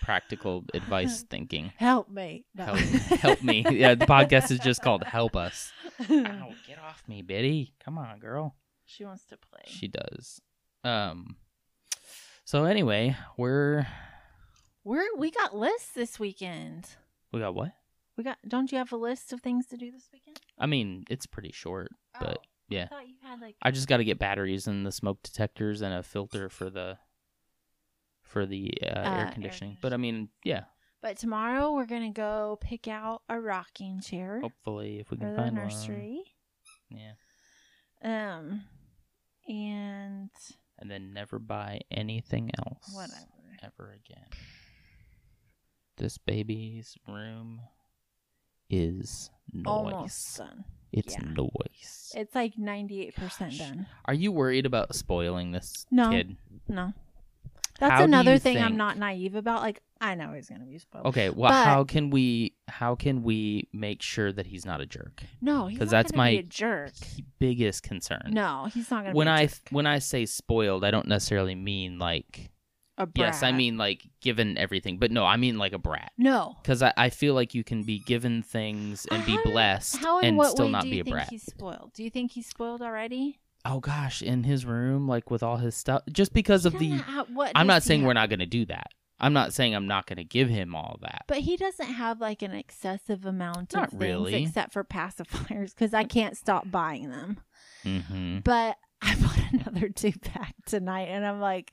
practical 0.00 0.64
advice 0.74 1.22
thinking. 1.22 1.72
help 1.76 2.08
me. 2.10 2.44
No. 2.54 2.64
Help, 2.64 2.78
help 3.20 3.42
me. 3.42 3.64
Yeah, 3.70 3.94
the 3.94 4.06
podcast 4.06 4.50
is 4.50 4.58
just 4.58 4.82
called 4.82 5.04
Help 5.04 5.36
Us. 5.36 5.70
Ow, 6.10 6.50
get 6.66 6.78
off 6.78 7.02
me, 7.06 7.22
Biddy. 7.22 7.74
Come 7.84 7.98
on, 7.98 8.18
girl. 8.18 8.56
she 8.86 9.04
wants 9.04 9.24
to 9.26 9.36
play. 9.36 9.62
She 9.66 9.88
does. 9.88 10.40
Um 10.82 11.36
so 12.44 12.64
anyway, 12.64 13.16
we're 13.36 13.86
We're 14.82 15.04
we 15.16 15.30
got 15.30 15.54
lists 15.54 15.90
this 15.92 16.18
weekend. 16.18 16.88
We 17.32 17.40
got 17.40 17.54
what? 17.54 17.72
We 18.16 18.24
got 18.24 18.38
don't 18.46 18.70
you 18.72 18.78
have 18.78 18.92
a 18.92 18.96
list 18.96 19.32
of 19.32 19.40
things 19.40 19.66
to 19.68 19.76
do 19.76 19.90
this 19.90 20.08
weekend? 20.12 20.40
I 20.58 20.66
mean, 20.66 21.04
it's 21.08 21.26
pretty 21.26 21.52
short, 21.52 21.90
but 22.18 22.38
Oh, 22.40 22.44
yeah. 22.68 22.84
I 22.84 22.86
thought 22.86 23.08
you 23.08 23.14
had 23.22 23.40
like 23.40 23.56
I 23.62 23.70
just 23.70 23.88
got 23.88 23.96
to 23.98 24.04
get 24.04 24.18
batteries 24.18 24.66
and 24.66 24.84
the 24.86 24.92
smoke 24.92 25.22
detectors 25.22 25.80
and 25.82 25.94
a 25.94 26.02
filter 26.02 26.48
for 26.48 26.68
the 26.70 26.98
for 28.22 28.46
the 28.46 28.72
uh, 28.82 28.86
Uh, 28.86 28.90
air 29.02 29.18
air 29.26 29.30
conditioning. 29.32 29.76
But 29.80 29.92
I 29.92 29.96
mean, 29.96 30.28
yeah, 30.44 30.64
But 31.02 31.16
tomorrow 31.16 31.72
we're 31.72 31.86
gonna 31.86 32.12
go 32.12 32.58
pick 32.60 32.86
out 32.88 33.22
a 33.28 33.40
rocking 33.40 34.00
chair 34.00 34.40
hopefully 34.40 35.00
if 35.00 35.10
we 35.10 35.16
can 35.16 35.30
the 35.30 35.36
find 35.36 35.54
nursery. 35.54 36.22
one. 36.90 37.00
Yeah. 37.00 38.36
Um 38.36 38.64
and 39.48 40.30
And 40.78 40.90
then 40.90 41.12
never 41.12 41.38
buy 41.38 41.80
anything 41.90 42.50
else 42.58 42.92
whatever. 42.94 43.26
ever 43.62 43.92
again. 44.04 44.26
This 46.00 46.16
baby's 46.18 46.96
room 47.06 47.60
is 48.70 49.30
Almost 49.66 49.94
noise. 50.00 50.34
done. 50.48 50.64
It's 50.92 51.12
yeah. 51.14 51.28
noise. 51.36 52.12
It's 52.16 52.34
like 52.34 52.56
ninety 52.58 53.02
eight 53.02 53.14
percent 53.14 53.50
Gosh. 53.52 53.58
done. 53.58 53.86
Are 54.06 54.14
you 54.14 54.32
worried 54.32 54.66
about 54.66 54.94
spoiling 54.94 55.52
this 55.52 55.86
No. 55.90 56.10
kid? 56.10 56.36
No. 56.68 56.92
That's 57.78 57.92
How 57.92 58.04
another 58.04 58.38
thing 58.38 58.58
I'm 58.58 58.76
not 58.76 58.98
naive 58.98 59.34
about. 59.34 59.62
Like 59.62 59.80
I 60.00 60.14
know 60.14 60.32
he's 60.32 60.48
gonna 60.48 60.64
be 60.66 60.78
spoiled. 60.78 61.06
Okay, 61.06 61.30
well, 61.30 61.50
But- 61.50 61.64
how 61.66 61.84
can 61.84 62.10
we 62.10 62.54
how 62.68 62.94
can 62.94 63.22
we 63.22 63.68
make 63.72 64.00
sure 64.02 64.32
that 64.32 64.46
he's 64.46 64.64
not 64.66 64.80
a 64.80 64.86
jerk? 64.86 65.22
No, 65.40 65.66
he's 65.66 65.78
'Cause 65.78 65.86
not 65.92 65.98
that's 66.04 66.14
my 66.14 66.28
a 66.30 66.42
jerk. 66.42 66.92
Biggest 67.38 67.82
concern. 67.82 68.30
No, 68.30 68.68
he's 68.72 68.90
not 68.90 69.04
gonna 69.04 69.14
when 69.14 69.28
I 69.28 69.48
when 69.70 69.86
I 69.86 69.98
say 69.98 70.24
spoiled, 70.26 70.84
I 70.84 70.90
don't 70.90 71.08
necessarily 71.08 71.54
mean 71.54 71.98
like 71.98 72.50
yes, 73.14 73.42
I 73.42 73.52
mean 73.52 73.76
like 73.76 74.02
given 74.20 74.56
everything, 74.58 74.98
but 74.98 75.10
no, 75.10 75.24
I 75.24 75.36
mean 75.36 75.58
like 75.58 75.72
a 75.72 75.78
brat. 75.78 76.12
no. 76.18 76.56
Because 76.62 76.82
I, 76.82 76.92
I 76.96 77.10
feel 77.10 77.34
like 77.34 77.54
you 77.54 77.64
can 77.64 77.82
be 77.82 77.98
given 78.00 78.42
things 78.42 79.06
and 79.10 79.24
be 79.26 79.38
blessed 79.44 79.96
How 79.98 80.18
and 80.18 80.28
and 80.28 80.36
what 80.36 80.50
still 80.50 80.66
way 80.66 80.72
not 80.72 80.84
do 80.84 80.90
be 80.90 80.96
you 80.96 81.02
a 81.02 81.04
think 81.04 81.14
brat. 81.16 81.28
he's 81.30 81.44
spoiled? 81.44 81.92
Do 81.94 82.02
you 82.04 82.10
think 82.10 82.32
he's 82.32 82.46
spoiled 82.46 82.82
already? 82.82 83.40
Oh 83.64 83.80
gosh, 83.80 84.22
in 84.22 84.44
his 84.44 84.64
room, 84.64 85.06
like 85.06 85.30
with 85.30 85.42
all 85.42 85.58
his 85.58 85.74
stuff, 85.74 86.02
just 86.10 86.32
because 86.32 86.64
of 86.66 86.78
the. 86.78 86.96
what 87.32 87.52
I'm 87.54 87.66
does 87.66 87.74
not 87.74 87.82
he 87.82 87.86
saying 87.88 88.02
we're 88.02 88.08
have? 88.08 88.14
not 88.14 88.28
going 88.30 88.38
to 88.40 88.46
do 88.46 88.64
that. 88.66 88.86
I'm 89.22 89.34
not 89.34 89.52
saying 89.52 89.74
I'm 89.74 89.86
not 89.86 90.06
going 90.06 90.16
to 90.16 90.24
give 90.24 90.48
him 90.48 90.74
all 90.74 90.98
that. 91.02 91.24
But 91.28 91.40
he 91.40 91.58
doesn't 91.58 91.84
have 91.92 92.22
like 92.22 92.40
an 92.40 92.52
excessive 92.52 93.26
amount 93.26 93.74
of 93.74 93.80
Not 93.80 93.90
things 93.90 94.00
really. 94.02 94.44
except 94.44 94.72
for 94.72 94.82
pacifiers 94.82 95.74
because 95.74 95.92
I 95.92 96.04
can't 96.04 96.38
stop 96.38 96.70
buying 96.70 97.10
them. 97.10 97.38
hmm 97.82 98.38
But 98.44 98.76
I 99.02 99.14
bought 99.16 99.52
another 99.66 99.88
two 99.88 100.12
pack 100.20 100.54
tonight, 100.66 101.08
and 101.08 101.24
I'm 101.26 101.40
like, 101.40 101.72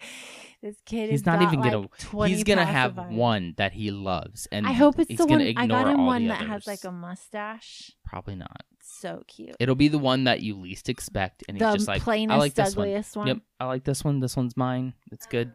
this 0.62 0.78
kid 0.86 1.06
is. 1.06 1.10
He's 1.10 1.20
has 1.22 1.26
not 1.26 1.42
even 1.42 1.62
gonna- 1.62 1.80
like 1.82 1.98
20 1.98 2.34
He's 2.34 2.44
gonna 2.44 2.66
have 2.66 2.98
one 3.12 3.54
that 3.58 3.74
he 3.74 3.92
loves, 3.92 4.48
and 4.52 4.66
I 4.66 4.72
hope 4.72 4.98
it's 5.00 5.10
he's 5.10 5.18
the 5.18 5.26
gonna 5.26 5.46
one. 5.46 5.58
I 5.58 5.68
got 5.68 5.88
him 5.88 6.06
one 6.06 6.24
the 6.24 6.30
that 6.30 6.48
has 6.48 6.66
like 6.68 6.84
a 6.86 6.92
mustache. 6.92 7.92
Probably 8.06 8.36
not. 8.36 8.64
So 8.82 9.24
cute. 9.28 9.56
It'll 9.60 9.76
be 9.76 9.90
the 9.90 9.98
one 9.98 10.24
that 10.24 10.42
you 10.42 10.56
least 10.56 10.88
expect, 10.88 11.44
and 11.50 11.58
he's 11.58 11.74
just 11.74 11.88
like, 11.88 12.02
plainest, 12.02 12.34
I 12.34 12.38
like 12.38 12.54
this 12.54 12.76
one. 12.76 12.88
ugliest 12.88 13.18
one. 13.18 13.28
Yep, 13.28 13.38
I 13.60 13.66
like 13.66 13.84
this 13.84 14.04
one. 14.06 14.22
This 14.22 14.38
one's 14.38 14.56
mine. 14.56 14.94
It's 15.12 15.26
good. 15.26 15.54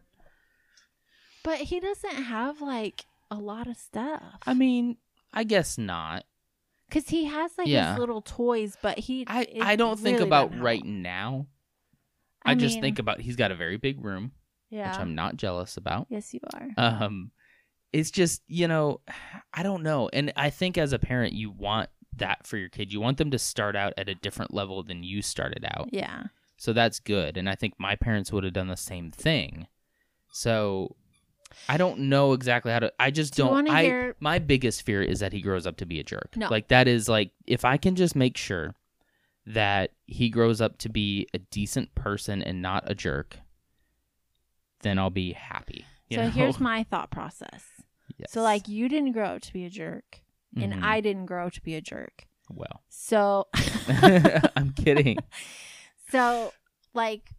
But 1.42 1.58
he 1.58 1.80
doesn't 1.80 2.24
have 2.24 2.61
like 2.61 3.04
a 3.30 3.37
lot 3.37 3.66
of 3.66 3.76
stuff. 3.78 4.22
I 4.46 4.54
mean, 4.54 4.98
I 5.32 5.44
guess 5.44 5.78
not. 5.78 6.24
because 6.88 7.08
he 7.08 7.24
has 7.24 7.52
like 7.56 7.68
Yeah. 7.68 7.92
his 7.92 7.98
little 7.98 8.20
toys, 8.20 8.76
but 8.82 8.98
he. 8.98 9.24
I 9.26 9.46
I 9.62 9.76
don't 9.76 9.98
think 9.98 10.20
about 10.20 10.56
right 10.58 10.85
now. 10.85 11.46
I, 12.44 12.55
just 12.55 12.74
mean, 12.76 12.83
think 12.83 12.98
about 12.98 13.20
he's 13.20 13.37
got 13.37 13.50
a 13.50 13.55
very 13.57 13.76
big 13.76 14.05
room, 14.05 14.33
Yeah. 14.70 14.90
which 14.90 15.00
I'm 15.00 15.14
not 15.14 15.37
jealous 15.37 15.76
about. 15.76 16.07
Yes, 16.11 16.33
you 16.35 16.40
are. 16.55 16.68
Um, 16.76 17.31
it's 17.92 18.11
just 18.11 18.42
you 18.48 18.66
know, 18.68 19.00
I 19.55 19.62
don't 19.62 19.83
know, 19.83 20.09
and 20.12 20.33
I 20.37 20.50
think 20.50 20.76
as 20.78 20.92
a 20.92 20.98
parent, 20.98 21.33
you 21.35 21.50
want 21.50 21.88
that 22.16 22.46
for 22.46 22.57
your 22.59 22.68
kid. 22.68 22.92
You 22.92 23.00
want 23.00 23.18
them 23.18 23.31
to 23.31 23.38
start 23.38 23.74
out 23.76 23.94
at 23.96 24.09
a 24.09 24.14
different 24.14 24.52
level 24.52 24.83
than 24.83 25.02
you 25.02 25.22
started 25.22 25.64
out. 25.76 25.88
yeah. 25.92 26.24
So 26.59 26.72
that's 26.72 27.00
good. 27.00 27.37
And 27.37 27.48
I 27.48 27.57
think 27.57 27.74
my 27.78 27.96
parents 27.96 28.31
would 28.33 28.44
have 28.44 28.52
done 28.52 28.68
the 28.68 28.76
same 28.76 29.11
thing. 29.11 29.66
So 30.33 30.94
I 31.68 31.76
don't 31.76 31.98
know 32.00 32.33
exactly 32.35 32.70
how 32.72 32.78
to. 32.81 32.92
I 33.00 33.11
just 33.11 33.35
Do 33.35 33.42
don't 33.44 33.52
wanna 33.52 33.70
I 33.72 33.83
hear- 33.83 34.16
my 34.20 34.38
biggest 34.38 34.83
fear 34.83 35.02
is 35.02 35.20
that 35.20 35.33
he 35.33 35.40
grows 35.40 35.66
up 35.66 35.76
to 35.78 35.87
be 35.87 35.98
a 36.00 36.05
jerk. 36.05 36.37
No. 36.37 36.48
like 36.48 36.68
that 36.68 36.87
is 36.88 37.09
like 37.09 37.33
if 37.46 37.64
I 37.64 37.76
can 37.78 37.96
just 37.96 38.14
make 38.14 38.37
sure 38.37 38.74
that 39.46 39.90
he 40.07 40.28
grows 40.31 40.61
up 40.61 40.78
to 40.78 40.88
be 40.88 41.26
a 41.35 41.38
decent 41.38 41.94
person 41.94 42.42
and 42.42 42.62
not 42.62 42.85
a 42.90 42.94
jerk, 42.94 43.38
then 44.83 44.98
I'll 44.98 45.11
be 45.11 45.33
happy. 45.33 45.85
you 46.09 46.16
so 46.18 46.24
know? 46.24 46.31
here's 46.31 46.61
my 46.61 46.85
thought 46.85 47.11
process. 47.11 47.64
Yes. 48.18 48.31
So 48.33 48.42
like 48.42 48.68
you 48.68 48.88
didn't 48.88 49.12
grow 49.12 49.24
up 49.37 49.42
to 49.42 49.52
be 49.52 49.64
a 49.64 49.70
jerk, 49.70 50.20
and 50.57 50.72
Mhm. 50.74 50.83
I 50.85 51.00
didn't 51.00 51.26
grow 51.26 51.46
up 51.46 51.52
to 51.55 51.62
be 51.62 51.74
a 51.74 51.81
jerk. 51.81 52.26
well, 52.50 52.83
So 52.88 53.48
I'm 54.57 54.72
kidding. 54.76 55.18
so 56.11 56.52
like 56.94 57.31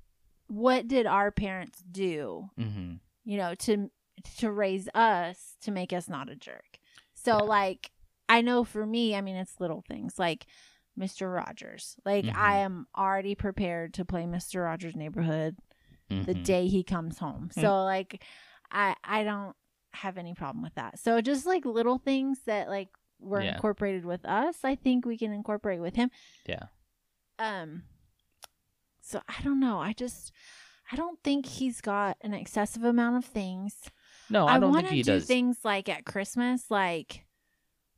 what 0.47 0.87
did 0.87 1.05
our 1.05 1.31
parents 1.31 1.81
do, 1.89 2.49
hmm 2.57 2.93
you 3.23 3.37
know, 3.37 3.55
to 3.55 3.89
to 4.37 4.51
raise 4.51 4.87
us 4.93 5.55
to 5.61 5.71
make 5.71 5.93
us 5.93 6.09
not 6.09 6.29
a 6.29 6.35
jerk? 6.35 6.79
So 7.13 7.37
Yeah. 7.37 7.43
like 7.43 7.91
I 8.27 8.41
know 8.41 8.63
for 8.63 8.85
me, 8.85 9.15
I 9.15 9.21
mean 9.21 9.35
it's 9.35 9.59
little 9.59 9.83
things 9.87 10.17
like 10.17 10.45
Mr. 10.99 11.33
Rogers. 11.33 11.95
Like 12.05 12.25
I 12.25 12.55
Mhm. 12.57 12.65
am 12.65 12.87
already 12.95 13.35
prepared 13.35 13.93
to 13.95 14.05
play 14.05 14.23
Mr. 14.25 14.63
Rogers 14.63 14.95
neighborhood 14.95 15.57
the 16.09 16.35
Mhm. 16.35 16.43
day 16.45 16.67
he 16.67 16.83
comes 16.83 17.17
home. 17.17 17.49
Mm. 17.49 17.61
So 17.61 17.83
like 17.83 18.23
I 18.71 18.95
I 19.03 19.23
don't 19.23 19.55
have 19.93 20.17
any 20.17 20.33
problem 20.35 20.61
with 20.63 20.75
that. 20.75 20.99
So 20.99 21.21
just 21.21 21.45
like 21.45 21.65
little 21.65 21.97
things 21.97 22.41
that 22.45 22.67
like 22.67 22.89
were 23.19 23.41
Yeah. 23.41 23.55
incorporated 23.55 24.05
with 24.05 24.23
us, 24.25 24.63
I 24.63 24.75
think 24.75 25.05
we 25.05 25.17
can 25.17 25.31
incorporate 25.31 25.79
with 25.81 25.95
him. 25.95 26.11
Yeah. 26.45 26.67
Um 27.39 27.83
so 29.01 29.21
I 29.27 29.41
don't 29.43 29.59
know. 29.59 29.79
I 29.79 29.93
just 29.93 30.31
I 30.91 30.95
don't 30.95 31.21
think 31.23 31.45
he's 31.47 31.81
got 31.81 32.17
an 32.21 32.33
excessive 32.33 32.83
amount 32.83 33.17
of 33.17 33.25
things. 33.25 33.89
No, 34.29 34.45
I, 34.47 34.59
don't 34.59 34.71
want 34.71 34.87
think 34.87 34.95
he 34.97 35.01
do 35.03 35.13
does. 35.13 35.25
things 35.25 35.59
like 35.63 35.89
at 35.89 36.05
Christmas 36.05 36.69
like 36.69 37.25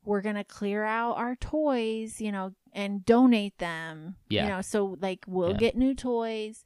we're 0.04 0.20
going 0.22 0.36
to 0.36 0.44
clear 0.44 0.84
out 0.84 1.16
our 1.16 1.34
toys, 1.34 2.20
you 2.20 2.30
know, 2.30 2.52
and 2.76 3.04
donate 3.04 3.58
them. 3.58 4.14
Yeah. 4.28 4.42
You 4.44 4.48
know, 4.50 4.60
so 4.60 4.96
like 5.00 5.24
we'll 5.26 5.50
Yeah. 5.52 5.56
get 5.56 5.76
new 5.76 5.94
toys 5.94 6.62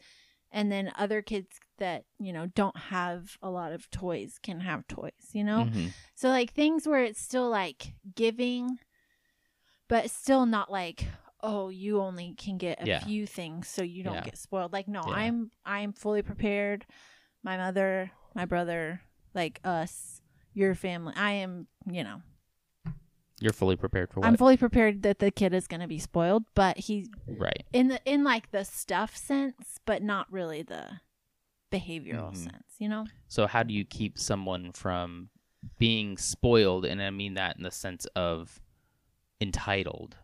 and 0.52 0.70
then 0.70 0.92
other 0.98 1.22
kids 1.22 1.58
that, 1.78 2.04
you 2.18 2.32
know, 2.32 2.46
don't 2.48 2.76
have 2.76 3.38
a 3.40 3.48
lot 3.48 3.72
of 3.72 3.88
toys 3.90 4.38
can 4.42 4.60
have 4.60 4.86
toys, 4.88 5.30
you 5.32 5.44
know? 5.44 5.66
Mhm. 5.66 5.92
So 6.16 6.28
like 6.28 6.52
things 6.52 6.86
where 6.86 7.04
it's 7.04 7.20
still 7.22 7.48
like 7.48 7.94
giving 8.14 8.78
but 9.88 10.10
still 10.10 10.46
not 10.46 10.70
like 10.70 11.06
oh 11.42 11.68
you 11.70 12.00
only 12.00 12.34
can 12.34 12.58
get 12.58 12.82
a 12.82 12.86
Yeah. 12.86 13.00
few 13.00 13.26
things 13.26 13.66
so 13.68 13.82
you 13.82 14.02
don't 14.04 14.14
Yeah. 14.14 14.24
get 14.24 14.36
spoiled. 14.38 14.72
Like 14.72 14.88
no, 14.88 15.00
Yeah. 15.06 15.14
I'm 15.14 15.50
I'm 15.64 15.92
fully 15.92 16.22
prepared. 16.22 16.84
My 17.42 17.56
mother, 17.56 18.10
my 18.34 18.44
brother, 18.44 19.00
like 19.32 19.60
us, 19.64 20.20
your 20.52 20.74
family. 20.74 21.14
I 21.16 21.32
am, 21.32 21.66
you 21.90 22.04
know, 22.04 22.20
You're 23.40 23.52
fully 23.52 23.76
prepared 23.76 24.10
for 24.12 24.20
what? 24.20 24.26
I'm 24.26 24.36
fully 24.36 24.56
prepared 24.56 25.02
that 25.02 25.18
the 25.18 25.30
kid 25.30 25.54
is 25.54 25.66
going 25.66 25.80
to 25.80 25.86
be 25.88 25.98
spoiled, 25.98 26.44
but 26.54 26.76
he's 26.78 27.08
right. 27.26 27.64
in 27.72 27.88
the 27.88 28.00
in 28.04 28.22
like 28.22 28.50
the 28.50 28.64
stuff 28.64 29.16
sense, 29.16 29.78
but 29.86 30.02
not 30.02 30.30
really 30.30 30.62
the 30.62 31.00
behavioral 31.72 32.32
Mhm. 32.32 32.36
sense, 32.36 32.74
you 32.78 32.88
know? 32.88 33.06
So 33.28 33.46
how 33.46 33.62
do 33.62 33.72
you 33.72 33.84
keep 33.84 34.18
someone 34.18 34.72
from 34.72 35.30
being 35.78 36.16
spoiled? 36.18 36.84
And 36.84 37.00
I 37.02 37.10
mean 37.10 37.34
that 37.34 37.56
in 37.56 37.62
the 37.62 37.70
sense 37.70 38.04
of 38.16 38.60
entitled, 39.40 40.16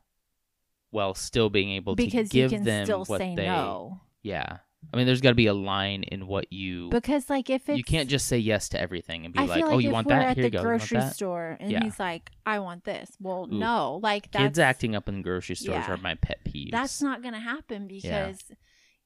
while 0.91 1.15
still 1.15 1.49
being 1.51 1.71
able 1.71 1.95
Because 1.95 2.31
to 2.31 2.37
you 2.39 2.43
give 2.49 2.51
can 2.51 2.65
them 2.65 2.85
still 2.87 3.05
what 3.05 3.19
say 3.19 3.35
they. 3.35 3.47
no. 3.47 4.01
Yeah, 4.23 4.59
I 4.93 4.97
mean, 4.97 5.07
there's 5.07 5.21
got 5.21 5.31
to 5.31 5.35
be 5.35 5.47
a 5.47 5.55
line 5.55 6.03
in 6.05 6.27
what 6.27 6.53
you. 6.53 6.89
Because 6.91 7.29
like 7.29 7.51
if 7.51 7.69
it's 7.69 7.77
you 7.77 7.85
can't 7.85 8.09
just 8.09 8.27
say 8.27 8.39
yes 8.39 8.69
to 8.71 8.81
everything 8.81 9.25
and 9.25 9.35
be 9.35 9.41
I 9.41 9.45
like, 9.45 9.63
like 9.63 9.73
"Oh, 9.73 9.79
you 9.79 9.91
want 9.91 10.09
that? 10.09 10.23
at 10.23 10.37
Here 10.37 10.43
the 10.45 10.57
you 10.57 10.59
go. 10.59 10.63
Grocery 10.63 11.01
store 11.11 11.57
and 11.61 11.71
Yeah. 11.71 11.83
he's 11.85 11.99
like, 11.99 12.31
"I 12.47 12.61
want 12.61 12.85
this." 12.85 13.11
Well, 13.21 13.49
Ooh. 13.53 13.59
no, 13.59 14.01
like 14.03 14.31
that's 14.31 14.43
Kids 14.45 14.59
acting 14.59 14.95
up 14.95 15.09
in 15.09 15.23
grocery 15.23 15.57
stores 15.57 15.85
Yeah. 15.87 15.93
are 15.93 15.97
my 15.97 16.15
pet 16.15 16.39
peeves. 16.45 16.71
that's 16.71 17.03
not 17.03 17.21
going 17.23 17.35
to 17.35 17.41
happen 17.41 17.87
because 17.89 18.43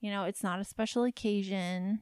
you 0.00 0.10
know 0.10 0.24
it's 0.24 0.42
not 0.42 0.60
a 0.60 0.64
special 0.64 1.04
occasion. 1.04 2.00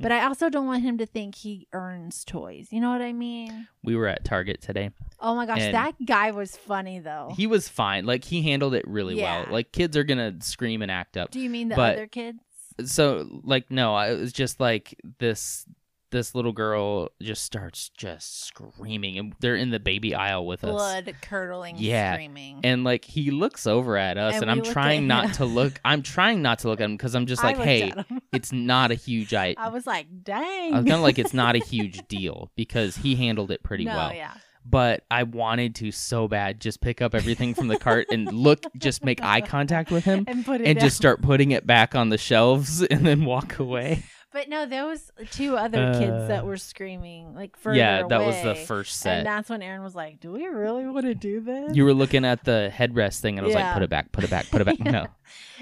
Mm. 0.00 0.02
But 0.04 0.12
I 0.12 0.24
also 0.26 0.48
don't 0.48 0.66
want 0.66 0.84
him 0.84 0.96
to 0.98 1.06
think 1.06 1.34
he 1.34 1.66
earns 1.72 2.24
toys. 2.24 2.68
You 2.70 2.80
know 2.80 2.90
what 2.90 3.02
I 3.02 3.12
mean? 3.12 3.66
We 3.82 3.96
were 3.96 4.06
at 4.06 4.24
Target 4.24 4.62
today. 4.62 4.90
Oh 5.18 5.34
my 5.34 5.44
gosh, 5.44 5.58
that 5.58 5.94
guy 6.06 6.30
was 6.30 6.56
funny 6.56 7.00
though. 7.00 7.32
He 7.36 7.48
was 7.48 7.68
fine. 7.68 8.06
Like 8.06 8.22
he 8.24 8.42
handled 8.42 8.74
it 8.74 8.86
really 8.86 9.16
well. 9.16 9.46
Like 9.50 9.72
kids 9.72 9.96
are 9.96 10.04
gonna 10.04 10.36
scream 10.40 10.82
and 10.82 10.90
act 10.90 11.16
up. 11.16 11.32
Do 11.32 11.40
you 11.40 11.50
mean 11.50 11.68
the 11.68 11.74
but- 11.76 11.94
other 11.96 12.06
kids? 12.06 12.38
So 12.84 13.40
like 13.44 13.70
no 13.70 13.94
I- 13.94 14.12
it 14.12 14.18
was 14.18 14.32
just 14.32 14.60
like 14.60 14.98
this 15.18 15.66
this 16.10 16.34
little 16.34 16.52
girl 16.52 17.10
just 17.20 17.44
starts 17.44 17.90
just 17.90 18.46
screaming 18.46 19.18
and 19.18 19.34
they're 19.40 19.56
in 19.56 19.68
the 19.68 19.78
baby 19.78 20.14
aisle 20.14 20.46
with 20.46 20.64
us 20.64 20.70
Blood 20.70 21.14
curdling, 21.20 21.74
Yeah. 21.76 22.14
screaming. 22.14 22.60
and 22.64 22.82
like 22.82 23.04
he 23.04 23.30
looks 23.30 23.66
over 23.66 23.98
at 23.98 24.16
us 24.16 24.34
And 24.36 24.44
and, 24.44 24.50
i'm 24.50 24.62
trying 24.62 25.06
not 25.06 25.34
to 25.34 25.44
look 25.44 25.78
i'm 25.84 26.00
trying 26.02 26.40
not 26.40 26.60
to 26.60 26.68
look 26.68 26.80
at 26.80 26.84
him 26.84 26.96
because 26.96 27.14
i'm 27.14 27.26
just 27.26 27.42
like 27.44 27.58
hey 27.58 27.92
it's 28.32 28.52
not 28.52 28.90
a 28.90 28.94
huge 28.94 29.34
i 29.34 29.54
I 29.58 29.68
was 29.68 29.86
like, 29.86 30.06
dang. 30.24 30.72
i 30.72 30.76
was 30.78 30.84
kind 30.86 30.94
of 30.96 31.00
like 31.02 31.18
it's 31.18 31.34
not 31.34 31.56
a 31.56 31.58
huge 31.58 32.00
deal 32.08 32.50
because 32.56 32.96
he 32.96 33.14
handled 33.16 33.50
it 33.50 33.62
pretty 33.62 33.84
no, 33.84 33.94
well 33.94 34.14
yeah. 34.14 34.32
But 34.68 35.04
i 35.10 35.22
wanted 35.22 35.74
to 35.74 35.90
so 35.90 36.28
bad 36.28 36.60
just 36.60 36.80
pick 36.80 37.00
up 37.00 37.14
everything 37.14 37.54
from 37.54 37.68
the 37.68 37.78
cart 37.78 38.06
and 38.10 38.30
look 38.32 38.64
just 38.76 39.04
make 39.04 39.22
eye 39.22 39.40
contact 39.40 39.90
with 39.90 40.04
him 40.04 40.24
And 40.28 40.46
and 40.48 40.80
just 40.80 40.96
start 40.96 41.22
putting 41.22 41.52
it 41.52 41.66
back 41.66 41.94
on 41.94 42.08
the 42.08 42.18
shelves 42.18 42.82
and 42.90 43.06
then 43.06 43.24
walk 43.24 43.58
away 43.58 44.02
But 44.30 44.50
no, 44.50 44.66
those 44.66 45.10
two 45.30 45.56
other 45.56 45.94
kids 45.94 46.28
that 46.28 46.42
Uh, 46.42 46.46
were 46.46 46.58
screaming 46.58 47.34
like 47.34 47.56
further 47.56 47.78
yeah 47.78 48.02
that 48.06 48.20
was 48.20 48.36
the 48.42 48.54
first 48.54 48.66
first 48.66 49.06
And 49.06 49.26
that's 49.26 49.48
when 49.48 49.62
Aaron 49.62 49.82
was 49.82 49.94
like, 49.94 50.20
"Do 50.20 50.32
we 50.32 50.46
really 50.46 50.86
want 50.86 51.06
to 51.06 51.14
do 51.14 51.40
this?" 51.40 51.74
you 51.74 51.84
were 51.84 51.94
looking 51.94 52.24
at 52.26 52.44
the 52.44 52.70
headrest 52.74 53.20
thing 53.20 53.38
and 53.38 53.44
I 53.44 53.46
was 53.46 53.54
like, 53.54 53.72
put 53.72 53.82
it 53.82 53.88
back, 53.90 54.12
put 54.12 54.24
it 54.24 54.30
back, 54.30 54.50
put 54.50 54.60
it 54.60 54.64
back. 54.66 54.78
Yeah. 54.84 54.90
No. 54.90 55.06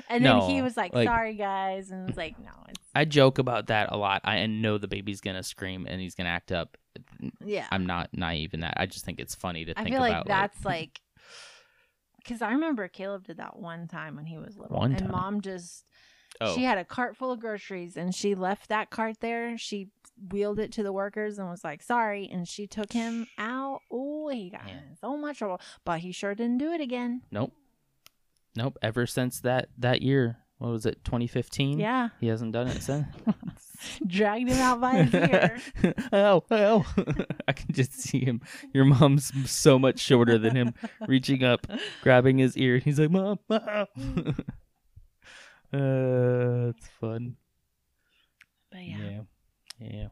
and 0.08 0.24
then 0.24 0.40
he 0.42 0.62
was 0.62 0.76
like, 0.76 0.92
like- 0.94 1.06
"Sorry, 1.08 1.34
guys," 1.34 1.90
and 1.90 2.06
was 2.06 2.16
like, 2.16 2.38
"No, 2.40 2.50
it's 2.68 2.80
I 2.94 3.04
joke 3.04 3.38
about 3.38 3.68
that 3.68 3.92
a 3.92 3.96
lot. 3.96 4.22
I 4.24 4.44
know 4.46 4.78
the 4.78 4.88
baby's 4.88 5.20
gonna 5.20 5.42
scream 5.44 5.86
and 5.88 6.00
he's 6.00 6.14
gonna 6.16 6.28
act 6.30 6.50
up. 6.50 6.76
yeah." 7.44 7.66
I'm 7.70 7.86
not 7.86 8.10
naive 8.12 8.52
in 8.52 8.60
that. 8.60 8.74
I 8.78 8.86
just 8.86 9.04
think 9.04 9.20
it's 9.20 9.34
funny 9.34 9.64
to 9.64 9.78
I 9.78 9.84
think 9.84 9.94
feel 9.94 10.00
like 10.00 10.12
about. 10.12 10.26
that's 10.26 10.64
like 10.64 11.00
because 12.18 12.42
I 12.42 12.50
remember 12.52 12.88
Caleb 12.88 13.24
did 13.26 13.36
that 13.36 13.56
one 13.58 13.86
time 13.86 14.16
when 14.16 14.26
he 14.26 14.38
was 14.38 14.56
little, 14.56 14.76
One 14.76 14.90
and 14.92 15.00
time. 15.02 15.10
mom 15.12 15.40
just 15.40 15.84
oh, 16.40 16.54
she 16.54 16.64
had 16.64 16.78
a 16.78 16.84
cart 16.84 17.16
full 17.16 17.30
of 17.32 17.40
groceries 17.40 17.96
and 17.96 18.14
she 18.14 18.34
left 18.34 18.68
that 18.68 18.90
cart 18.90 19.20
there. 19.20 19.56
She 19.58 19.88
wheeled 20.32 20.58
it 20.58 20.72
to 20.72 20.82
the 20.82 20.92
workers 20.92 21.38
and 21.38 21.48
was 21.48 21.62
like, 21.64 21.82
"Sorry," 21.82 22.28
and 22.32 22.46
she 22.48 22.66
took 22.66 22.92
him 22.92 23.26
out. 23.38 23.80
Oh, 23.90 24.28
he 24.28 24.50
got 24.50 24.62
Yeah. 24.66 24.74
in 24.78 24.96
so 25.00 25.16
much 25.16 25.38
trouble, 25.38 25.60
but 25.84 26.00
he 26.00 26.12
sure 26.12 26.34
didn't 26.34 26.58
do 26.58 26.72
it 26.72 26.80
again. 26.80 27.22
nope, 27.30 27.52
nope. 28.56 28.78
Ever 28.82 29.06
since 29.06 29.40
that 29.40 29.68
that 29.78 30.00
year, 30.02 30.38
what 30.58 30.70
was 30.70 30.86
it, 30.86 31.04
2015? 31.04 31.78
Yeah, 31.78 32.08
he 32.20 32.28
hasn't 32.28 32.52
done 32.52 32.68
it 32.68 32.82
since. 32.82 33.06
dragged 34.06 34.48
him 34.48 34.56
out 34.58 34.80
by 34.80 35.02
his 35.02 35.14
ear. 35.30 35.58
oh, 36.12 36.42
oh! 36.50 36.86
I 37.46 37.52
can 37.52 37.74
just 37.74 37.92
see 37.92 38.24
him. 38.24 38.40
Your 38.72 38.86
mom's 38.86 39.50
so 39.50 39.78
much 39.78 39.98
shorter 39.98 40.38
than 40.38 40.56
him, 40.56 40.72
reaching 41.06 41.44
up, 41.44 41.66
grabbing 42.02 42.38
his 42.38 42.56
ear. 42.56 42.78
He's 42.78 42.98
like, 42.98 43.10
"Mom, 43.10 43.38
mom." 43.50 43.86
Uh, 45.76 46.68
it's 46.70 46.88
fun. 47.00 47.36
But 48.70 48.84
yeah, 48.86 48.96
Yeah. 48.98 49.20
yeah. 49.78 50.08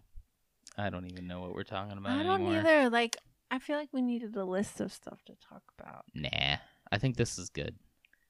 I 0.76 0.90
don't 0.90 1.06
even 1.10 1.26
know 1.26 1.40
what 1.40 1.54
we're 1.54 1.62
talking 1.64 1.96
about 1.98 2.18
I 2.18 2.22
don't 2.22 2.42
anymore. 2.42 2.58
either. 2.60 2.90
Like, 2.90 3.16
I 3.50 3.58
feel 3.58 3.76
like 3.76 3.90
we 3.92 4.02
needed 4.02 4.34
a 4.36 4.44
list 4.44 4.80
of 4.80 4.92
stuff 4.92 5.22
to 5.26 5.34
talk 5.36 5.62
about. 5.78 6.04
Nah. 6.14 6.56
I 6.90 6.98
think 6.98 7.16
this 7.16 7.38
is 7.38 7.48
good. 7.50 7.76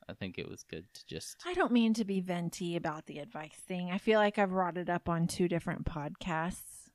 I 0.09 0.13
think 0.13 0.39
it 0.39 0.49
was 0.49 0.63
good 0.63 0.85
to 0.93 1.07
just 1.07 1.37
I 1.47 1.55
don't 1.55 1.73
mean 1.73 1.95
to 1.95 2.05
be 2.05 2.21
venti 2.21 2.77
about 2.77 3.07
the 3.07 3.19
advice 3.19 3.57
thing. 3.67 3.91
I 3.91 3.97
feel 3.99 4.19
like 4.19 4.39
I've 4.39 4.51
brought 4.51 4.77
it 4.77 4.91
up 4.91 5.09
on 5.09 5.27
two 5.27 5.49
different 5.49 5.85
podcasts. 5.87 6.91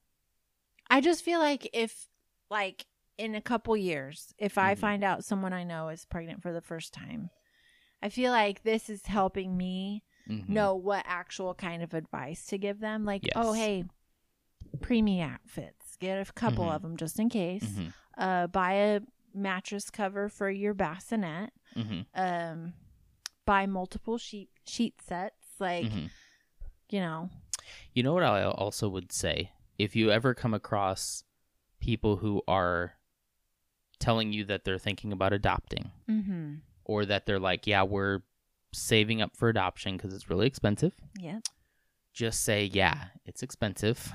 I 0.91 1.01
just 1.01 1.23
feel 1.23 1.39
like 1.39 1.69
if, 1.73 2.07
like, 2.49 2.85
in 3.17 3.33
a 3.35 3.41
couple 3.41 3.75
years, 3.75 4.33
if 4.37 4.57
I 4.57 4.75
Mhm. 4.75 4.79
find 4.79 5.03
out 5.03 5.25
someone 5.25 5.53
I 5.53 5.63
know 5.63 5.89
is 5.89 6.05
pregnant 6.05 6.41
for 6.43 6.53
the 6.53 6.61
first 6.61 6.93
time, 6.93 7.31
I 8.01 8.09
feel 8.09 8.31
like 8.31 8.61
this 8.63 8.89
is 8.89 9.07
helping 9.07 9.57
me 9.57 10.03
Mhm. 10.29 10.47
know 10.49 10.75
what 10.75 11.03
actual 11.07 11.53
kind 11.55 11.81
of 11.83 11.93
advice 11.93 12.45
to 12.47 12.57
give 12.57 12.79
them. 12.79 13.03
Like, 13.03 13.27
oh, 13.35 13.53
hey, 13.53 13.83
preemie 14.77 15.21
outfits, 15.21 15.95
get 15.97 16.27
a 16.27 16.31
couple 16.33 16.65
Mhm. 16.65 16.75
of 16.75 16.81
them 16.83 16.97
just 16.97 17.19
in 17.19 17.29
case. 17.29 17.63
Mhm. 17.65 17.93
Uh, 18.17 18.47
buy 18.47 18.73
a 18.73 19.01
mattress 19.33 19.89
cover 19.89 20.29
for 20.29 20.49
your 20.49 20.73
bassinet. 20.73 21.51
Mhm. 21.75 22.05
Um, 22.13 22.73
buy 23.45 23.65
multiple 23.65 24.17
sheet 24.17 24.49
sheet 24.65 25.01
sets. 25.01 25.59
Like, 25.59 25.87
Mhm. 25.87 26.09
you 26.89 26.99
know, 26.99 27.29
You 27.93 28.01
know 28.01 28.13
what 28.13 28.23
I 28.23 28.43
also 28.45 28.89
would 28.89 29.11
say? 29.11 29.51
If 29.77 29.95
you 29.95 30.09
ever 30.11 30.33
come 30.33 30.53
across 30.55 31.23
people 31.79 32.17
who 32.17 32.41
are 32.47 32.93
telling 33.99 34.33
you 34.33 34.43
that 34.45 34.63
they're 34.63 34.79
thinking 34.79 35.11
about 35.11 35.33
adopting 35.33 35.91
mm-hmm. 36.07 36.55
or 36.85 37.05
that 37.05 37.25
they're 37.27 37.39
like, 37.39 37.67
"Yeah, 37.67 37.83
we're 37.83 38.21
saving 38.73 39.21
up 39.21 39.35
for 39.35 39.49
adoption 39.49 39.97
because 39.97 40.13
it's 40.13 40.29
really 40.29 40.47
expensive." 40.47 40.93
Yeah. 41.19 41.39
just 42.13 42.43
say, 42.43 42.65
yeah, 42.65 43.05
it's 43.25 43.43
expensive. 43.43 44.11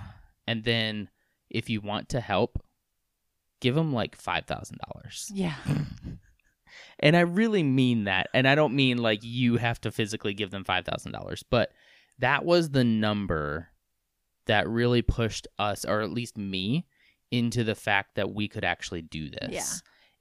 And 0.47 0.65
then 0.65 1.09
if 1.49 1.71
you 1.71 1.81
want 1.81 2.09
to 2.11 2.21
help, 2.21 2.63
give 3.61 3.75
them 3.75 3.93
like 3.93 4.17
five 4.17 4.45
thousand 4.47 4.79
dollars. 4.87 5.31
Yeah. 5.33 5.57
And 6.99 7.17
I 7.17 7.21
really 7.21 7.63
mean 7.63 8.05
that. 8.05 8.29
And 8.35 8.49
I 8.49 8.55
don't 8.55 8.75
mean 8.75 8.99
like 8.99 9.21
you 9.23 9.57
have 9.59 9.81
to 9.83 9.91
physically 9.93 10.35
give 10.35 10.51
them 10.51 10.65
$5,000, 10.65 11.43
but 11.51 11.71
that 12.19 12.45
was 12.45 12.71
the 12.71 12.85
number 12.85 13.69
that 14.47 14.69
really 14.69 15.03
pushed 15.03 15.47
us, 15.59 15.85
or 15.85 16.01
at 16.01 16.11
least 16.11 16.37
me, 16.39 16.87
into 17.31 17.65
the 17.65 17.75
fact 17.75 18.15
that 18.17 18.33
we 18.33 18.49
could 18.49 18.65
actually 18.65 19.03
do 19.03 19.31
this. 19.31 19.51
Yeah. 19.53 19.63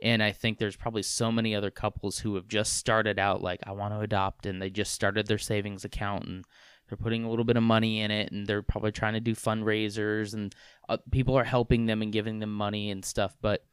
And 0.02 0.22
I 0.22 0.32
think 0.32 0.58
there's 0.58 0.76
probably 0.76 1.04
so 1.04 1.32
many 1.32 1.56
other 1.56 1.72
couples 1.72 2.20
who 2.20 2.36
have 2.36 2.48
just 2.48 2.74
started 2.74 3.18
out 3.20 3.42
like, 3.42 3.62
I 3.66 3.72
want 3.72 3.94
to 3.94 4.00
adopt, 4.02 4.46
and 4.46 4.62
they 4.62 4.70
just 4.70 4.92
started 4.94 5.28
their 5.28 5.38
savings 5.38 5.86
account 5.86 6.26
and 6.26 6.46
they're 6.90 6.98
putting 6.98 7.24
a 7.24 7.30
little 7.30 7.46
bit 7.46 7.56
of 7.56 7.64
money 7.64 8.02
in 8.02 8.12
it, 8.12 8.32
and 8.32 8.46
they're 8.46 8.62
probably 8.62 8.92
trying 8.92 9.14
to 9.14 9.22
do 9.22 9.34
fundraisers, 9.34 10.34
and 10.34 10.54
uh, 10.90 10.98
people 11.12 11.36
are 11.38 11.46
helping 11.46 11.86
them 11.86 12.02
and 12.02 12.12
giving 12.12 12.40
them 12.40 12.54
money 12.54 12.92
and 12.92 13.06
stuff. 13.06 13.36
But 13.42 13.64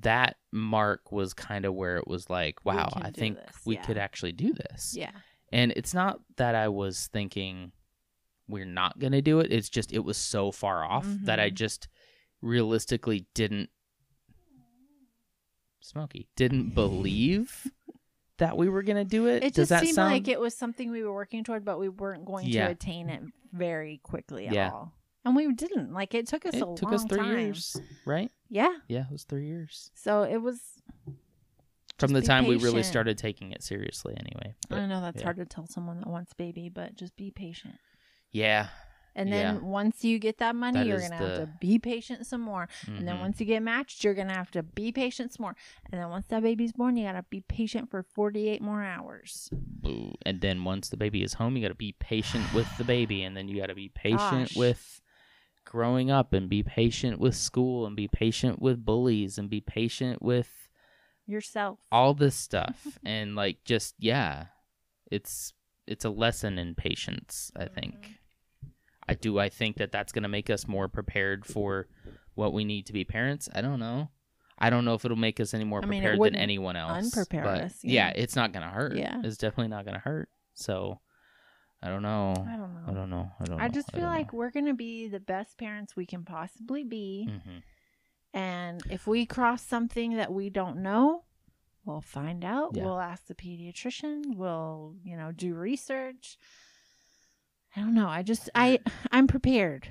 that 0.00 0.36
mark 0.52 1.12
was 1.12 1.32
kind 1.32 1.64
of 1.64 1.74
where 1.74 1.96
it 1.96 2.08
was 2.08 2.28
like, 2.28 2.64
wow, 2.64 2.88
I 2.96 3.12
think 3.12 3.36
this, 3.36 3.56
we 3.64 3.76
yeah. 3.76 3.82
could 3.82 3.96
actually 3.98 4.32
do 4.32 4.52
this. 4.52 4.94
Yeah. 4.96 5.12
And 5.52 5.72
it's 5.76 5.94
not 5.94 6.18
that 6.38 6.56
I 6.56 6.68
was 6.68 7.08
thinking 7.12 7.70
we're 8.48 8.64
not 8.64 8.98
going 8.98 9.12
to 9.12 9.22
do 9.22 9.38
it. 9.38 9.52
It's 9.52 9.68
just 9.68 9.92
it 9.92 10.04
was 10.04 10.16
so 10.16 10.50
far 10.50 10.84
off 10.84 11.06
that 11.22 11.38
I 11.38 11.50
Mhm. 11.50 11.54
just 11.54 11.88
realistically 12.42 13.26
didn't 13.34 13.70
Smoky 15.86 16.26
didn't 16.36 16.74
believe 16.74 17.70
that 18.38 18.56
we 18.56 18.68
were 18.68 18.82
going 18.82 18.96
to 18.96 19.04
do 19.04 19.26
it. 19.28 19.42
It 19.42 19.54
Does 19.54 19.68
just 19.68 19.68
that 19.70 19.82
seemed 19.82 19.94
sound 19.94 20.12
like 20.12 20.28
it 20.28 20.38
was 20.40 20.54
something 20.54 20.90
we 20.90 21.02
were 21.02 21.12
working 21.14 21.44
toward, 21.44 21.64
but 21.64 21.78
we 21.78 21.88
weren't 21.88 22.24
going 22.24 22.46
Yeah. 22.48 22.66
to 22.66 22.72
attain 22.72 23.08
it 23.08 23.22
very 23.52 23.98
quickly 24.02 24.46
at 24.48 24.52
Yeah. 24.54 24.70
all. 24.72 24.92
And 25.24 25.34
we 25.34 25.52
didn't. 25.54 25.92
Like 25.92 26.14
it 26.14 26.26
took 26.28 26.44
us 26.44 26.54
it 26.54 26.58
a 26.58 26.74
took 26.74 26.82
long 26.82 26.94
us 26.94 27.04
3 27.04 27.18
time. 27.18 27.38
years, 27.38 27.76
right? 28.04 28.30
Yeah. 28.50 28.74
Yeah, 28.88 29.06
it 29.06 29.10
was 29.12 29.24
3 29.24 29.46
years. 29.46 29.90
So 29.94 30.22
it 30.22 30.36
was 30.38 30.60
From 31.98 32.12
the 32.12 32.20
time 32.20 32.46
we 32.46 32.56
really 32.56 32.82
started 32.82 33.16
taking 33.16 33.52
it 33.52 33.62
seriously 33.62 34.14
anyway. 34.18 34.54
But, 34.68 34.80
I 34.80 34.86
know 34.86 35.00
that's 35.00 35.18
yeah. 35.18 35.24
hard 35.24 35.36
to 35.38 35.46
tell 35.46 35.66
someone 35.66 35.98
that 36.00 36.08
wants 36.08 36.34
baby, 36.34 36.68
but 36.68 36.94
just 36.96 37.16
be 37.16 37.30
patient. 37.30 37.76
yeah. 38.32 38.68
And 39.16 39.32
then 39.32 39.56
Yeah. 39.56 39.60
once 39.62 40.04
you 40.04 40.18
get 40.18 40.38
that 40.38 40.54
money, 40.54 40.80
That 40.80 40.86
you're 40.86 41.00
gonna 41.00 41.16
have 41.16 41.38
to 41.38 41.50
be 41.58 41.78
patient 41.78 42.26
some 42.26 42.42
more. 42.42 42.68
And 42.86 43.08
then 43.08 43.18
once 43.18 43.36
mm-hmm. 43.36 43.42
you 43.42 43.46
get 43.46 43.62
matched, 43.62 44.04
you're 44.04 44.14
gonna 44.14 44.34
have 44.34 44.50
to 44.52 44.62
be 44.62 44.92
patient 44.92 45.32
some 45.32 45.44
more. 45.44 45.56
And 45.90 46.00
then 46.00 46.08
once 46.10 46.26
that 46.28 46.42
baby's 46.42 46.72
born, 46.72 46.96
you 46.96 47.06
gotta 47.06 47.24
be 47.28 47.40
patient 47.40 47.90
for 47.90 48.02
48 48.02 48.60
more 48.60 48.82
hours. 48.84 49.50
Ooh, 49.86 50.12
And 50.26 50.40
then 50.40 50.64
once 50.64 50.88
the 50.88 50.96
baby 50.96 51.22
is 51.22 51.34
home, 51.34 51.56
you 51.56 51.62
got 51.62 51.68
to 51.68 51.74
be 51.74 51.92
patient 51.98 52.52
with 52.52 52.68
the 52.76 52.84
baby, 52.84 53.22
and 53.22 53.36
then 53.36 53.48
you 53.48 53.58
got 53.60 53.66
to 53.68 53.74
be 53.74 53.88
patient 53.88 54.48
Gosh. 54.48 54.56
with 54.56 55.00
growing 55.64 56.10
up, 56.10 56.32
and 56.32 56.48
be 56.48 56.62
patient 56.62 57.18
with 57.18 57.34
school, 57.36 57.86
and 57.86 57.96
be 57.96 58.08
patient 58.08 58.60
with 58.60 58.84
bullies, 58.84 59.38
and 59.38 59.48
be 59.48 59.60
patient 59.60 60.22
with 60.22 60.68
Yourself. 61.26 61.78
all 61.90 62.14
this 62.14 62.34
stuff, 62.34 62.98
and 63.04 63.34
like 63.34 63.64
just 63.64 63.94
yeah, 63.98 64.46
it's 65.10 65.52
it's 65.86 66.04
a 66.04 66.10
lesson 66.10 66.58
in 66.58 66.74
patience. 66.74 67.50
I 67.56 67.66
think. 67.66 67.94
Mm-hmm. 67.94 68.12
I 69.08 69.14
do. 69.14 69.38
I 69.38 69.48
think 69.48 69.76
that 69.76 69.92
that's 69.92 70.12
going 70.12 70.24
to 70.24 70.28
make 70.28 70.50
us 70.50 70.66
more 70.66 70.88
prepared 70.88 71.46
for 71.46 71.86
what 72.34 72.52
we 72.52 72.64
need 72.64 72.86
to 72.86 72.92
be 72.92 73.04
parents. 73.04 73.48
I 73.54 73.60
don't 73.60 73.78
know. 73.78 74.10
I 74.58 74.70
don't 74.70 74.84
know 74.84 74.94
if 74.94 75.04
it'll 75.04 75.16
make 75.16 75.38
us 75.38 75.52
any 75.54 75.64
more 75.64 75.82
I 75.82 75.86
mean, 75.86 76.02
prepared 76.02 76.20
than 76.20 76.36
anyone 76.36 76.76
else. 76.76 77.14
unprepare 77.14 77.44
but 77.44 77.60
us, 77.60 77.78
Yeah, 77.82 78.08
yeah. 78.08 78.12
it's 78.16 78.34
not 78.36 78.52
going 78.52 78.64
to 78.64 78.70
hurt. 78.72 78.96
Yeah. 78.96 79.20
it's 79.22 79.36
definitely 79.36 79.68
not 79.68 79.84
going 79.84 79.94
to 79.94 80.00
hurt. 80.00 80.28
So, 80.54 81.00
I 81.82 81.88
don't 81.88 82.02
know. 82.02 82.30
I 82.32 82.56
don't 82.56 82.74
know. 82.74 82.80
I 82.88 82.92
don't 82.94 83.10
know. 83.10 83.30
I 83.38 83.44
don't 83.44 83.58
know. 83.58 83.62
I 83.64 83.68
just 83.68 83.92
feel 83.92 84.04
like 84.06 84.32
we're 84.32 84.50
gonna 84.50 84.72
be 84.74 85.08
the 85.08 85.20
best 85.20 85.58
parents 85.58 85.94
we 85.94 86.06
can 86.06 86.24
possibly 86.24 86.82
be. 86.84 87.26
hmm 87.26 87.58
And 88.32 88.82
if 88.90 89.06
we 89.06 89.26
cross 89.26 89.62
something 89.62 90.16
that 90.16 90.32
we 90.32 90.48
don't 90.48 90.78
know, 90.78 91.24
we'll 91.84 92.00
find 92.00 92.44
out. 92.44 92.70
Yeah. 92.74 92.84
We'll 92.84 92.98
ask 92.98 93.26
the 93.26 93.34
pediatrician. 93.34 94.36
We'll, 94.36 94.96
you 95.04 95.16
know, 95.18 95.32
do 95.32 95.54
research. 95.54 96.38
I 97.76 97.80
don't 97.80 97.94
know. 97.94 98.08
I 98.08 98.22
just 98.22 98.48
I 98.54 98.80
I'm 99.12 99.26
prepared. 99.26 99.88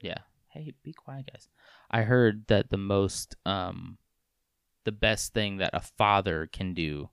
Yeah. 0.00 0.18
Hey, 0.48 0.74
be 0.82 0.92
quiet, 0.92 1.30
guys. 1.32 1.48
I 1.90 2.02
heard 2.02 2.46
that 2.48 2.68
the 2.70 2.76
most, 2.76 3.36
um, 3.46 3.96
the 4.84 4.92
best 4.92 5.32
thing 5.32 5.56
that 5.58 5.70
a 5.72 5.80
father 5.80 6.46
can 6.52 6.74
do 6.74 7.08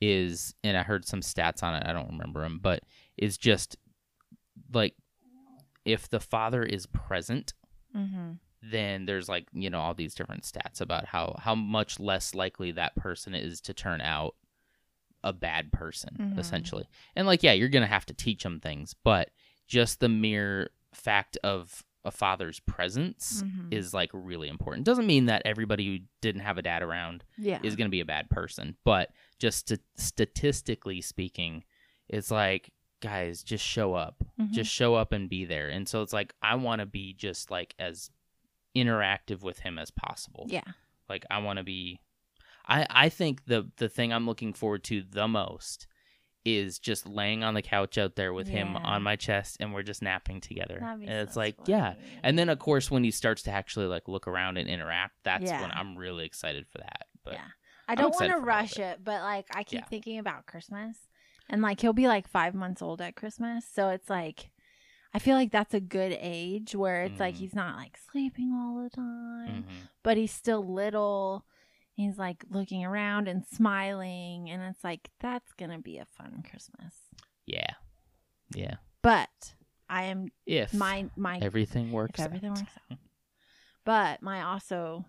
is, 0.00 0.54
and 0.62 0.76
I 0.76 0.82
heard 0.82 1.04
some 1.04 1.20
stats 1.20 1.62
on 1.62 1.74
it. 1.74 1.82
I 1.86 1.92
don't 1.92 2.10
remember 2.12 2.42
them, 2.42 2.60
but 2.62 2.82
is 3.16 3.36
just 3.38 3.76
like 4.72 4.94
if 5.84 6.08
the 6.08 6.20
father 6.20 6.62
is 6.62 6.86
present, 6.86 7.54
Mm-hmm. 7.96 8.34
then 8.62 9.04
there's 9.06 9.28
like 9.28 9.48
you 9.52 9.68
know 9.68 9.80
all 9.80 9.94
these 9.94 10.14
different 10.14 10.44
stats 10.44 10.80
about 10.80 11.06
how 11.06 11.34
how 11.40 11.56
much 11.56 11.98
less 11.98 12.36
likely 12.36 12.70
that 12.70 12.94
person 12.94 13.34
is 13.34 13.60
to 13.62 13.74
turn 13.74 14.00
out 14.00 14.36
a 15.24 15.32
bad 15.32 15.72
person 15.72 16.16
Mhm. 16.20 16.38
essentially 16.38 16.88
and 17.16 17.26
like 17.26 17.42
yeah 17.42 17.50
you're 17.52 17.68
gonna 17.68 17.86
have 17.88 18.06
to 18.06 18.14
teach 18.14 18.44
them 18.44 18.60
things 18.60 18.94
but 19.02 19.30
just 19.70 20.00
the 20.00 20.08
mere 20.08 20.70
fact 20.92 21.38
of 21.44 21.84
a 22.04 22.10
father's 22.10 22.58
presence 22.60 23.42
Mhm. 23.44 23.72
is 23.72 23.92
like 23.94 24.10
really 24.12 24.48
important 24.48 24.84
doesn't 24.86 25.06
mean 25.06 25.26
that 25.26 25.42
everybody 25.44 25.86
who 25.86 25.98
didn't 26.20 26.40
have 26.40 26.56
a 26.58 26.62
dad 26.62 26.82
around 26.82 27.24
Yeah. 27.38 27.60
is 27.62 27.76
going 27.76 27.86
to 27.86 27.90
be 27.90 28.00
a 28.00 28.06
bad 28.06 28.28
person 28.30 28.74
but 28.84 29.12
just 29.38 29.68
st- 29.68 29.80
statistically 29.96 31.00
speaking 31.02 31.62
it's 32.08 32.30
like 32.30 32.70
guys 33.00 33.42
just 33.42 33.64
show 33.64 33.92
up 33.94 34.24
Mhm. 34.40 34.50
just 34.50 34.72
show 34.72 34.94
up 34.94 35.12
and 35.12 35.28
be 35.28 35.44
there 35.44 35.68
and 35.68 35.86
so 35.88 36.00
it's 36.02 36.12
like 36.14 36.34
i 36.42 36.54
want 36.54 36.80
to 36.80 36.86
be 36.86 37.12
just 37.12 37.50
like 37.50 37.74
as 37.78 38.10
interactive 38.76 39.42
with 39.42 39.58
him 39.60 39.78
as 39.78 39.90
possible 39.90 40.46
yeah. 40.48 40.62
like 41.08 41.24
i 41.30 41.38
want 41.38 41.58
to 41.58 41.62
be 41.64 42.00
i 42.66 42.86
i 42.88 43.08
think 43.08 43.44
the 43.46 43.70
the 43.76 43.88
thing 43.88 44.12
i'm 44.12 44.26
looking 44.26 44.52
forward 44.52 44.82
to 44.84 45.02
the 45.02 45.28
most 45.28 45.86
is 46.44 46.78
just 46.78 47.06
laying 47.06 47.44
on 47.44 47.54
the 47.54 47.62
couch 47.62 47.98
out 47.98 48.16
there 48.16 48.32
with 48.32 48.48
him 48.48 48.76
on 48.76 49.02
my 49.02 49.14
chest 49.16 49.58
and 49.60 49.74
we're 49.74 49.82
just 49.82 50.00
napping 50.02 50.40
together 50.40 50.78
and 50.82 51.04
it's 51.08 51.34
so 51.34 51.40
like 51.40 51.56
yeah 51.66 51.94
and 52.22 52.38
then 52.38 52.48
of 52.48 52.58
course 52.58 52.90
when 52.90 53.04
he 53.04 53.10
starts 53.10 53.42
to 53.42 53.50
actually 53.50 53.86
like 53.86 54.08
look 54.08 54.26
around 54.26 54.56
and 54.56 54.68
interact 54.68 55.12
that's 55.22 55.50
when 55.50 55.70
i'm 55.72 55.96
really 55.96 56.24
excited 56.24 56.66
for 56.66 56.78
that 56.78 57.06
but 57.24 57.34
yeah. 57.34 57.44
I 57.88 57.94
don't 57.96 58.10
want 58.10 58.26
to 58.26 58.28
for 58.28 58.34
all 58.34 58.38
of 58.42 58.46
rush 58.46 58.78
it, 58.78 59.00
but 59.02 59.20
like 59.20 59.46
I 59.52 59.64
keep 59.64 59.80
Yeah. 59.80 59.86
thinking 59.86 60.18
about 60.20 60.46
Christmas. 60.46 60.96
And 61.48 61.60
like 61.60 61.80
he'll 61.80 61.92
be 61.92 62.06
like 62.06 62.28
five 62.28 62.54
months 62.54 62.80
old 62.82 63.00
at 63.00 63.16
Christmas. 63.16 63.64
So 63.66 63.88
it's 63.88 64.08
like 64.08 64.50
I 65.12 65.18
feel 65.18 65.34
like 65.34 65.50
that's 65.50 65.74
a 65.74 65.80
good 65.80 66.16
age 66.20 66.76
where 66.76 67.02
it's 67.02 67.18
like 67.18 67.34
Mhm. 67.34 67.38
he's 67.38 67.54
not 67.54 67.76
like 67.76 67.96
sleeping 68.12 68.52
all 68.54 68.80
the 68.84 68.90
time, 68.90 69.64
mhm. 69.68 69.88
but 70.04 70.16
he's 70.16 70.30
still 70.32 70.64
little. 70.64 71.44
He's 71.94 72.16
like 72.18 72.44
looking 72.50 72.84
around 72.84 73.28
and 73.28 73.44
smiling. 73.46 74.48
And 74.50 74.62
it's 74.62 74.82
like, 74.82 75.10
that's 75.20 75.52
going 75.52 75.70
to 75.70 75.78
be 75.78 75.98
a 75.98 76.06
fun 76.06 76.42
Christmas. 76.48 76.94
yeah 77.46 77.74
yeah 78.54 78.76
But 79.02 79.54
I 79.88 80.04
am 80.04 80.28
if 80.46 80.72
my, 80.72 81.06
my, 81.16 81.38
everything 81.42 81.92
works 81.92 82.18
if 82.20 82.24
everything 82.24 82.50
out. 82.50 82.58
works 82.58 82.72
out. 82.90 82.98
But 83.84 84.22
my 84.22 84.42
also 84.42 85.04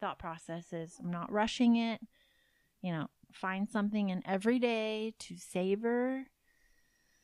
thought 0.00 0.18
process 0.18 0.72
is 0.72 0.96
I'm 1.00 1.10
not 1.10 1.30
rushing 1.30 1.76
it. 1.76 2.00
You 2.82 2.92
know, 2.92 3.06
find 3.32 3.68
something 3.70 4.08
in 4.10 4.22
every 4.26 4.58
day 4.58 5.14
to 5.20 5.36
savor 5.36 6.24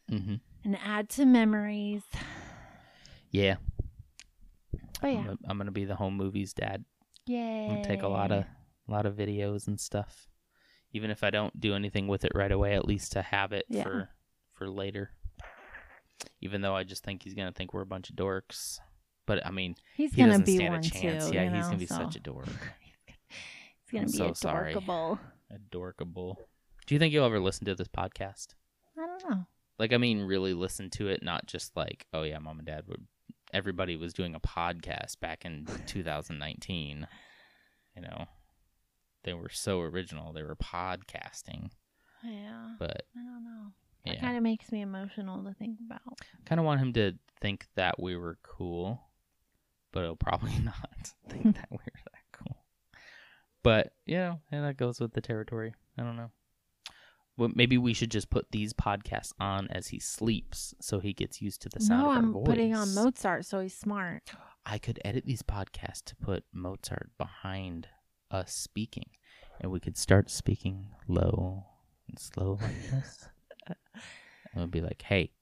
hmm 0.08 0.34
and 0.64 0.78
add 0.84 1.08
to 1.10 1.24
memories. 1.26 2.02
yeah 3.30 3.56
But 5.00 5.08
I'm, 5.08 5.14
yeah, 5.14 5.22
gonna, 5.24 5.38
I'm 5.46 5.58
gonna 5.58 5.70
be 5.72 5.84
the 5.84 5.96
home 5.96 6.16
movies 6.16 6.52
dad 6.52 6.84
Yeah. 7.26 7.82
Take 7.82 8.02
a 8.02 8.08
lot 8.08 8.30
of 8.32 8.44
a 8.88 8.90
lot 8.90 9.06
of 9.06 9.14
videos 9.16 9.66
and 9.66 9.78
stuff. 9.80 10.28
Even 10.92 11.10
if 11.10 11.24
I 11.24 11.30
don't 11.30 11.58
do 11.58 11.74
anything 11.74 12.06
with 12.08 12.24
it 12.24 12.32
right 12.34 12.52
away, 12.52 12.74
at 12.74 12.84
least 12.86 13.12
to 13.12 13.22
have 13.22 13.52
it 13.52 13.64
Yeah. 13.68 13.82
for 13.84 14.10
for 14.52 14.68
later. 14.68 15.10
Even 16.40 16.60
though 16.60 16.74
I 16.76 16.84
just 16.84 17.02
think 17.04 17.22
he's 17.22 17.34
gonna 17.34 17.52
think 17.52 17.72
we're 17.72 17.82
a 17.82 17.86
bunch 17.86 18.10
of 18.10 18.16
dorks. 18.16 18.78
But 19.26 19.44
I 19.46 19.50
mean, 19.50 19.76
He's 19.96 20.12
he 20.12 20.18
gonna 20.22 20.32
doesn't 20.32 20.46
be 20.46 20.56
stand 20.56 20.70
one 20.74 20.80
a 20.80 20.82
chance. 20.82 21.28
too. 21.28 21.34
yeah, 21.34 21.44
he's 21.44 21.52
know, 21.52 21.60
gonna 21.62 21.76
be 21.78 21.86
so 21.86 21.94
such 21.96 22.16
a 22.16 22.20
dork. 22.20 22.46
He's 22.46 23.90
gonna 23.92 24.02
I'm 24.02 24.10
be 24.10 24.12
so 24.18 24.32
sorry. 24.34 24.70
adorkable. 24.72 25.18
Adorkable. 25.50 26.38
Do 26.86 26.94
you 26.94 26.98
think 26.98 27.12
you'll 27.14 27.24
ever 27.26 27.40
listen 27.40 27.64
to 27.66 27.74
this 27.74 27.88
podcast? 27.88 28.48
I 28.98 29.06
don't 29.06 29.30
know. 29.30 29.46
Like, 29.78 29.92
I 29.92 29.96
mean, 29.96 30.20
really 30.22 30.54
listen 30.54 30.90
to 30.90 31.08
it, 31.08 31.22
not 31.22 31.46
just 31.46 31.76
like, 31.76 32.06
oh 32.12 32.22
yeah, 32.24 32.38
mom 32.38 32.58
and 32.58 32.66
dad 32.66 32.84
would. 32.88 33.06
Everybody 33.52 33.96
was 33.96 34.12
doing 34.12 34.34
a 34.34 34.40
podcast 34.40 35.20
back 35.20 35.44
in 35.44 35.66
2019. 35.86 37.06
You 37.96 38.02
know, 38.02 38.26
they 39.24 39.34
were 39.34 39.48
so 39.50 39.80
original. 39.80 40.32
They 40.32 40.42
were 40.42 40.56
podcasting, 40.56 41.70
Yeah, 42.24 42.74
but 42.78 43.02
I 43.16 43.20
don't 43.22 43.44
know. 43.44 43.72
It 44.04 44.14
yeah. 44.14 44.20
kind 44.20 44.36
of 44.36 44.42
makes 44.42 44.72
me 44.72 44.80
emotional 44.80 45.44
to 45.44 45.54
think 45.54 45.78
about. 45.86 46.00
kind 46.44 46.58
of 46.58 46.64
want 46.64 46.80
him 46.80 46.92
to 46.94 47.12
think 47.40 47.66
that 47.76 48.00
we 48.00 48.16
were 48.16 48.38
cool, 48.42 49.00
but 49.92 50.02
he'll 50.02 50.16
probably 50.16 50.58
not 50.62 51.12
think 51.28 51.54
that 51.56 51.68
we 51.70 51.76
were 51.78 52.02
that 52.12 52.24
cool. 52.32 52.56
But 53.62 53.92
you 54.06 54.16
know, 54.16 54.40
and 54.50 54.64
that 54.64 54.76
goes 54.76 54.98
with 55.00 55.12
the 55.12 55.20
territory. 55.20 55.72
I 55.98 56.02
don't 56.02 56.16
know. 56.16 56.30
Well, 57.38 57.50
maybe 57.54 57.78
we 57.78 57.94
should 57.94 58.10
just 58.10 58.28
put 58.28 58.50
these 58.50 58.72
podcasts 58.74 59.32
on 59.40 59.68
as 59.70 59.88
he 59.88 59.98
sleeps, 59.98 60.74
so 60.80 60.98
he 61.00 61.12
gets 61.14 61.40
used 61.40 61.62
to 61.62 61.68
the 61.70 61.80
sound 61.80 62.02
No, 62.02 62.06
of 62.10 62.12
our 62.12 62.18
I'm 62.18 62.32
voice. 62.32 62.44
putting 62.46 62.74
on 62.74 62.94
Mozart, 62.94 63.46
so 63.46 63.60
he's 63.60 63.74
smart. 63.74 64.30
I 64.66 64.78
could 64.78 65.00
edit 65.04 65.24
these 65.24 65.42
podcasts 65.42 66.04
to 66.06 66.16
put 66.16 66.44
Mozart 66.52 67.10
behind 67.16 67.88
us 68.32 68.52
speaking, 68.52 69.10
and 69.60 69.70
we 69.70 69.80
could 69.80 69.96
start 69.96 70.30
speaking 70.30 70.88
low 71.08 71.64
and 72.08 72.18
slow 72.18 72.58
like 72.60 72.90
this. 72.90 73.28
and 73.66 73.76
we'll 74.56 74.66
be 74.66 74.80
like, 74.80 75.02
"Hey, 75.02 75.32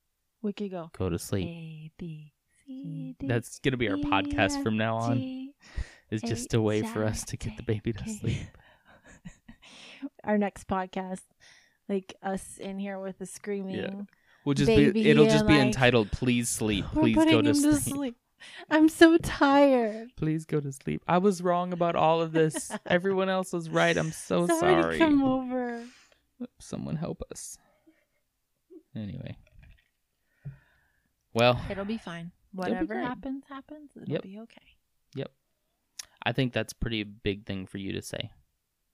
We 0.43 0.53
could 0.53 0.71
go 0.71 0.91
go 0.97 1.09
to 1.09 1.19
sleep." 1.19 1.47
A 1.49 1.91
B 1.99 2.33
C 2.67 2.85
mm. 2.87 3.19
D. 3.19 3.27
That's 3.27 3.59
gonna 3.61 3.77
be 3.77 3.89
our 3.89 3.97
E, 3.97 4.05
podcast 4.05 4.59
F, 4.59 4.63
from 4.63 4.77
now 4.77 4.97
on. 4.97 5.19
G, 5.19 5.55
It's 6.11 6.23
just 6.23 6.55
a 6.55 6.61
way 6.61 6.83
for 6.83 7.05
us 7.05 7.25
to 7.27 7.37
get 7.37 7.57
the 7.57 7.63
baby 7.63 7.93
to 7.93 8.09
sleep. 8.09 8.47
Our 10.25 10.39
next 10.39 10.67
podcast, 10.67 11.23
like 11.89 12.15
us 12.23 12.59
in 12.59 12.79
here 12.79 12.99
with 12.99 13.19
the 13.19 13.27
screaming. 13.27 14.09
We'll 14.45 14.55
just 14.55 14.67
Baby 14.67 14.91
be. 14.91 15.11
It'll 15.11 15.27
just 15.27 15.47
be 15.47 15.53
like, 15.55 15.67
entitled 15.67 16.11
"Please 16.11 16.49
sleep. 16.49 16.85
Please 16.93 17.15
go 17.15 17.43
to 17.43 17.55
sleep. 17.55 17.75
to 17.75 17.81
sleep. 17.81 18.17
I'm 18.71 18.89
so 18.89 19.17
tired. 19.19 20.11
Please 20.17 20.45
go 20.45 20.61
to 20.61 20.73
sleep." 20.73 21.03
I 21.09 21.19
was 21.19 21.43
wrong 21.43 21.73
about 21.73 21.97
all 21.97 22.21
of 22.21 22.33
this. 22.33 22.71
Everyone 22.87 23.29
else 23.29 23.53
was 23.53 23.69
right. 23.71 23.97
I'm 23.97 24.13
so 24.13 24.47
Somebody 24.47 24.83
sorry. 24.83 24.99
come 24.99 25.23
over. 25.23 25.85
Someone 26.59 26.97
help 26.97 27.23
us. 27.31 27.59
Anyway. 28.97 29.37
Well, 31.33 31.61
It'll 31.71 31.85
be 31.85 31.99
fine. 31.99 32.33
Whatever 32.53 32.87
great. 32.95 33.05
happens, 33.05 33.45
happens. 33.49 33.91
It'll 33.97 34.09
Yep. 34.13 34.23
be 34.23 34.39
okay. 34.41 34.63
Yep. 35.15 35.31
I 36.25 36.33
think 36.33 36.53
that's 36.53 36.73
a 36.73 36.77
pretty 36.77 37.05
big 37.05 37.47
thing 37.47 37.67
for 37.67 37.79
you 37.79 37.93
to 37.93 38.03
say. 38.03 38.31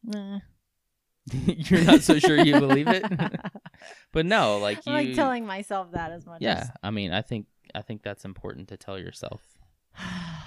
Nah. 0.04 0.40
You're 1.32 1.82
not 1.84 2.02
so 2.02 2.18
sure 2.20 2.36
you 2.38 2.60
believe 2.60 2.86
it, 2.86 3.04
but 4.12 4.26
no, 4.26 4.58
like 4.58 4.86
you. 4.86 4.92
I 4.92 5.02
like 5.02 5.14
telling 5.16 5.44
myself 5.44 5.90
that 5.92 6.12
as 6.12 6.24
much 6.24 6.40
yeah, 6.40 6.68
I 6.84 6.90
mean, 6.90 7.10
I 7.12 7.20
think 7.22 7.46
I 7.74 7.82
think 7.82 8.02
that's 8.02 8.24
important 8.24 8.68
to 8.68 8.76
tell 8.76 8.98
yourself. 8.98 9.42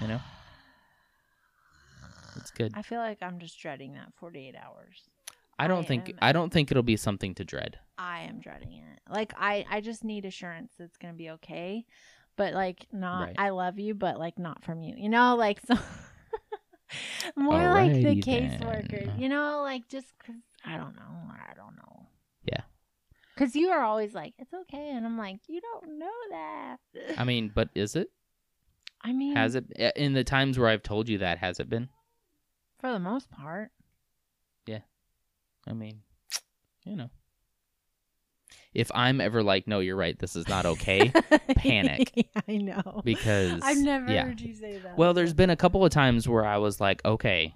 You 0.00 0.08
know, 0.08 0.20
it's 2.36 2.50
good. 2.50 2.72
I 2.74 2.82
feel 2.82 2.98
like 3.00 3.18
I'm 3.22 3.38
just 3.38 3.58
dreading 3.58 3.94
that 3.94 4.12
48 4.16 4.54
hours. 4.56 5.08
I 5.58 5.68
don't 5.68 5.84
I 5.84 5.86
think 5.86 6.08
am- 6.08 6.18
I 6.22 6.32
don't 6.32 6.50
think 6.50 6.70
it'll 6.70 6.82
be 6.82 6.96
something 6.96 7.34
to 7.34 7.44
dread. 7.44 7.78
I 7.98 8.20
am 8.20 8.40
dreading 8.40 8.72
it. 8.72 9.00
Like 9.12 9.34
I 9.36 9.66
I 9.68 9.82
just 9.82 10.04
need 10.04 10.24
assurance 10.24 10.72
it's 10.78 10.96
going 10.96 11.12
to 11.12 11.18
be 11.18 11.30
okay. 11.30 11.84
But 12.36 12.54
like 12.54 12.86
not 12.92 13.26
Right. 13.26 13.36
I 13.36 13.50
love 13.50 13.78
you 13.78 13.94
but 13.94 14.18
like 14.18 14.38
not 14.38 14.64
from 14.64 14.82
you. 14.82 14.94
You 14.96 15.10
know 15.10 15.36
like 15.36 15.60
so 15.66 15.74
more 17.36 17.68
like 17.68 17.92
the 17.92 18.22
caseworker. 18.22 19.18
You 19.18 19.28
know 19.28 19.60
like 19.62 19.86
just 19.88 20.18
cuz 20.24 20.36
I 20.64 20.78
don't 20.78 20.96
know. 20.96 21.30
I 21.30 21.54
don't 21.54 21.76
know. 21.76 22.06
Cuz 23.40 23.56
you 23.56 23.70
are 23.70 23.82
always 23.82 24.12
like 24.12 24.34
it's 24.38 24.52
okay 24.52 24.90
and 24.90 25.06
I'm 25.06 25.16
like 25.16 25.40
you 25.48 25.60
don't 25.60 25.98
know 25.98 26.18
that. 26.30 26.76
I 27.18 27.24
mean, 27.24 27.50
but 27.54 27.70
is 27.74 27.96
it? 27.96 28.08
I 29.02 29.12
mean 29.12 29.34
Has 29.34 29.54
it 29.54 29.64
eh, 29.76 29.92
in 29.96 30.12
the 30.12 30.24
times 30.24 30.58
where 30.58 30.68
I've 30.68 30.82
told 30.82 31.08
you 31.08 31.18
that? 31.18 31.38
Has 31.38 31.58
it 31.58 31.68
been? 31.70 31.88
for 32.78 32.92
the 32.92 32.98
most 32.98 33.30
part. 33.30 33.70
Yeah. 34.66 34.80
I 35.66 35.72
mean, 35.74 36.00
you 36.84 36.96
know. 36.96 37.10
If 38.72 38.90
I'm 38.94 39.20
ever 39.20 39.42
like, 39.42 39.66
no, 39.66 39.80
you're 39.80 39.96
right, 39.96 40.18
this 40.18 40.36
is 40.36 40.48
not 40.48 40.64
okay, 40.64 41.12
Panic. 41.56 42.28
I 42.48 42.56
know. 42.56 43.02
because 43.04 43.60
I've 43.64 43.78
never 43.78 44.10
yeah. 44.12 44.24
heard 44.26 44.40
you 44.40 44.54
say 44.54 44.78
that. 44.78 44.96
Well, 44.96 45.12
there's 45.12 45.34
been 45.34 45.50
a 45.50 45.56
couple 45.56 45.84
of 45.84 45.90
times 45.90 46.28
where 46.28 46.44
I 46.44 46.58
was 46.58 46.80
like, 46.80 47.04
okay, 47.04 47.54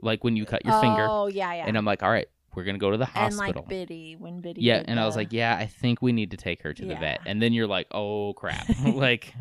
like 0.00 0.22
when 0.24 0.36
you 0.36 0.46
cut 0.46 0.64
your 0.64 0.80
finger, 0.80 1.06
Oh, 1.08 1.26
yeah, 1.26 1.52
yeah. 1.52 1.64
and 1.66 1.76
I'm 1.76 1.84
like, 1.84 2.02
all 2.02 2.10
right, 2.10 2.28
we're 2.54 2.64
gonna 2.64 2.78
go 2.78 2.90
to 2.90 2.96
the 2.96 3.04
hospital. 3.06 3.48
and 3.48 3.56
like 3.56 3.68
Biddy 3.68 4.16
when 4.16 4.40
Biddy. 4.40 4.62
yeah, 4.62 4.82
and 4.86 4.98
I 5.00 5.06
was 5.06 5.16
like, 5.16 5.32
yeah, 5.32 5.56
I 5.58 5.66
think 5.66 6.02
we 6.02 6.12
need 6.12 6.30
to 6.32 6.36
take 6.36 6.62
her 6.62 6.72
to 6.72 6.82
the 6.84 6.94
Yeah. 6.94 7.00
vet, 7.00 7.20
and 7.26 7.40
then 7.40 7.52
you're 7.52 7.66
like, 7.66 7.86
oh 7.90 8.32
crap, 8.34 8.66
like 8.84 9.34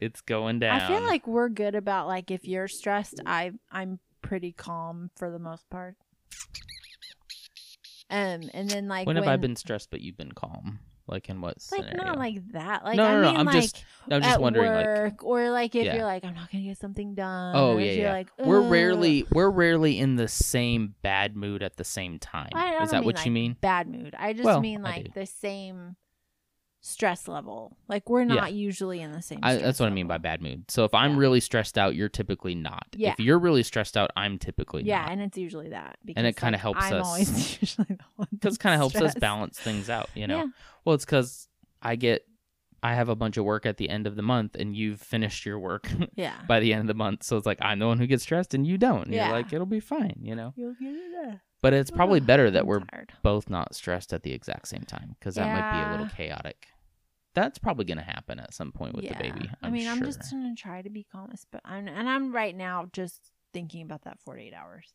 it's 0.00 0.20
going 0.20 0.58
down. 0.58 0.80
I 0.80 0.86
feel 0.86 1.06
like 1.06 1.26
we're 1.26 1.48
good 1.48 1.74
about 1.74 2.06
like 2.06 2.30
if 2.30 2.46
you're 2.46 2.68
stressed, 2.68 3.20
I 3.24 3.52
I'm 3.70 4.00
pretty 4.22 4.52
calm 4.52 5.10
for 5.16 5.30
the 5.30 5.38
most 5.38 5.68
part. 5.70 5.96
Um, 8.08 8.50
and 8.54 8.68
then 8.68 8.86
like 8.88 9.06
when, 9.06 9.16
when, 9.16 9.24
have 9.24 9.32
I 9.32 9.36
been 9.36 9.56
stressed, 9.56 9.90
but 9.90 10.00
you've 10.00 10.16
been 10.16 10.32
calm? 10.32 10.78
Like 11.08 11.28
in 11.28 11.40
what 11.40 11.56
like 11.70 11.84
scenario? 11.84 12.04
not 12.04 12.18
like 12.18 12.52
that. 12.52 12.84
Like 12.84 12.96
No, 12.96 13.04
I 13.04 13.12
no, 13.12 13.20
no, 13.22 13.28
mean 13.28 13.36
I'm 13.40 13.46
like 13.46 13.54
just- 13.62 13.84
I'm 14.10 14.20
just 14.22 14.34
at 14.34 14.40
wondering, 14.40 14.72
like, 14.72 14.86
work, 14.86 15.24
or 15.24 15.50
like 15.50 15.74
if 15.76 15.84
Yeah. 15.84 15.96
you're 15.96 16.04
like 16.04 16.24
I'm 16.24 16.34
not 16.34 16.50
gonna 16.50 16.64
get 16.64 16.78
something 16.78 17.14
done. 17.14 17.54
Oh 17.56 17.74
or 17.74 17.80
yeah, 17.80 17.86
if 17.86 17.96
you're 17.96 18.06
yeah. 18.06 18.12
Like, 18.12 18.28
we're 18.38 18.60
rarely 18.60 19.24
we're 19.32 19.50
rarely 19.50 19.98
in 20.00 20.16
the 20.16 20.26
same 20.28 20.94
bad 21.02 21.36
mood 21.36 21.62
at 21.62 21.76
the 21.76 21.84
same 21.84 22.18
time. 22.18 22.50
Is 22.82 22.90
that 22.90 23.04
what 23.04 23.16
like 23.16 23.24
you 23.26 23.30
mean? 23.32 23.56
Bad 23.60 23.88
mood. 23.88 24.14
I 24.18 24.32
just 24.32 24.44
Well, 24.44 24.60
mean 24.60 24.82
like 24.82 25.14
the 25.14 25.26
same 25.26 25.94
stress 26.86 27.26
level. 27.26 27.76
Like 27.88 28.08
we're 28.08 28.20
Yeah. 28.22 28.34
not 28.34 28.52
usually 28.54 29.00
in 29.00 29.12
the 29.12 29.20
same. 29.22 29.40
I, 29.42 29.56
that's 29.56 29.80
what 29.80 29.86
I 29.86 29.90
mean 29.92 30.06
by 30.06 30.18
bad 30.18 30.40
mood. 30.40 30.70
So 30.70 30.84
if 30.84 30.94
I'm 30.94 31.12
Yeah. 31.12 31.18
really 31.18 31.40
stressed 31.40 31.76
out, 31.76 31.94
you're 31.96 32.08
typically 32.08 32.54
not. 32.54 32.86
Yeah. 32.94 33.12
If 33.12 33.20
you're 33.20 33.38
really 33.38 33.62
stressed 33.62 33.96
out, 33.96 34.10
I'm 34.16 34.38
typically 34.38 34.84
Yeah, 34.84 35.02
not. 35.02 35.10
and 35.12 35.20
it's 35.22 35.36
usually 35.36 35.70
that 35.70 35.98
because 36.04 36.24
it 36.24 36.36
kinda 36.36 36.56
like, 36.56 36.60
helps 36.62 36.84
I'm 36.84 36.94
us- 36.94 37.06
always 37.06 37.58
usually 37.62 37.88
the 37.96 38.04
one 38.16 38.28
Because 38.32 38.54
it 38.54 38.60
kind 38.60 38.74
of 38.74 38.78
helps 38.78 38.96
us 38.96 39.14
balance 39.16 39.58
things 39.58 39.90
out, 39.90 40.08
you 40.14 40.26
know. 40.26 40.38
Yeah. 40.38 40.46
Well, 40.84 40.94
it's 40.94 41.04
because 41.04 41.48
I 41.82 41.96
get 41.96 42.22
I 42.82 42.94
have 42.94 43.08
a 43.08 43.16
bunch 43.16 43.36
of 43.36 43.44
work 43.44 43.66
at 43.66 43.78
the 43.78 43.88
end 43.88 44.06
of 44.06 44.14
the 44.14 44.22
month, 44.22 44.54
and 44.54 44.76
you've 44.76 45.00
finished 45.00 45.44
your 45.44 45.58
work 45.58 45.88
Yeah. 46.14 46.34
by 46.46 46.60
the 46.60 46.72
end 46.72 46.82
of 46.82 46.86
the 46.86 46.94
month. 46.94 47.24
So 47.24 47.36
it's 47.36 47.46
like 47.46 47.58
I'm 47.60 47.80
the 47.80 47.86
one 47.86 47.98
who 47.98 48.06
gets 48.06 48.22
stressed, 48.22 48.54
and 48.54 48.64
you 48.66 48.78
don't. 48.78 49.08
Yeah. 49.10 49.26
You're 49.28 49.34
like 49.36 49.52
it'll 49.52 49.66
be 49.66 49.80
fine, 49.80 50.14
you 50.22 50.36
know. 50.36 50.52
You'll 50.56 50.74
get 50.74 50.94
it. 50.94 51.38
But 51.62 51.72
it's 51.72 51.90
probably 51.90 52.20
better 52.20 52.48
that 52.50 52.66
we're 52.66 52.80
tired. 52.80 53.12
both 53.22 53.48
not 53.50 53.74
stressed 53.74 54.12
at 54.12 54.22
the 54.22 54.32
exact 54.32 54.68
same 54.68 54.82
time 54.82 55.16
because 55.18 55.34
that 55.34 55.46
might 55.48 55.72
be 55.82 55.88
a 55.88 55.90
little 55.90 56.06
chaotic. 56.14 56.68
That's 57.36 57.58
probably 57.58 57.84
going 57.84 57.98
to 57.98 58.04
happen 58.04 58.40
at 58.40 58.54
some 58.54 58.72
point 58.72 58.94
with 58.94 59.04
yeah. 59.04 59.12
the 59.16 59.22
baby. 59.22 59.50
I'm 59.62 59.68
I 59.68 59.70
mean, 59.70 59.86
I'm 59.86 60.02
just 60.02 60.30
gonna 60.30 60.54
try 60.56 60.80
to 60.80 60.88
be 60.88 61.04
calm, 61.12 61.30
but 61.52 61.60
I'm 61.66 61.86
and 61.86 62.08
I'm 62.08 62.34
right 62.34 62.56
now 62.56 62.88
just 62.92 63.30
thinking 63.52 63.82
about 63.82 64.04
that 64.04 64.18
48 64.20 64.54
hours. 64.54 64.94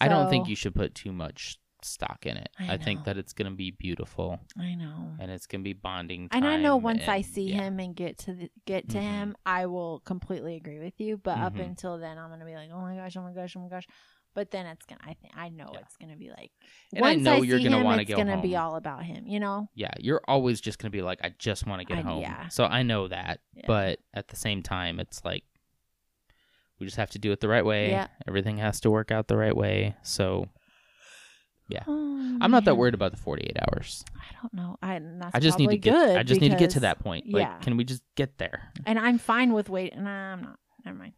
I 0.00 0.08
don't 0.08 0.30
think 0.30 0.48
you 0.48 0.56
should 0.56 0.74
put 0.74 0.94
too 0.94 1.12
much 1.12 1.58
stock 1.82 2.24
in 2.26 2.36
it. 2.36 2.48
I 2.58 2.74
I, 2.74 2.76
think 2.78 3.04
that 3.04 3.18
it's 3.18 3.32
going 3.32 3.50
to 3.50 3.56
be 3.56 3.70
beautiful 3.70 4.40
I 4.58 4.74
know. 4.74 5.14
and 5.20 5.30
it's 5.30 5.46
going 5.46 5.60
to 5.60 5.64
be 5.64 5.74
bonding 5.74 6.28
time. 6.28 6.44
And 6.44 6.46
I 6.46 6.56
know 6.56 6.76
once 6.76 7.06
I 7.06 7.20
see 7.20 7.50
yeah. 7.50 7.62
him 7.62 7.78
and 7.78 7.94
get 7.94 8.18
to 8.18 8.32
the, 8.32 8.50
get 8.66 8.88
to 8.90 8.98
Mhm. 8.98 9.02
him, 9.02 9.36
I 9.46 9.66
will 9.66 10.00
completely 10.00 10.56
agree 10.56 10.78
with 10.80 11.00
you. 11.00 11.18
But 11.18 11.38
up 11.38 11.54
Mhm. 11.54 11.66
until 11.66 11.98
then, 11.98 12.18
I'm 12.18 12.30
gonna 12.30 12.44
be 12.44 12.54
like, 12.54 12.70
oh 12.72 12.80
my 12.80 12.96
gosh, 12.96 13.16
oh 13.16 13.22
my 13.22 13.32
gosh, 13.32 13.56
oh 13.56 13.60
my 13.60 13.68
gosh. 13.68 13.86
But 14.34 14.50
then 14.52 14.66
it's 14.66 14.86
gonna, 14.86 15.00
I 15.04 15.14
think, 15.14 15.32
I 15.36 15.48
know 15.48 15.70
Yeah. 15.72 15.80
it's 15.80 15.96
gonna 15.96 16.16
be 16.16 16.28
like, 16.30 16.52
And 16.94 17.04
I 17.04 17.12
once 17.14 17.22
know 17.22 17.42
you're 17.42 17.58
see 17.58 17.64
gonna 17.64 17.82
wanna 17.82 18.04
go. 18.04 18.12
it's 18.14 18.22
go 18.22 18.24
gonna 18.24 18.40
be 18.42 18.54
all 18.56 18.76
about 18.76 19.04
him, 19.04 19.26
you 19.26 19.40
know? 19.40 19.68
Yeah, 19.74 19.90
you're 19.98 20.20
always 20.28 20.60
just 20.60 20.78
going 20.78 20.92
to 20.92 20.96
be 20.96 21.02
like, 21.02 21.18
I 21.24 21.32
just 21.38 21.66
want 21.66 21.80
to 21.80 21.84
get 21.86 21.98
I- 21.98 22.02
home. 22.02 22.20
yeah. 22.20 22.46
So 22.48 22.64
I 22.64 22.82
know 22.84 23.08
that. 23.08 23.40
Yeah. 23.54 23.64
But 23.66 23.98
at 24.14 24.28
the 24.28 24.36
same 24.36 24.62
time, 24.62 25.00
it's 25.00 25.24
like, 25.24 25.42
we 26.78 26.86
just 26.86 26.98
have 26.98 27.10
to 27.10 27.18
do 27.18 27.32
it 27.32 27.40
the 27.40 27.48
right 27.48 27.64
way. 27.64 27.90
Yeah. 27.90 28.06
Everything 28.28 28.58
has 28.58 28.78
to 28.80 28.90
work 28.90 29.10
out 29.10 29.26
the 29.26 29.36
right 29.36 29.56
way. 29.56 29.96
So 30.02 30.46
Oh, 31.86 32.38
I'm 32.40 32.50
not 32.50 32.64
that 32.64 32.76
worried 32.76 32.94
about 32.94 33.10
the 33.10 33.18
48 33.18 33.56
hours. 33.60 34.02
I 34.16 34.40
don't 34.40 34.54
know. 34.54 34.78
I 34.82 34.98
that's 35.02 35.34
I 35.34 35.40
just 35.40 35.58
need 35.58 35.68
to 35.70 35.76
get. 35.76 35.92
good 35.92 36.16
I 36.16 36.22
just 36.22 36.40
need 36.40 36.50
to 36.50 36.56
get 36.56 36.70
to 36.70 36.80
that 36.80 36.98
point. 36.98 37.26
Like, 37.30 37.42
yeah. 37.42 37.58
can 37.58 37.76
we 37.76 37.84
just 37.84 38.02
get 38.16 38.38
there? 38.38 38.72
And 38.86 38.98
I'm 38.98 39.18
fine 39.18 39.52
with 39.52 39.68
waiting. 39.68 40.04
Nah, 40.04 40.32
I'm 40.32 40.42
not. 40.42 40.58
Never 40.84 40.96
mind. 40.96 41.12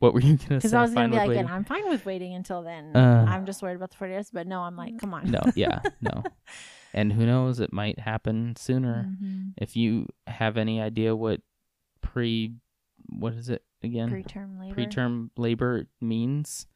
What 0.00 0.12
were 0.12 0.20
you 0.20 0.36
gonna 0.36 0.40
say? 0.48 0.54
Because 0.56 0.74
I 0.74 0.82
was 0.82 0.90
gonna 0.92 1.04
Fine 1.04 1.10
be 1.10 1.16
like, 1.16 1.28
waiting? 1.28 1.44
and 1.44 1.52
I'm 1.52 1.64
fine 1.64 1.88
with 1.88 2.04
waiting 2.04 2.34
until 2.34 2.62
then. 2.62 2.94
Uh. 2.94 3.24
I'm 3.28 3.46
just 3.46 3.62
worried 3.62 3.76
about 3.76 3.90
the 3.90 3.96
40 3.96 4.12
days. 4.14 4.30
But 4.32 4.46
no, 4.46 4.60
I'm 4.60 4.76
like, 4.76 4.98
come 4.98 5.14
on. 5.14 5.30
no, 5.30 5.40
yeah, 5.54 5.80
no. 6.00 6.22
And 6.96 7.12
who 7.12 7.26
knows? 7.26 7.58
It 7.58 7.72
might 7.72 7.98
happen 7.98 8.54
sooner. 8.56 9.08
Mhm. 9.20 9.54
If 9.56 9.74
you 9.76 10.06
have 10.28 10.56
any 10.56 10.80
idea 10.80 11.16
what 11.16 11.40
pre, 12.02 12.54
what 13.08 13.32
is 13.34 13.48
it 13.48 13.64
again? 13.82 14.10
Preterm 14.10 14.60
labor. 14.60 14.74
Preterm 14.80 15.30
labor 15.36 15.86
means, 16.00 16.68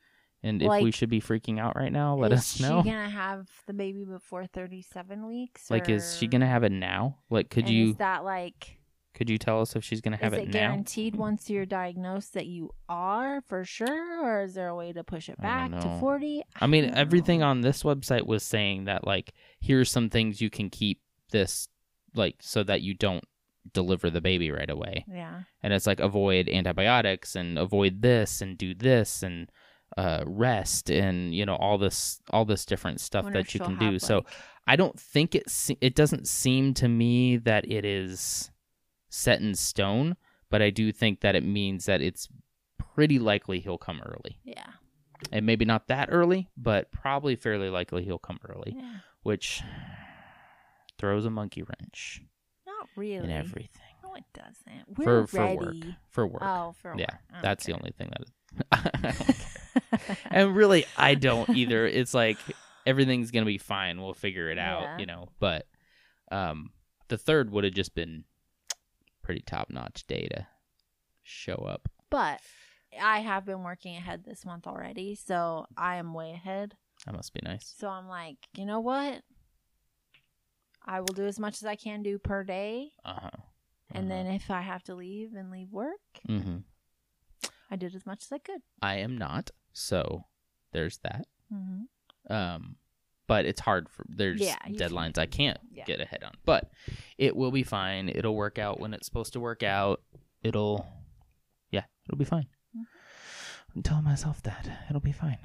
and 0.42 0.60
if 0.60 0.82
we 0.82 0.90
should 0.90 1.08
be 1.08 1.20
freaking 1.20 1.60
out 1.60 1.76
right 1.76 1.92
now, 1.92 2.16
let 2.16 2.32
us 2.32 2.58
know. 2.60 2.78
Is 2.80 2.84
she 2.84 2.90
gonna 2.90 3.08
have 3.08 3.46
the 3.68 3.74
baby 3.74 4.04
before 4.04 4.44
37 4.46 5.24
weeks? 5.28 5.70
Like, 5.70 5.88
is 5.88 6.16
she 6.16 6.26
gonna 6.26 6.48
have 6.48 6.64
it 6.64 6.72
now? 6.72 7.18
Like, 7.30 7.48
could 7.48 7.66
and 7.66 7.72
you 7.72 7.90
Is 7.90 7.96
that 7.98 8.24
like? 8.24 8.77
Could 9.18 9.28
you 9.28 9.36
tell 9.36 9.60
us 9.60 9.74
if 9.74 9.84
she's 9.84 10.00
gonna 10.00 10.16
have 10.16 10.32
is 10.32 10.38
it, 10.38 10.42
it 10.42 10.46
now? 10.46 10.52
guaranteed 10.52 11.16
once 11.16 11.50
you're 11.50 11.66
diagnosed 11.66 12.34
that 12.34 12.46
you 12.46 12.70
are 12.88 13.40
for 13.42 13.64
sure, 13.64 14.22
or 14.22 14.44
is 14.44 14.54
there 14.54 14.68
a 14.68 14.76
way 14.76 14.92
to 14.92 15.02
push 15.02 15.28
it 15.28 15.40
back 15.40 15.72
to 15.72 15.98
40? 15.98 16.44
I 16.60 16.68
mean, 16.68 16.94
everything 16.94 17.40
know. 17.40 17.48
on 17.48 17.60
this 17.60 17.82
website 17.82 18.26
was 18.26 18.44
saying 18.44 18.84
that 18.84 19.04
like 19.04 19.34
here's 19.60 19.90
some 19.90 20.08
things 20.08 20.40
you 20.40 20.50
can 20.50 20.70
keep 20.70 21.00
this 21.32 21.68
like 22.14 22.36
so 22.40 22.62
that 22.62 22.80
you 22.80 22.94
don't 22.94 23.24
deliver 23.72 24.08
the 24.08 24.20
baby 24.20 24.52
right 24.52 24.70
away. 24.70 25.04
Yeah. 25.08 25.42
And 25.62 25.72
it's 25.72 25.86
like 25.86 25.98
avoid 25.98 26.48
antibiotics 26.48 27.34
and 27.34 27.58
avoid 27.58 28.02
this 28.02 28.40
and 28.40 28.56
do 28.56 28.72
this 28.72 29.22
and 29.24 29.50
uh, 29.96 30.22
rest 30.26 30.90
and 30.90 31.34
you 31.34 31.44
know 31.44 31.56
all 31.56 31.76
this 31.76 32.20
all 32.30 32.44
this 32.44 32.64
different 32.64 33.00
stuff 33.00 33.32
that 33.32 33.52
you 33.52 33.58
can 33.58 33.76
have, 33.76 33.80
do. 33.80 33.98
So 33.98 34.24
I 34.66 34.76
don't 34.76 34.98
think 34.98 35.34
it 35.34 35.50
se- 35.50 35.78
it 35.80 35.94
doesn't 35.94 36.28
seem 36.28 36.74
to 36.74 36.88
me 36.88 37.36
that 37.38 37.68
it 37.68 37.84
is 37.84 38.50
set 39.08 39.40
in 39.40 39.54
stone, 39.54 40.16
but 40.50 40.60
I 40.62 40.70
do 40.70 40.92
think 40.92 41.20
that 41.20 41.34
it 41.34 41.44
means 41.44 41.86
that 41.86 42.00
it's 42.00 42.28
pretty 42.94 43.18
likely 43.18 43.60
he'll 43.60 43.78
come 43.78 44.00
early. 44.04 44.38
yeah. 44.44 44.64
And 45.32 45.44
maybe 45.44 45.64
not 45.64 45.88
that 45.88 46.10
early, 46.12 46.48
but 46.56 46.92
probably 46.92 47.34
fairly 47.34 47.70
likely 47.70 48.04
he'll 48.04 48.18
come 48.20 48.38
early, 48.48 48.76
Yeah. 48.78 48.98
which 49.24 49.62
throws 50.96 51.24
a 51.24 51.30
monkey 51.30 51.62
wrench 51.64 52.22
Not 52.66 52.88
really. 52.96 53.24
in 53.24 53.30
everything. 53.30 53.82
No, 54.04 54.14
it 54.14 54.24
doesn't. 54.32 54.94
For- 54.96 55.04
We're 55.04 55.26
for 55.26 55.54
work. 55.56 55.66
ready. 55.66 55.96
for 56.10 56.26
work. 56.26 56.42
Oh, 56.44 56.72
for 56.80 56.94
yeah, 56.96 57.06
work. 57.32 57.42
that's 57.42 57.64
the 57.66 57.72
only 57.72 57.90
thing 57.90 58.10
that. 58.10 59.34
And 60.30 60.54
really, 60.54 60.84
I 60.96 61.14
don't 61.14 61.48
either. 61.50 61.86
It's 61.86 62.14
like 62.14 62.38
everything's 62.86 63.30
gonna 63.30 63.46
be 63.46 63.58
fine. 63.58 64.00
We'll 64.00 64.14
figure 64.14 64.50
it 64.50 64.58
out, 64.58 64.82
Yeah. 64.82 64.98
you 64.98 65.06
know. 65.06 65.28
But 65.40 65.66
um, 66.30 66.70
the 67.08 67.18
third 67.18 67.50
would 67.50 67.64
have 67.64 67.74
just 67.74 67.94
been 67.94 68.24
pretty 69.28 69.42
top 69.42 69.68
notch 69.68 70.06
day 70.06 70.26
to 70.26 70.46
show 71.22 71.56
up. 71.56 71.86
But 72.08 72.40
I 72.98 73.18
have 73.20 73.44
been 73.44 73.62
working 73.62 73.94
ahead 73.94 74.24
this 74.24 74.46
month 74.46 74.66
already, 74.66 75.14
so 75.16 75.66
I 75.76 75.96
am 75.96 76.14
way 76.14 76.32
ahead. 76.32 76.76
That 77.04 77.14
must 77.14 77.34
be 77.34 77.40
nice. 77.44 77.74
So 77.78 77.88
I'm 77.90 78.08
like, 78.08 78.38
you 78.56 78.64
know 78.64 78.80
what? 78.80 79.20
I 80.86 81.00
will 81.00 81.12
do 81.14 81.26
as 81.26 81.38
much 81.38 81.56
as 81.60 81.66
I 81.66 81.76
can 81.76 82.02
do 82.02 82.18
per 82.18 82.42
day, 82.42 82.92
Uh 83.04 83.18
huh. 83.20 83.30
and 83.92 84.10
then 84.10 84.26
if 84.28 84.50
I 84.50 84.62
have 84.62 84.82
to 84.84 84.94
leave 84.94 85.34
and 85.34 85.50
leave 85.50 85.70
work, 85.72 86.00
hmm 86.26 86.58
I 87.70 87.76
did 87.76 87.94
as 87.94 88.06
much 88.06 88.22
as 88.24 88.32
I 88.32 88.38
could. 88.38 88.62
I 88.80 88.94
am 88.96 89.18
not, 89.18 89.50
so 89.74 90.24
there's 90.72 90.96
that. 91.02 91.26
Mm-hmm. 91.52 92.32
Um, 92.32 92.76
but 93.28 93.44
it's 93.46 93.60
hard 93.60 93.88
for 93.88 94.04
there's 94.08 94.40
Yeah, 94.40 94.56
can't- 94.56 94.76
deadlines 94.76 95.16
I 95.18 95.26
can't 95.26 95.58
Yeah. 95.70 95.84
get 95.84 96.00
ahead 96.00 96.24
on. 96.24 96.32
But 96.44 96.72
it 97.16 97.36
will 97.36 97.52
be 97.52 97.62
fine. 97.62 98.08
It'll 98.08 98.34
work 98.34 98.58
out 98.58 98.80
when 98.80 98.92
it's 98.92 99.06
supposed 99.06 99.34
to 99.34 99.40
work 99.40 99.62
out. 99.62 100.02
It'll, 100.42 100.84
yeah, 101.70 101.84
it'll 102.06 102.18
be 102.18 102.24
fine. 102.24 102.48
Mhm. 102.76 102.84
I'm 103.76 103.82
telling 103.82 104.04
myself 104.04 104.42
that 104.42 104.68
it'll 104.90 105.00
be 105.00 105.12
fine. 105.12 105.38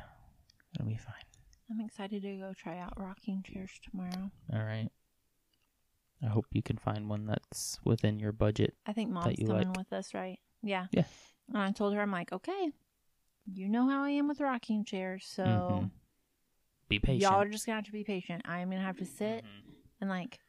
It'll 0.74 0.88
be 0.88 0.98
fine. 0.98 1.14
I'm 1.70 1.80
excited 1.82 2.22
to 2.24 2.38
go 2.38 2.54
try 2.54 2.80
out 2.80 2.94
rocking 3.00 3.44
chairs 3.44 3.80
tomorrow. 3.84 4.32
All 4.52 4.64
right. 4.64 4.90
I 6.22 6.28
hope 6.28 6.46
you 6.52 6.62
can 6.62 6.78
find 6.78 7.10
one 7.10 7.26
that's 7.26 7.80
within 7.84 8.18
your 8.20 8.32
budget. 8.32 8.76
I 8.86 8.94
think 8.94 9.12
mom's 9.12 9.36
coming 9.38 9.68
like. 9.68 9.78
with 9.78 9.92
us, 9.92 10.14
right? 10.14 10.40
Yeah. 10.62 10.88
Yeah. 10.92 11.04
And 11.50 11.58
I 11.58 11.72
told 11.74 11.94
her, 11.94 12.02
I'm 12.02 12.12
like, 12.12 12.32
okay, 12.32 12.72
you 13.54 13.68
know 13.68 13.90
how 13.90 14.04
I 14.04 14.12
am 14.12 14.28
with 14.30 14.40
rocking 14.40 14.86
chairs, 14.86 15.26
so 15.26 15.44
Mhm. 15.44 15.92
Be 16.90 17.00
patient. 17.00 17.22
y'all 17.22 17.42
are 17.42 17.50
just 17.50 17.66
gonna 17.66 17.78
have 17.78 17.86
to 17.86 17.92
be 17.92 18.04
patient. 18.04 18.44
I'm 18.46 18.70
gonna 18.70 18.82
have 18.84 18.98
to 18.98 19.06
sit 19.06 19.44
Mhm. 19.44 19.74
and 20.02 20.10
like, 20.10 20.40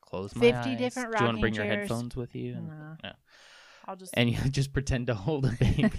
Close 0.00 0.34
my 0.36 0.40
50 0.52 0.70
eyes. 0.70 0.78
different 0.78 1.12
Do 1.12 1.18
you 1.18 1.24
want 1.26 1.36
to 1.36 1.40
bring 1.40 1.54
your 1.54 1.64
headphones 1.66 2.16
with 2.16 2.34
you? 2.34 2.54
And, 2.54 2.68
nah. 2.68 2.96
yeah. 3.04 3.12
I'll 3.86 3.96
just. 3.96 4.12
and 4.16 4.30
you 4.30 4.36
just 4.50 4.72
pretend 4.72 5.06
to 5.08 5.14
hold 5.14 5.44
a 5.46 5.50
baby. 5.60 5.90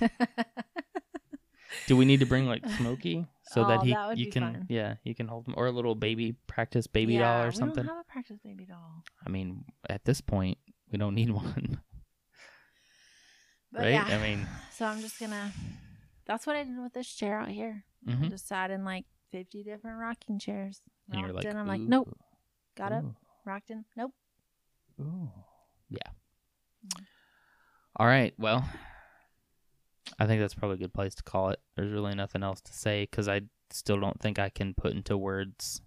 Do 1.86 1.96
we 1.98 2.06
need 2.06 2.20
to 2.22 2.26
bring 2.26 2.48
like 2.48 2.68
Smokey 2.68 3.28
so 3.44 3.66
that 3.68 3.80
Oh, 3.80 3.84
he 3.84 3.94
that 3.94 4.18
you 4.18 4.32
can 4.32 4.44
fun. 4.44 4.66
yeah 4.70 4.96
you 5.04 5.14
can 5.14 5.28
hold 5.28 5.48
him 5.48 5.54
or 5.58 5.68
a 5.68 5.72
little 5.72 5.94
baby 5.96 6.34
practice 6.48 6.88
baby 6.88 7.14
yeah, 7.14 7.20
doll 7.22 7.44
or 7.44 7.50
We 7.50 7.56
something? 7.56 7.86
don't 7.86 7.96
have 7.96 8.06
a 8.08 8.12
practice 8.12 8.38
baby 8.44 8.66
doll. 8.66 9.04
I 9.26 9.30
mean, 9.30 9.66
at 9.88 10.04
this 10.06 10.20
point, 10.22 10.58
we 10.92 10.98
don't 10.98 11.14
need 11.16 11.30
one, 11.32 11.80
But 13.72 13.82
right? 13.82 13.90
yeah. 13.92 14.06
I 14.08 14.18
mean, 14.22 14.48
so 14.72 14.86
I'm 14.86 15.00
just 15.02 15.20
gonna. 15.20 15.52
That's 16.26 16.46
what 16.48 16.56
I 16.56 16.64
did 16.64 16.78
with 16.82 16.94
this 16.94 17.08
chair 17.14 17.40
out 17.40 17.50
here. 17.50 17.86
I 18.08 18.12
mhm. 18.12 18.30
just 18.30 18.48
sat 18.48 18.72
in 18.72 18.84
like 18.84 19.06
50 19.32 19.64
different 19.64 20.00
rocking 20.00 20.40
chairs. 20.40 20.82
and 21.12 21.22
you're 21.22 21.34
Rocked 21.34 21.46
like, 21.46 21.54
in. 21.54 21.58
I'm 21.58 21.68
like, 21.68 21.82
"Ooh, 21.82 21.88
nope. 21.88 22.20
Got 22.76 22.92
up, 22.92 23.04
ooh, 23.04 23.16
rocked 23.46 23.70
in. 23.72 23.86
Nope. 23.96 24.14
ooh." 25.00 25.30
yeah. 25.90 26.12
Mm. 26.86 27.04
All 27.96 28.08
right. 28.08 28.34
Well, 28.38 28.68
I 30.18 30.26
think 30.28 30.42
that's 30.42 30.54
probably 30.54 30.76
a 30.76 30.80
good 30.80 30.94
place 30.94 31.16
to 31.16 31.24
call 31.24 31.50
it. 31.50 31.60
There's 31.76 31.92
really 31.92 32.16
nothing 32.16 32.44
else 32.44 32.62
to 32.62 32.74
say 32.74 33.04
because 33.04 33.28
I 33.28 33.42
still 33.72 34.00
don't 34.00 34.20
think 34.20 34.40
I 34.40 34.50
can 34.50 34.74
put 34.74 34.94
into 34.94 35.18
words 35.18 35.82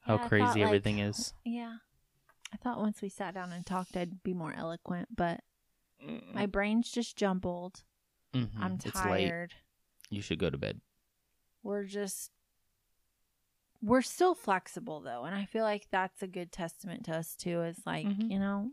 how 0.00 0.14
Yeah, 0.14 0.18
I 0.18 0.22
thought, 0.22 0.28
crazy 0.28 0.60
like, 0.60 0.62
everything 0.62 0.98
is. 1.00 1.34
Yeah. 1.44 1.76
I 2.52 2.56
thought 2.58 2.78
once 2.78 3.02
we 3.02 3.08
sat 3.08 3.34
down 3.34 3.52
and 3.52 3.66
talked, 3.66 3.96
I'd 3.96 4.22
be 4.22 4.32
more 4.32 4.54
eloquent, 4.56 5.08
but 5.14 5.40
my 6.32 6.46
brain's 6.46 6.90
just 6.90 7.16
jumbled. 7.16 7.82
Mhm. 8.32 8.50
I'm 8.60 8.78
tired. 8.78 9.54
You 10.10 10.20
should 10.22 10.38
go 10.38 10.50
to 10.50 10.58
bed. 10.58 10.80
We're 11.66 11.84
just. 11.84 12.30
We're 13.82 14.02
still 14.02 14.34
flexible 14.34 15.00
though, 15.00 15.24
and 15.24 15.34
I 15.34 15.44
feel 15.44 15.62
like 15.64 15.86
that's 15.90 16.22
a 16.22 16.26
good 16.26 16.50
testament 16.50 17.04
to 17.06 17.16
us 17.16 17.34
too. 17.34 17.62
Is 17.62 17.78
like 17.84 18.06
Mhm. 18.06 18.30
you 18.30 18.38
know, 18.38 18.70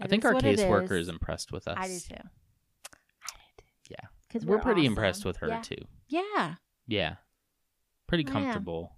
I 0.00 0.06
think 0.06 0.24
our 0.24 0.34
caseworker 0.34 0.92
is. 0.92 1.02
is 1.02 1.08
impressed 1.08 1.50
with 1.52 1.66
us. 1.66 1.76
I 1.78 1.88
do 1.88 1.98
too. 1.98 2.14
I 2.14 3.42
do 3.56 3.64
too. 3.64 3.64
Yeah. 3.90 4.06
because 4.28 4.44
We're, 4.44 4.58
pretty 4.58 4.84
impressed 4.84 5.24
with 5.24 5.36
her 5.38 5.48
yeah. 5.48 5.62
too. 5.62 5.86
Yeah, 6.08 6.56
Yeah. 6.86 7.16
Pretty 8.06 8.26
am. 8.26 8.32
comfortable. 8.32 8.92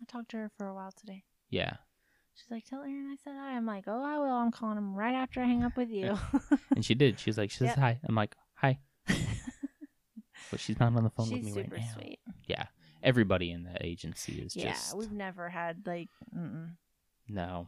I 0.00 0.04
talked 0.06 0.30
to 0.32 0.36
her 0.36 0.50
for 0.58 0.66
a 0.68 0.74
while 0.74 0.92
today. 0.92 1.24
Yeah. 1.48 1.76
She's 2.34 2.50
like, 2.50 2.64
"Tell 2.64 2.82
Aaron 2.82 3.08
I 3.10 3.16
said 3.22 3.34
hi." 3.36 3.56
I'm 3.56 3.66
like, 3.66 3.84
"Oh, 3.86 4.02
I 4.02 4.18
will. 4.18 4.30
I'm 4.32 4.50
calling 4.50 4.76
him 4.78 4.94
right 4.94 5.14
after 5.14 5.40
I 5.40 5.44
hang 5.46 5.62
up 5.64 5.76
with 5.76 5.90
you." 5.90 6.18
And 6.76 6.84
she 6.84 6.94
did. 6.94 7.18
She 7.20 7.30
was 7.30 7.38
like, 7.38 7.50
she 7.50 7.58
says 7.58 7.68
Yep. 7.68 7.78
hi. 7.78 8.00
I'm 8.04 8.14
like, 8.14 8.34
hi. 8.54 8.78
But 10.50 10.58
she's 10.60 10.78
not 10.80 10.94
on 10.96 11.04
the 11.04 11.10
phone 11.10 11.30
with 11.30 11.42
me 11.44 11.52
super 11.52 11.74
right 11.76 11.80
now. 11.84 11.92
sweet. 11.94 12.18
Everybody 13.02 13.50
in 13.50 13.62
the 13.64 13.84
agency 13.84 14.34
is 14.40 14.54
just 14.54 14.56
Yeah, 14.64 14.72
just 14.72 14.96
we've 14.96 15.12
never 15.12 15.48
had 15.48 15.86
like. 15.86 16.08
Mm-mm. 16.36 16.70
no. 17.28 17.66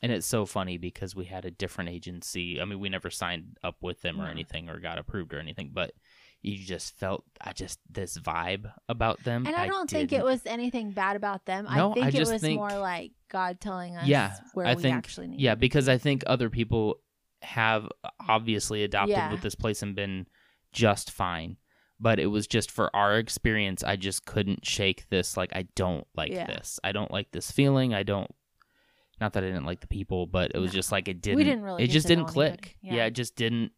And 0.00 0.12
it's 0.12 0.26
so 0.28 0.46
funny 0.46 0.78
because 0.78 1.16
we 1.16 1.24
had 1.24 1.44
a 1.44 1.50
different 1.50 1.90
agency. 1.90 2.60
I 2.60 2.64
mean, 2.64 2.78
we 2.78 2.88
never 2.88 3.10
signed 3.10 3.56
up 3.64 3.76
with 3.80 4.00
them 4.02 4.20
or 4.20 4.26
anything 4.28 4.68
or 4.68 4.78
got 4.78 4.96
approved 4.96 5.34
or 5.34 5.40
anything, 5.40 5.70
but 5.74 5.90
you 6.40 6.56
just 6.64 6.96
felt 7.00 7.24
I 7.40 7.52
just 7.52 7.80
this 7.90 8.16
vibe 8.16 8.72
about 8.88 9.24
them. 9.24 9.44
And 9.44 9.56
I 9.56 9.66
don't 9.66 9.90
think 9.90 10.12
it 10.12 10.22
was 10.22 10.40
anything 10.46 10.92
bad 10.92 11.16
about 11.16 11.46
them. 11.46 11.64
No, 11.64 11.90
I 11.90 11.94
think 11.94 12.06
I 12.06 12.08
it 12.10 12.28
was 12.28 12.40
think- 12.40 12.58
more 12.60 12.78
like 12.78 13.10
God 13.28 13.60
telling 13.60 13.96
us 13.96 14.06
Yeah, 14.06 14.36
where 14.54 14.66
I 14.66 14.74
we 14.74 14.82
think- 14.82 14.94
actually 14.96 15.26
need. 15.28 15.40
Yeah, 15.40 15.56
because 15.56 15.88
I 15.88 15.98
think 15.98 16.22
other 16.28 16.48
people 16.48 17.00
have 17.42 17.88
obviously 18.28 18.84
adopted 18.84 19.16
Yeah. 19.16 19.32
with 19.32 19.40
this 19.42 19.56
place 19.56 19.82
and 19.82 19.96
been 19.96 20.26
just 20.72 21.10
fine. 21.10 21.56
But 22.00 22.20
it 22.20 22.26
was 22.26 22.46
just 22.46 22.70
for 22.70 22.94
our 22.94 23.18
experience, 23.18 23.82
I 23.82 23.96
just 23.96 24.24
couldn't 24.24 24.64
shake 24.64 25.08
this. 25.08 25.36
Like, 25.36 25.50
I 25.54 25.66
don't 25.74 26.06
like 26.16 26.30
Yeah. 26.30 26.46
this. 26.46 26.78
I 26.84 26.92
don't 26.92 27.10
like 27.10 27.30
this 27.32 27.50
feeling. 27.50 27.92
I 27.94 28.02
don't. 28.04 28.30
Not 29.20 29.32
that 29.32 29.42
I 29.42 29.48
didn't 29.48 29.64
like 29.66 29.80
the 29.80 29.88
people, 29.88 30.26
but 30.28 30.52
it 30.54 30.58
was 30.58 30.72
just 30.72 30.92
like 30.92 31.08
it 31.08 31.20
didn't. 31.20 31.38
didn't 31.44 31.62
really 31.62 31.82
It 31.82 31.90
just 31.90 32.06
didn't 32.06 32.26
click. 32.26 32.76
Yeah. 32.82 32.94
Yeah. 32.94 33.04
it 33.06 33.12
just 33.14 33.34
didn't. 33.34 33.72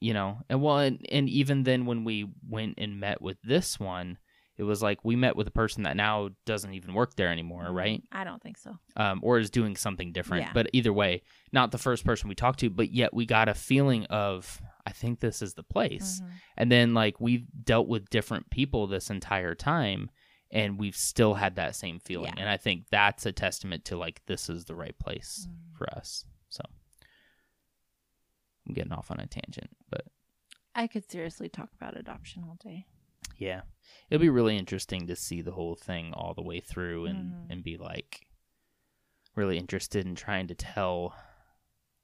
You 0.00 0.14
know, 0.14 0.38
and 0.48 0.60
well, 0.60 0.78
and, 0.78 1.04
and 1.12 1.28
even 1.28 1.62
then 1.62 1.86
when 1.86 2.02
we 2.02 2.26
went 2.48 2.74
and 2.78 2.98
met 2.98 3.22
with 3.22 3.40
this 3.42 3.78
one, 3.78 4.18
it 4.56 4.64
was 4.64 4.82
like 4.82 5.04
we 5.04 5.14
met 5.14 5.36
with 5.36 5.46
a 5.46 5.52
person 5.52 5.84
that 5.84 5.96
now 5.96 6.30
doesn't 6.44 6.74
even 6.74 6.92
work 6.92 7.14
there 7.14 7.28
anymore, 7.28 7.66
Mm, 7.68 7.74
right? 7.74 8.02
I 8.10 8.24
don't 8.24 8.42
think 8.42 8.58
so. 8.58 8.76
um, 8.96 9.20
or 9.22 9.38
is 9.38 9.48
doing 9.50 9.76
something 9.76 10.12
different. 10.12 10.44
Yeah. 10.46 10.50
But 10.54 10.70
either 10.72 10.92
way, 10.92 11.22
not 11.52 11.70
the 11.70 11.78
first 11.78 12.04
person 12.04 12.28
we 12.28 12.34
talked 12.34 12.58
to, 12.60 12.70
but 12.70 12.90
yet 12.92 13.14
we 13.14 13.26
got 13.26 13.48
a 13.48 13.54
feeling 13.54 14.04
of, 14.06 14.60
I 14.84 14.90
think 14.92 15.20
this 15.20 15.42
is 15.42 15.54
the 15.54 15.62
place. 15.62 16.20
Mhm. 16.20 16.30
And 16.56 16.72
then, 16.72 16.94
like, 16.94 17.20
we've 17.20 17.46
dealt 17.64 17.86
with 17.88 18.10
different 18.10 18.50
people 18.50 18.86
this 18.86 19.10
entire 19.10 19.54
time, 19.54 20.10
and 20.50 20.78
we've 20.78 20.96
still 20.96 21.34
had 21.34 21.54
that 21.56 21.76
same 21.76 21.98
feeling. 22.00 22.32
Yeah. 22.36 22.40
And 22.42 22.48
I 22.48 22.56
think 22.56 22.88
that's 22.90 23.24
a 23.24 23.32
testament 23.32 23.84
to, 23.86 23.96
like, 23.96 24.24
this 24.26 24.50
is 24.50 24.64
the 24.64 24.74
right 24.74 24.98
place 24.98 25.46
Mhm. 25.48 25.76
for 25.78 25.88
us. 25.94 26.24
So 26.48 26.62
I'm 28.66 28.74
getting 28.74 28.92
off 28.92 29.10
on 29.10 29.20
a 29.20 29.26
tangent, 29.26 29.70
but 29.90 30.06
I 30.74 30.86
could 30.86 31.10
seriously 31.10 31.48
talk 31.48 31.70
about 31.74 31.96
adoption 31.96 32.44
all 32.44 32.56
day. 32.56 32.86
yeah, 33.38 33.62
it'll 34.08 34.20
be 34.20 34.28
really 34.28 34.56
interesting 34.56 35.06
to 35.08 35.16
see 35.16 35.40
the 35.42 35.52
whole 35.52 35.74
thing 35.74 36.12
all 36.12 36.32
the 36.34 36.42
way 36.42 36.60
through 36.60 37.06
and, 37.06 37.32
Mhm. 37.32 37.50
and 37.50 37.64
be 37.64 37.76
like 37.76 38.26
really 39.34 39.58
interested 39.58 40.06
in 40.06 40.14
trying 40.14 40.46
to 40.46 40.54
tell 40.54 41.16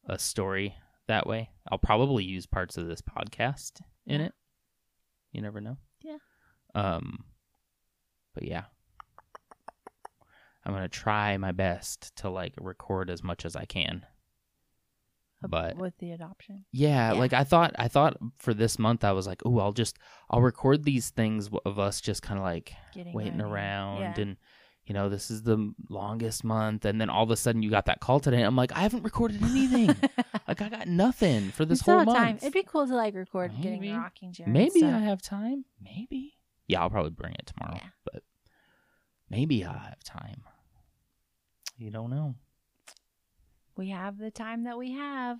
a 0.04 0.18
story 0.18 0.74
that 1.08 1.26
way. 1.26 1.50
I'll 1.70 1.78
probably 1.78 2.24
use 2.24 2.46
parts 2.46 2.76
of 2.78 2.86
this 2.86 3.02
podcast 3.02 3.80
in 4.06 4.20
it. 4.20 4.32
You 5.32 5.42
never 5.42 5.60
know. 5.60 5.76
Yeah. 6.02 6.18
Um 6.74 7.24
but 8.34 8.44
yeah. 8.44 8.64
I'm 10.64 10.72
going 10.74 10.82
to 10.82 10.88
try 10.88 11.36
my 11.38 11.52
best 11.52 12.14
to 12.16 12.28
like 12.28 12.52
record 12.60 13.08
as 13.10 13.22
much 13.22 13.44
as 13.46 13.56
I 13.56 13.64
can. 13.64 14.04
But 15.40 15.76
with 15.76 15.96
the 15.98 16.10
adoption, 16.10 16.64
yeah, 16.72 17.12
Yeah. 17.12 17.18
like 17.18 17.32
I 17.32 17.44
thought 17.44 17.72
I 17.78 17.86
thought 17.88 18.16
for 18.38 18.52
this 18.52 18.76
month 18.78 19.04
I 19.04 19.12
was 19.12 19.24
like, 19.26 19.40
"Oh, 19.46 19.60
I'll 19.60 19.72
just 19.72 19.96
I'll 20.30 20.42
record 20.42 20.82
these 20.84 21.10
things 21.10 21.48
of 21.64 21.78
us 21.78 22.00
just 22.00 22.22
kind 22.22 22.38
of 22.38 22.44
like 22.44 22.72
getting 22.92 23.14
waiting 23.14 23.38
ready. 23.38 23.44
around 23.52 24.00
Yeah. 24.00 24.14
and 24.18 24.36
you 24.84 24.94
know, 24.94 25.08
this 25.08 25.30
is 25.30 25.42
the 25.44 25.72
longest 25.88 26.42
month 26.44 26.84
and 26.84 27.00
then 27.00 27.08
all 27.08 27.22
of 27.22 27.30
a 27.30 27.36
sudden 27.36 27.62
you 27.62 27.70
got 27.70 27.86
that 27.86 28.00
call 28.00 28.18
today. 28.20 28.42
I'm 28.42 28.56
like, 28.56 28.72
I 28.76 28.80
haven't 28.80 29.04
recorded 29.04 29.42
anything. 29.42 29.94
like 30.48 30.60
I 30.62 30.68
got 30.68 30.88
nothing 30.88 31.50
for 31.50 31.64
this 31.64 31.82
whole 31.82 31.98
have 31.98 32.08
time. 32.08 32.36
It'd 32.38 32.52
be 32.52 32.62
cool 32.64 32.86
to 32.86 32.94
like 32.94 33.14
record 33.14 33.52
Maybe. 33.52 33.62
getting 33.62 33.96
rocking 33.96 34.32
chair. 34.32 34.46
Maybe 34.48 34.82
I 34.84 34.98
have 34.98 35.20
time. 35.22 35.64
Maybe. 35.80 36.34
Yeah, 36.66 36.80
I'll 36.82 36.90
probably 36.90 37.10
bring 37.10 37.34
it 37.34 37.46
tomorrow, 37.54 37.78
Yeah. 37.82 37.88
but 38.12 38.22
maybe 39.30 39.64
I'll 39.64 39.78
have 39.78 40.02
time. 40.02 40.42
You 41.76 41.90
don't 41.90 42.10
know. 42.10 42.34
We 43.76 43.90
have 43.90 44.18
the 44.18 44.30
time 44.32 44.64
that 44.64 44.76
we 44.76 44.92
have. 44.92 45.38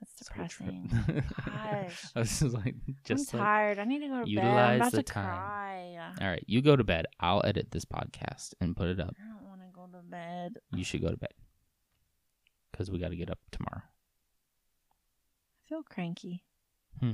That's 0.00 0.18
So 0.18 0.26
depressing. 0.34 0.90
Gosh. 1.46 2.04
I 2.14 2.18
was 2.18 2.38
just 2.40 2.54
like, 2.54 2.74
just 3.04 3.32
I'm 3.32 3.38
like, 3.40 3.46
tired. 3.46 3.78
I 3.78 3.84
need 3.84 4.00
to 4.00 4.08
go 4.08 4.14
to 4.18 4.24
bed. 4.24 4.28
utilize 4.30 4.70
I'm 4.70 4.76
about 4.80 4.92
the 4.92 5.02
to 5.02 5.12
time. 5.12 5.24
cry. 5.24 6.10
all 6.20 6.26
right, 6.28 6.44
you 6.46 6.60
go 6.60 6.76
to 6.76 6.84
bed. 6.84 7.06
I'll 7.20 7.40
edit 7.44 7.70
this 7.70 7.84
podcast 7.86 8.52
and 8.60 8.76
put 8.76 8.88
it 8.88 9.00
up. 9.00 9.14
I 9.18 9.26
don't 9.28 9.48
want 9.48 9.60
to 9.62 9.66
go 9.74 9.86
to 9.98 10.04
bed. 10.04 10.58
You 10.72 10.84
should 10.84 11.00
go 11.00 11.08
to 11.10 11.16
bed. 11.16 11.32
Because 12.74 12.90
we 12.90 12.98
got 12.98 13.10
to 13.10 13.16
get 13.16 13.30
up 13.30 13.38
tomorrow. 13.52 13.82
I 13.82 15.68
feel 15.68 15.82
cranky. 15.84 16.42
Hmm. 16.98 17.12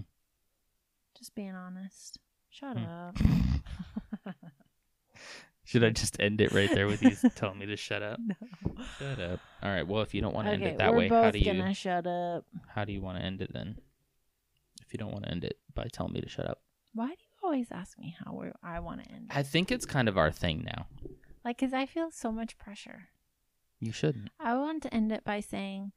Just 1.18 1.34
being 1.34 1.54
honest. 1.54 2.18
Shut 2.48 2.78
Hmm. 2.78 2.84
up. 2.84 3.16
Should 5.64 5.84
I 5.84 5.90
just 5.90 6.18
end 6.18 6.40
it 6.40 6.52
right 6.52 6.70
there 6.74 6.86
with 6.86 7.02
you 7.02 7.14
telling 7.36 7.58
me 7.58 7.66
to 7.66 7.76
shut 7.76 8.02
up? 8.02 8.18
no. 8.18 8.34
Shut 8.98 9.20
up. 9.20 9.40
All 9.62 9.70
right. 9.70 9.86
Well, 9.86 10.02
if 10.02 10.14
you 10.14 10.20
don't 10.22 10.34
want 10.34 10.46
to 10.48 10.54
okay, 10.54 10.64
end 10.64 10.72
it 10.74 10.78
that 10.78 10.94
way, 10.94 11.08
how 11.08 11.30
do 11.30 11.38
you 11.38 11.44
gonna 11.44 11.74
shut 11.74 12.06
up. 12.06 12.44
how 12.68 12.84
do 12.84 12.92
you 12.92 13.00
want 13.02 13.18
to 13.18 13.24
end 13.24 13.40
it 13.42 13.52
then? 13.52 13.76
If 14.84 14.92
you 14.94 14.98
don't 14.98 15.12
want 15.12 15.24
to 15.24 15.30
end 15.30 15.44
it 15.44 15.58
by 15.74 15.86
telling 15.92 16.12
me 16.14 16.20
to 16.22 16.28
shut 16.28 16.46
up, 16.48 16.62
Why 16.94 17.06
do 17.08 17.12
you 17.12 17.36
always 17.44 17.68
ask 17.70 17.98
me 17.98 18.16
how 18.24 18.42
I 18.64 18.80
want 18.80 19.04
to 19.04 19.10
end 19.12 19.26
it? 19.30 19.36
I 19.36 19.42
think 19.44 19.70
it's 19.70 19.86
kind 19.86 20.08
of 20.08 20.18
our 20.18 20.32
thing 20.32 20.64
now. 20.64 20.86
Like, 21.44 21.58
cause 21.58 21.72
I 21.72 21.86
feel 21.86 22.10
so 22.10 22.32
much 22.32 22.58
pressure. 22.58 23.10
You 23.80 23.92
shouldn't. 23.92 24.28
I 24.38 24.54
want 24.56 24.82
to 24.82 24.94
end 24.94 25.10
it 25.10 25.24
by 25.24 25.40
saying 25.40 25.92